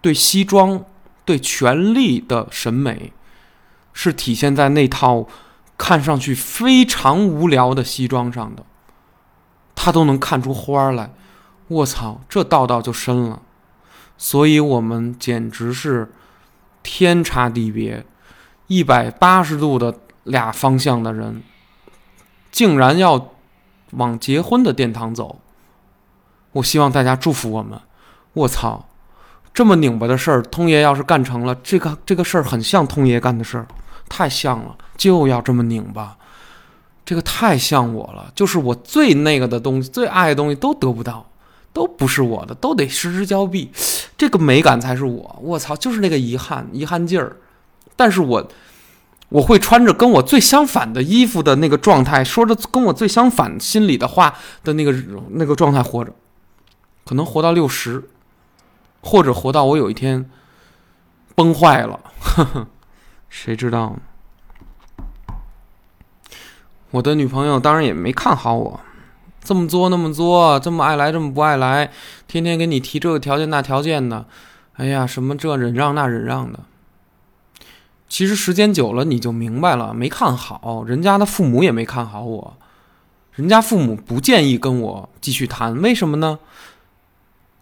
[0.00, 0.84] 对西装、
[1.24, 3.12] 对权力的审美，
[3.92, 5.28] 是体现在那套
[5.76, 8.64] 看上去非常无聊的西装上的，
[9.76, 11.12] 他都能看出花来。
[11.68, 13.42] 我操，这道道就深了，
[14.16, 16.10] 所以我们简直是
[16.82, 18.04] 天差地别，
[18.66, 21.42] 一百八十度的俩方向的人，
[22.50, 23.32] 竟然要
[23.92, 25.40] 往结婚的殿堂走。
[26.52, 27.78] 我希望大家祝福我们。
[28.32, 28.88] 我操，
[29.52, 33.66] 这么拧巴的事儿，通爷要是干成了，这个这个事儿很像通爷干的事儿，
[34.08, 36.16] 太像了，就要这么拧巴，
[37.04, 41.27] 这个太像我了，就是我最那个的东西，最爱的东西都得不到。
[41.78, 43.70] 都不是我的，都得失之交臂，
[44.16, 45.38] 这个美感才是我。
[45.40, 47.36] 我操，就是那个遗憾，遗憾劲儿。
[47.94, 48.48] 但是我
[49.28, 54.34] 我会穿着跟我最相反的衣服的那个状态，说着跟我最相反心里的话
[54.64, 54.92] 的那个
[55.30, 56.12] 那个状态活着，
[57.04, 58.02] 可能活到六十，
[59.00, 60.28] 或者活到我有一天
[61.36, 62.66] 崩坏了，呵呵，
[63.28, 64.00] 谁知道呢？
[66.90, 68.80] 我的女朋友当然也没看好我。
[69.42, 71.90] 这么作那么作，这么爱来这么不爱来，
[72.26, 74.26] 天天给你提这个条件那条件的，
[74.74, 76.60] 哎呀，什么这忍让那忍让的。
[78.08, 82.56] 其实时间久了你就明白了，没看好，人家的父母也没看好我，
[83.32, 86.38] 人家父母不建议跟我继续谈，为什么呢？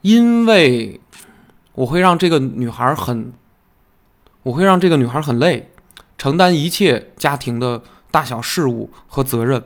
[0.02, 1.00] 因为
[1.74, 3.32] 我会让这个女孩很，
[4.44, 5.70] 我会让这个女孩很累，
[6.16, 9.62] 承担一切家庭的大小事务和责任。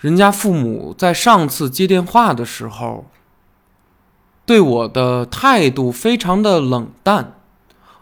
[0.00, 3.06] 人家父母在上次接电话的时候，
[4.44, 7.32] 对我的态度非常的冷淡，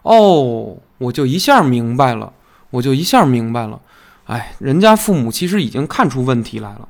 [0.01, 2.33] 哦，我就一下明白了，
[2.69, 3.79] 我就一下明白了，
[4.25, 6.87] 哎，人家父母其实已经看出问题来了，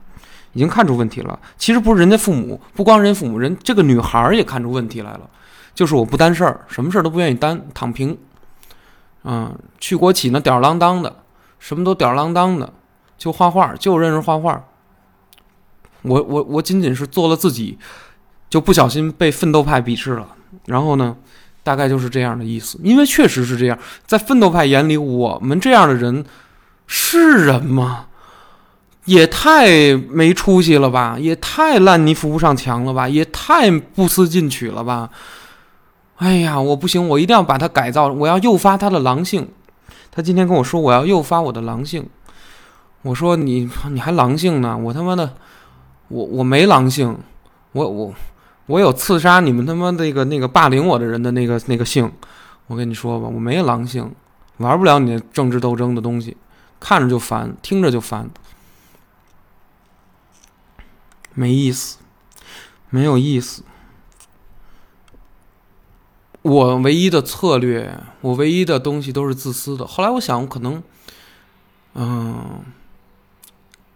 [0.53, 1.39] 已经看出问题了。
[1.55, 5.29] 其实不是人家父母，不光人家父母，人这个女孩也看出问题来了，
[5.75, 8.17] 就是我不担事儿，什么事儿都不愿意担，躺平，
[9.23, 11.23] 嗯，去国企那吊儿郎当的，
[11.59, 12.73] 什么都吊儿郎当的，
[13.17, 14.63] 就画画，就认识画画。
[16.05, 17.77] 我我我仅仅是做了自己，
[18.49, 20.27] 就不小心被奋斗派鄙视了。
[20.65, 21.15] 然后呢，
[21.63, 22.79] 大概就是这样的意思。
[22.83, 26.25] 因为确实是这样，在奋斗派眼里，我们这样的人
[26.87, 28.07] 是人吗？
[29.05, 31.15] 也太没出息了吧！
[31.19, 33.07] 也太烂泥扶不上墙了吧！
[33.07, 35.11] 也太不思进取了吧！
[36.15, 39.47] 哎呀，我不行，我一定要把他改造，我要诱发他的狼性。
[40.11, 42.07] 他今天跟我说，我要诱发我的狼性。
[43.03, 44.75] 我说你你还狼性呢？
[44.75, 45.35] 我他妈的！
[46.07, 47.17] 我我没狼性，
[47.71, 48.13] 我我
[48.67, 52.11] 我有刺杀你们他妈那个那个霸凌我的人的那个那个性，
[52.67, 54.13] 我跟你说吧，我没狼性，
[54.57, 56.37] 玩不了你政治斗争的东西，
[56.79, 58.29] 看着就烦，听着就烦，
[61.33, 61.97] 没意思，
[62.89, 63.63] 没有意思。
[66.43, 69.87] 我唯一的策略，我唯一的东西都是自私的。
[69.87, 70.83] 后来我想，我可能，
[71.95, 72.63] 嗯，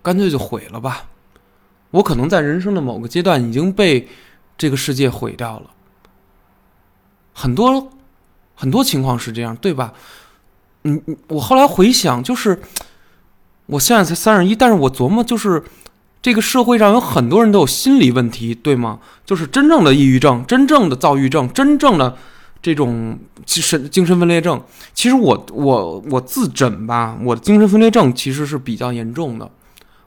[0.01, 1.05] 干脆就毁了吧。
[1.91, 4.07] 我可能在人生的某个阶段已经被
[4.57, 5.71] 这个世界毁掉了，
[7.33, 7.89] 很多
[8.55, 9.93] 很多情况是这样，对吧？
[10.83, 12.61] 嗯，我后来回想，就是
[13.65, 15.63] 我现在才三十一，但是我琢磨，就是
[16.21, 18.99] 这个社会上有很多人都有心理问题，对吗？
[19.25, 22.17] 就是真正的抑郁症，真正的躁郁症，真正的
[22.61, 24.61] 这种精神精神分裂症。
[24.93, 29.49] 其实我我我自诊吧，我的精神分裂症其实是比较严重的。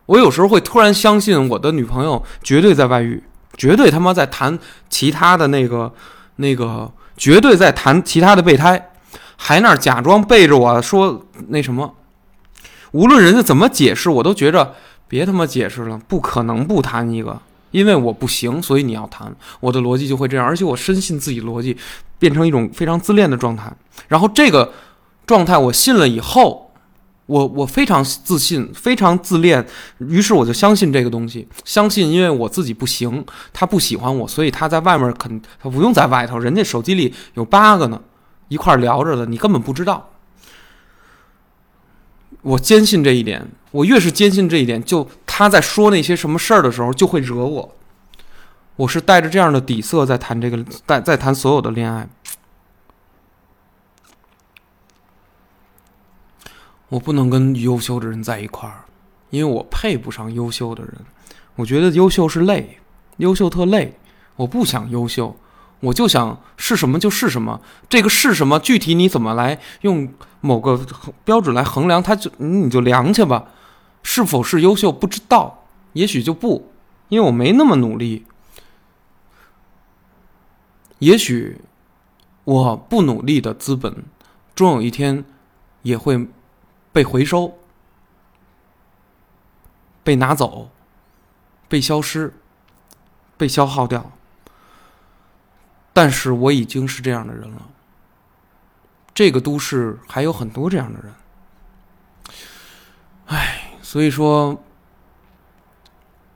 [0.06, 3.22] 我有时候会突然相信我的女朋友绝对在外遇，
[3.56, 4.58] 绝对他妈在谈
[4.88, 5.92] 其他的那个
[6.36, 8.90] 那个，绝对在谈其他的备胎。
[9.36, 11.94] 还那假装背着我说那什么，
[12.92, 14.74] 无论人家怎么解释，我都觉着
[15.08, 17.40] 别他妈解释了，不可能不谈一个，
[17.72, 21.76] 因为我不行，所以你要谈，我的逻辑就会这样，而且我深信自己逻辑
[22.20, 23.72] 变成一种非常自恋的状态，
[24.06, 24.72] 然后这个
[25.26, 26.71] 状态我信了以后，
[27.26, 29.64] 我我非常自信，非常自恋，
[29.98, 38.00] 于是我就相信这个东西，相信因为我自己不行，他不喜欢我，所以他在外面肯他不用在外头，人家手机里有八个呢。
[38.48, 40.10] 一块聊着的，你根本不知道。
[42.42, 47.74] 我坚信这一点，我越是坚信这一点，就他在说那些什么事儿的时候，就会惹我。
[48.76, 52.06] 我是带着这样的底色在谈这个，在在谈所有的恋爱。
[56.92, 58.84] 我不能跟优秀的人在一块儿，
[59.30, 60.94] 因为我配不上优秀的人。
[61.56, 62.78] 我觉得优秀是累，
[63.16, 63.98] 优秀特累，
[64.36, 65.34] 我不想优秀。
[65.80, 70.12] 我就想是什么就是什么，这个是什么具体你怎么来用
[70.42, 70.78] 某个
[71.24, 73.46] 标准来衡量，它就你就量去吧。
[74.02, 75.64] 是否是优秀不知道，
[75.94, 76.70] 也许就不，
[77.08, 78.26] 因为我没那么努力。
[80.98, 81.58] 也许
[82.44, 84.04] 我不努力的资本，
[84.54, 85.24] 终有一天
[85.80, 86.28] 也会
[86.92, 87.58] 被回收、
[90.04, 90.70] 被拿走、
[91.68, 92.34] 被消失、
[93.36, 94.12] 被消耗掉。
[95.94, 97.68] 但是我已经是这样的人了。
[99.14, 101.12] 这个都市还有很多这样的人，
[103.26, 104.62] 唉，所以说，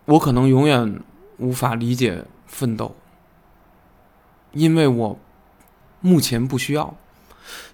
[0.04, 1.02] 我可能永远
[1.38, 2.94] 无法理解奋斗，
[4.52, 5.18] 因为我
[6.00, 6.94] 目前不需要。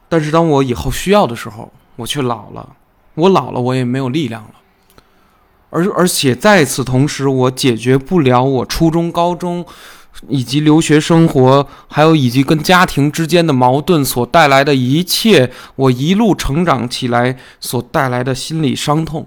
[0.09, 2.77] 但是当我以后需要的时候，我却老了。
[3.15, 4.51] 我老了，我也没有力量了。
[5.71, 9.65] 而而且在此同时，我解决不了我初中、高中。
[10.29, 19.27] 以及留学生活，还有以及跟家庭之间的矛盾所带来的一切，我一路成长起来所带来的心理伤痛，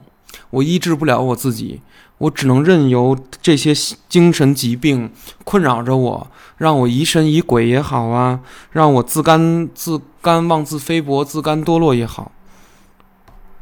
[0.51, 1.81] 我医治不了我自己，
[2.19, 3.73] 我只能任由这些
[4.07, 5.11] 精神疾病
[5.43, 6.27] 困扰着我，
[6.59, 8.39] 让我疑神疑鬼也好啊，
[8.71, 12.31] 让我自甘自甘妄自菲薄、自甘堕落也好，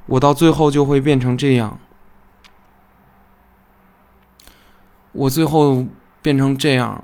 [0.06, 1.80] 我到最后就会变成这样，
[5.14, 5.86] 我最后
[6.22, 7.04] 变成这样。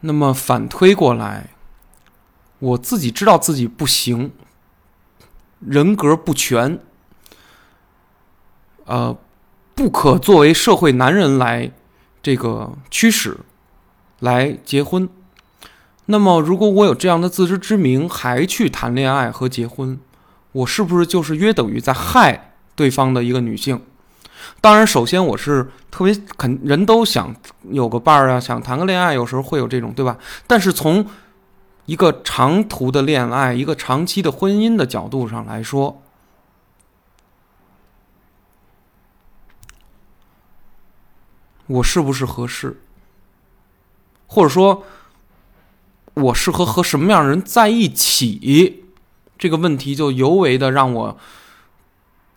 [0.00, 1.50] 那么反推过来，
[2.60, 4.32] 我自己知道自己不行，
[5.58, 6.78] 人格不全，
[8.84, 9.18] 呃，
[9.74, 11.72] 不可作为社会男人来
[12.22, 13.38] 这个驱使
[14.20, 15.08] 来结婚。
[16.10, 20.00] 那么，如果我有这样的自知之明，还去谈恋爱和结婚，
[20.52, 23.82] 我是不是就是约等于在害对方的一个女性？
[24.62, 27.36] 当然，首先我是特别肯，人都想
[27.70, 30.16] 有个伴儿啊，想谈个恋爱，有时候会有这种，对吧？
[30.46, 31.04] 但是从
[31.84, 36.00] 一个长途的恋爱、一个长期的婚姻的角度上来说，
[41.66, 42.80] 我是不是合适？
[44.26, 44.84] 或者说，
[46.20, 48.82] 我适合和什么样的人在一起？
[49.38, 51.18] 这个问题就尤为的让我。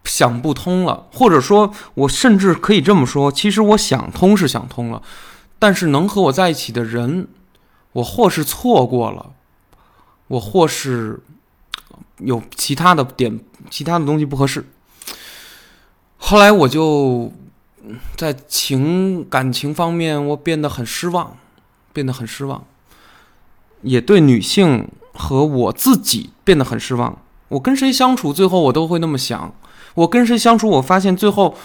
[0.04, 5.02] 想不通了，或者说，我甚至可以这么说：，其实我想通是想通了，
[5.60, 7.28] 但是能和我在一起的人，
[7.94, 9.32] 我或是错过了，
[10.28, 11.22] 我或是
[12.18, 13.40] 有其他的点、
[13.70, 14.66] 其他的东西不合适。
[16.18, 17.32] 后来我就
[18.18, 21.38] 在情感情方面，我变得很失望，
[21.94, 22.66] 变得很失望，
[23.84, 27.18] 也对女性和我自己变得很失望。
[27.50, 29.54] 我跟谁相处，最后我都会那么想。
[29.96, 31.56] 我跟谁相处，我发现最后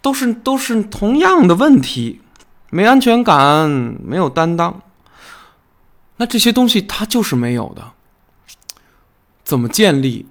[0.00, 2.20] 都是都是同样的问题：
[2.70, 3.68] 没安全感，
[4.02, 4.80] 没有担当。
[6.16, 7.92] 那这些东西它就是没有的。
[9.44, 10.26] 怎么建立？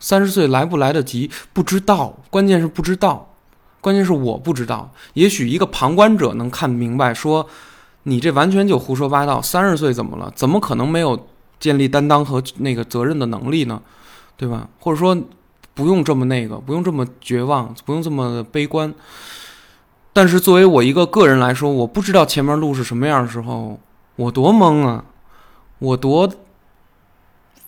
[0.00, 1.30] 三十岁来不来得及？
[1.52, 2.16] 不知道。
[2.30, 3.34] 关键是不知道。
[3.80, 4.92] 关键是我不知道。
[5.14, 7.48] 也许一个旁观者能看明白，说
[8.08, 9.40] 你这完全就胡说八道。
[9.40, 10.32] 三十岁怎么了？
[10.34, 11.28] 怎么可能没有
[11.60, 13.80] 建立担当和那个责任的能力呢？
[14.36, 14.68] 对吧？
[14.80, 15.16] 或者说？
[15.74, 18.92] 不用这么那个，不用这么绝望，不用这么悲观。
[20.12, 23.78] 但是作为我一个个人来说，我不知道前面路是什么样的时候，
[24.16, 25.04] 我多懵啊！
[25.78, 26.28] 我多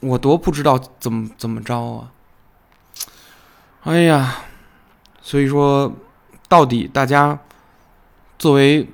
[0.01, 2.11] 我多不知道怎么怎么着啊！
[3.85, 4.39] 哎呀，
[5.23, 5.93] 所以说，
[6.49, 7.39] 到底大家
[8.41, 8.89] 作为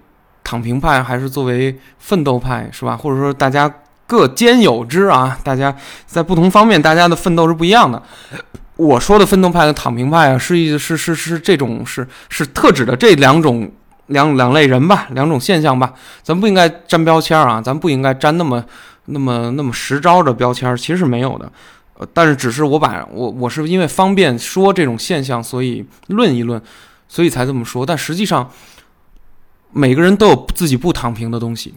[0.46, 2.96] 躺平派还是作为奋斗派，是吧？
[2.96, 3.68] 或者说大家
[4.06, 5.36] 各兼有之啊？
[5.42, 5.74] 大家
[6.06, 8.00] 在不同方面，大家的奋斗是不一样的。
[8.76, 13.68] 我说的奋斗派和躺平派啊，是一是是是这种是是特指的这两种
[14.06, 15.92] 两两类人吧，两种现象吧。
[16.22, 18.64] 咱不应该沾标签啊，咱不应该沾那么
[19.06, 21.50] 那么那么实招的标签，其实是没有的。
[21.98, 26.62] 呃，但是只是我把我我是因为方便说这种现象，所以论一论，
[27.08, 27.84] 所以才这么说。
[27.84, 28.48] 但实际上，
[29.76, 31.74] 每个人都有自己不躺平的东西。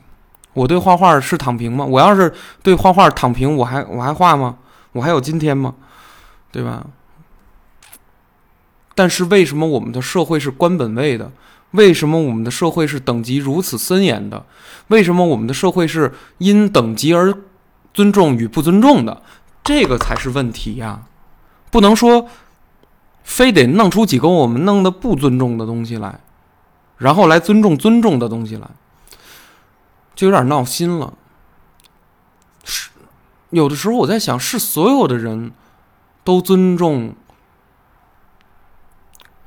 [0.54, 1.84] 我对画画是躺平吗？
[1.84, 4.58] 我要是对画画躺平，我还我还画吗？
[4.94, 5.76] 我还有今天吗？
[6.50, 6.86] 对吧？
[8.96, 11.30] 但是为什么我们的社会是官本位的？
[11.72, 14.46] 为什么我们的社会是等级如此森严的？
[14.88, 17.34] 为什么我们的社会是因等级而
[17.94, 19.22] 尊重与不尊重的？
[19.62, 21.04] 这个才是问题呀！
[21.70, 22.28] 不能说
[23.24, 26.20] 非得弄出几个我们弄的不尊重的东西来，
[27.00, 28.70] 然后来尊重尊重的东西来，
[30.16, 31.14] 就有点闹心了。
[32.64, 32.92] 是
[33.50, 35.52] 有的时候我在想，是所有的人。
[36.22, 37.16] 都尊重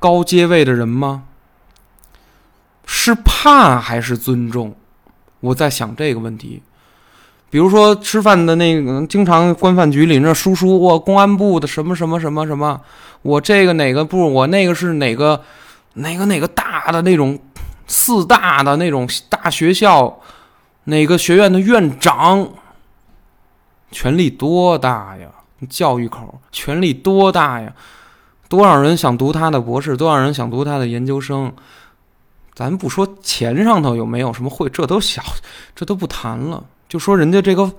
[0.01, 1.25] 高阶位的人吗？
[2.85, 4.75] 是怕还是尊重？
[5.39, 6.61] 我在想这个问题。
[7.51, 12.81] 比如说吃饭的那个，经常官饭局里那叔叔，我公安部的什么什么什么什么，
[13.21, 15.45] 我这个哪个部，我那个是哪个
[15.95, 17.39] 哪个哪个大的那种
[17.87, 20.21] 四大的那种大学校，
[20.85, 22.49] 哪个学院的院长，
[23.91, 25.29] 权力多大呀？
[25.69, 27.73] 教育口权力多大呀？
[28.49, 29.97] 多少人想读他的博士？
[29.97, 31.53] 多少人想读他的研究生？
[32.55, 35.23] 咱不说钱上头有没有什么会，这都小，
[35.75, 36.63] 这都不谈了。
[36.89, 37.71] 就说人家这个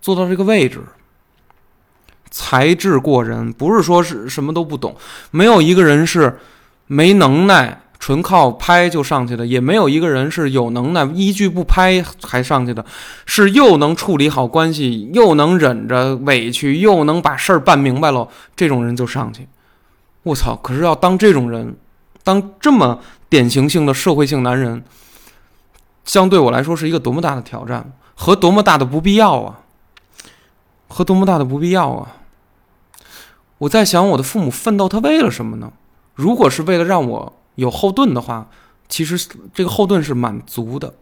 [0.00, 0.82] 做到这个位置，
[2.30, 4.96] 才智过人，不是说是什么都不懂，
[5.30, 6.38] 没有一个人是
[6.92, 7.78] 没能耐。
[8.02, 12.84] 纯靠拍就上去的，也没有一个人是有能耐一句不拍还上去的，
[13.26, 19.46] 是又能处理好关系，又能忍着委屈，又能把事儿办明白了，这种人就上去。
[20.24, 20.56] 我操！
[20.56, 21.76] 可是要当这种人，
[22.24, 22.98] 当这么
[23.28, 24.82] 典型性的社会性男人，
[26.04, 29.60] 相对我来说是一个多么大的挑战和多么大的不必要啊！
[30.88, 32.16] 和多么大的不必要啊！
[33.58, 35.70] 我在想，我的父母奋斗，他为了什么呢？
[36.14, 37.32] 如果是为了让我。
[37.56, 38.48] 有后盾的话，
[38.88, 40.94] 其实这个后盾是满足的。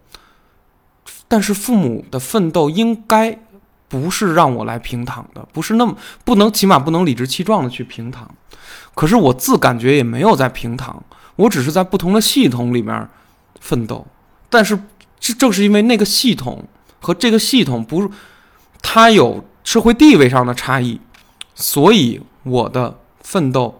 [1.28, 3.38] 但是父母的奋斗应该
[3.86, 8.28] 不是让我来平躺的，不是那么不能，起码不能理直气壮的去平躺。
[8.96, 11.00] 可是我自感觉也没有在平躺，
[11.36, 13.08] 我只是在不同的系统里面
[13.60, 14.04] 奋斗。
[14.48, 14.76] 但是
[15.20, 16.64] 这正是因为那个系统
[17.00, 18.10] 和这个系统不，
[18.82, 21.00] 它有社会地位上的差异，
[21.54, 23.79] 所以我的奋斗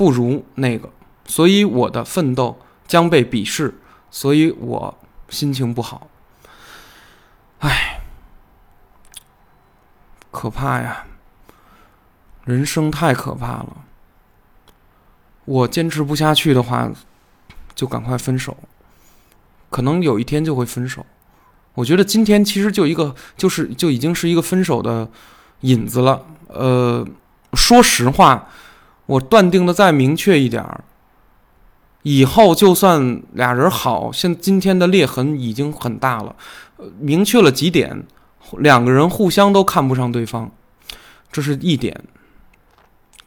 [0.00, 0.88] 不如那个。
[1.26, 3.74] 所以我的奋斗将被鄙视，
[4.10, 4.98] 所以我
[5.28, 6.08] 心情不好。
[7.58, 8.00] 唉，
[10.30, 11.04] 可怕呀！
[12.46, 13.84] 人生太可怕了。
[15.44, 16.90] 我坚持不下去的话，
[17.74, 18.56] 就赶快分手。
[19.68, 21.04] 可能有一天就会分手。
[21.74, 25.10] 我觉得今天其实就一个，就是就已经是一个分手的
[25.60, 26.24] 引子了。
[26.48, 27.06] 呃，
[27.52, 28.48] 说实话，
[29.10, 30.84] 我断定的再明确一点儿。
[32.02, 36.34] 以后就算俩人好，现今天的裂痕已经很大了，
[36.98, 38.04] 明确了几点，
[38.58, 40.50] 两个人互相都看不上对方，
[41.30, 42.04] 这是一点，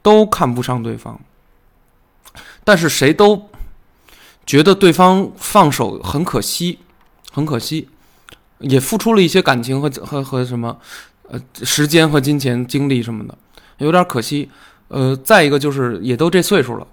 [0.01, 1.19] 都看不上对方，
[2.63, 3.49] 但是谁都
[4.45, 6.79] 觉得对方放手很可惜，
[7.31, 7.89] 很可惜，
[8.57, 10.79] 也付出了一些感情和和和什么，
[11.27, 13.37] 呃，时间和金钱、精力什么的，
[13.77, 14.49] 有点可惜，
[14.87, 16.87] 呃，再一个就是也都这岁数了。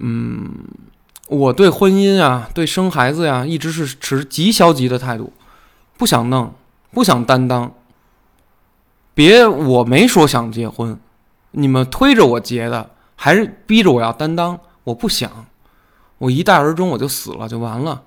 [0.00, 0.50] 嗯，
[1.28, 5.32] 我对婚姻啊，对生孩子呀，一直是持极消极的态度，
[5.96, 6.54] 不想弄，
[6.92, 7.72] 不想担当。
[9.14, 10.98] 别，我没说想结婚，
[11.50, 14.58] 你们推着我结的，还是逼着我要担当。
[14.84, 15.46] 我不想，
[16.18, 18.02] 我一代而终，我就死了就完了。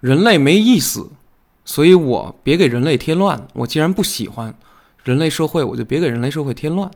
[0.00, 1.10] 人类没意思，
[1.64, 3.46] 所以我别给人类添乱。
[3.54, 4.52] 我既然不喜欢
[5.04, 6.90] 人类社会，我就别给人类社会添乱。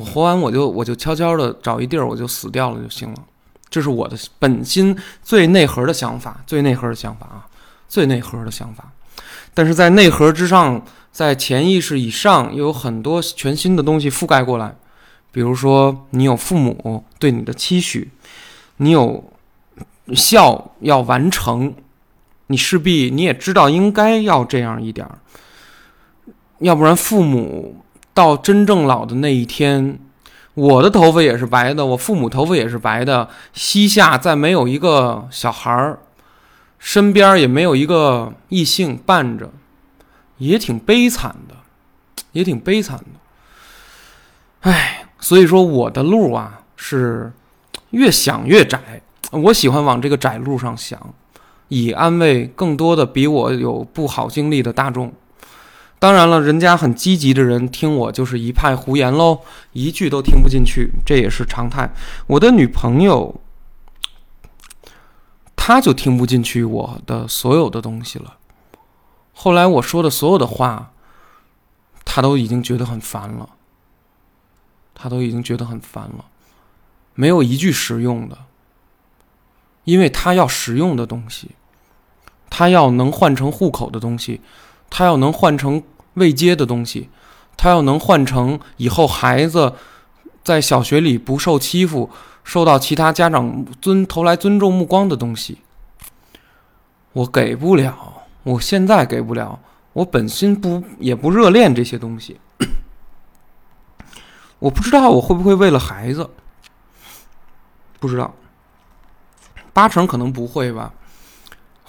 [0.00, 3.22] 我活完我就我就悄悄的找一地儿我就死掉了就行了，
[3.68, 7.46] 这是我的本心最内核的想法，最内核的想法啊，
[7.88, 8.90] 最内核的想法。
[9.52, 10.82] 但是在内核之上，
[11.12, 14.74] 在潜意识以上，又有很多全新的东西覆盖过来。
[15.32, 18.10] 比如说，你有父母对你的期许，
[18.78, 19.22] 你有
[20.14, 21.74] 孝要完成，
[22.46, 25.18] 你势必你也知道应该要这样一点儿，
[26.58, 27.76] 要不然父母
[28.20, 29.98] 到真正老的那一天，
[30.52, 35.98] 我的头发也是白的，我父母头发也是白的，膝下再没有一个小孩儿，
[36.78, 39.50] 身边也没有一个异性伴着，
[40.36, 41.54] 也挺悲惨的，
[42.32, 43.04] 也挺悲惨的。
[44.68, 47.32] 唉，所以说我的路啊是
[47.92, 51.00] 越想越窄，我喜欢往这个窄路上想，
[51.68, 55.10] 以安慰更多的比我有不好经历的大众。
[56.00, 59.40] 当然了，人家很积极的人听我就是一派胡言喽，
[59.74, 61.92] 一句都听不进去，这也是常态。
[62.26, 63.38] 我的女朋友，
[65.54, 68.38] 她就听不进去我的所有的东西了。
[69.34, 70.92] 后来我说的所有的话，
[72.06, 73.50] 她都已经觉得很烦了。
[74.94, 76.24] 她都已经觉得很烦了，
[77.14, 78.38] 没有一句实用的，
[79.84, 81.50] 因为她要实用的东西，
[82.48, 84.40] 她要能换成户口的东西。
[84.90, 85.82] 他要能换成
[86.14, 87.08] 未接的东西，
[87.56, 89.74] 他要能换成以后孩子
[90.42, 92.10] 在小学里不受欺负、
[92.42, 95.58] 受到其他家长尊投来尊重目光的东西，
[97.12, 99.60] 我给不了，我现在给不了，
[99.92, 102.40] 我本心不也不热恋这些东西，
[104.58, 106.28] 我不知道我会不会为了孩子，
[107.98, 108.34] 不知道，
[109.72, 110.92] 八成可能不会吧。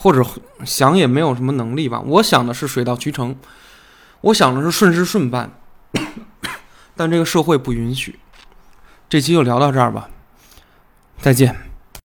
[0.02, 0.26] 或者
[0.66, 2.02] 想也没有什么能力吧。
[2.02, 3.36] 我想的是水到渠成，
[4.22, 5.52] 我想的是顺势顺办，
[6.96, 8.20] 但这个社会不允许。
[9.08, 10.10] 这期就聊到这儿吧，
[11.20, 11.71] 再见。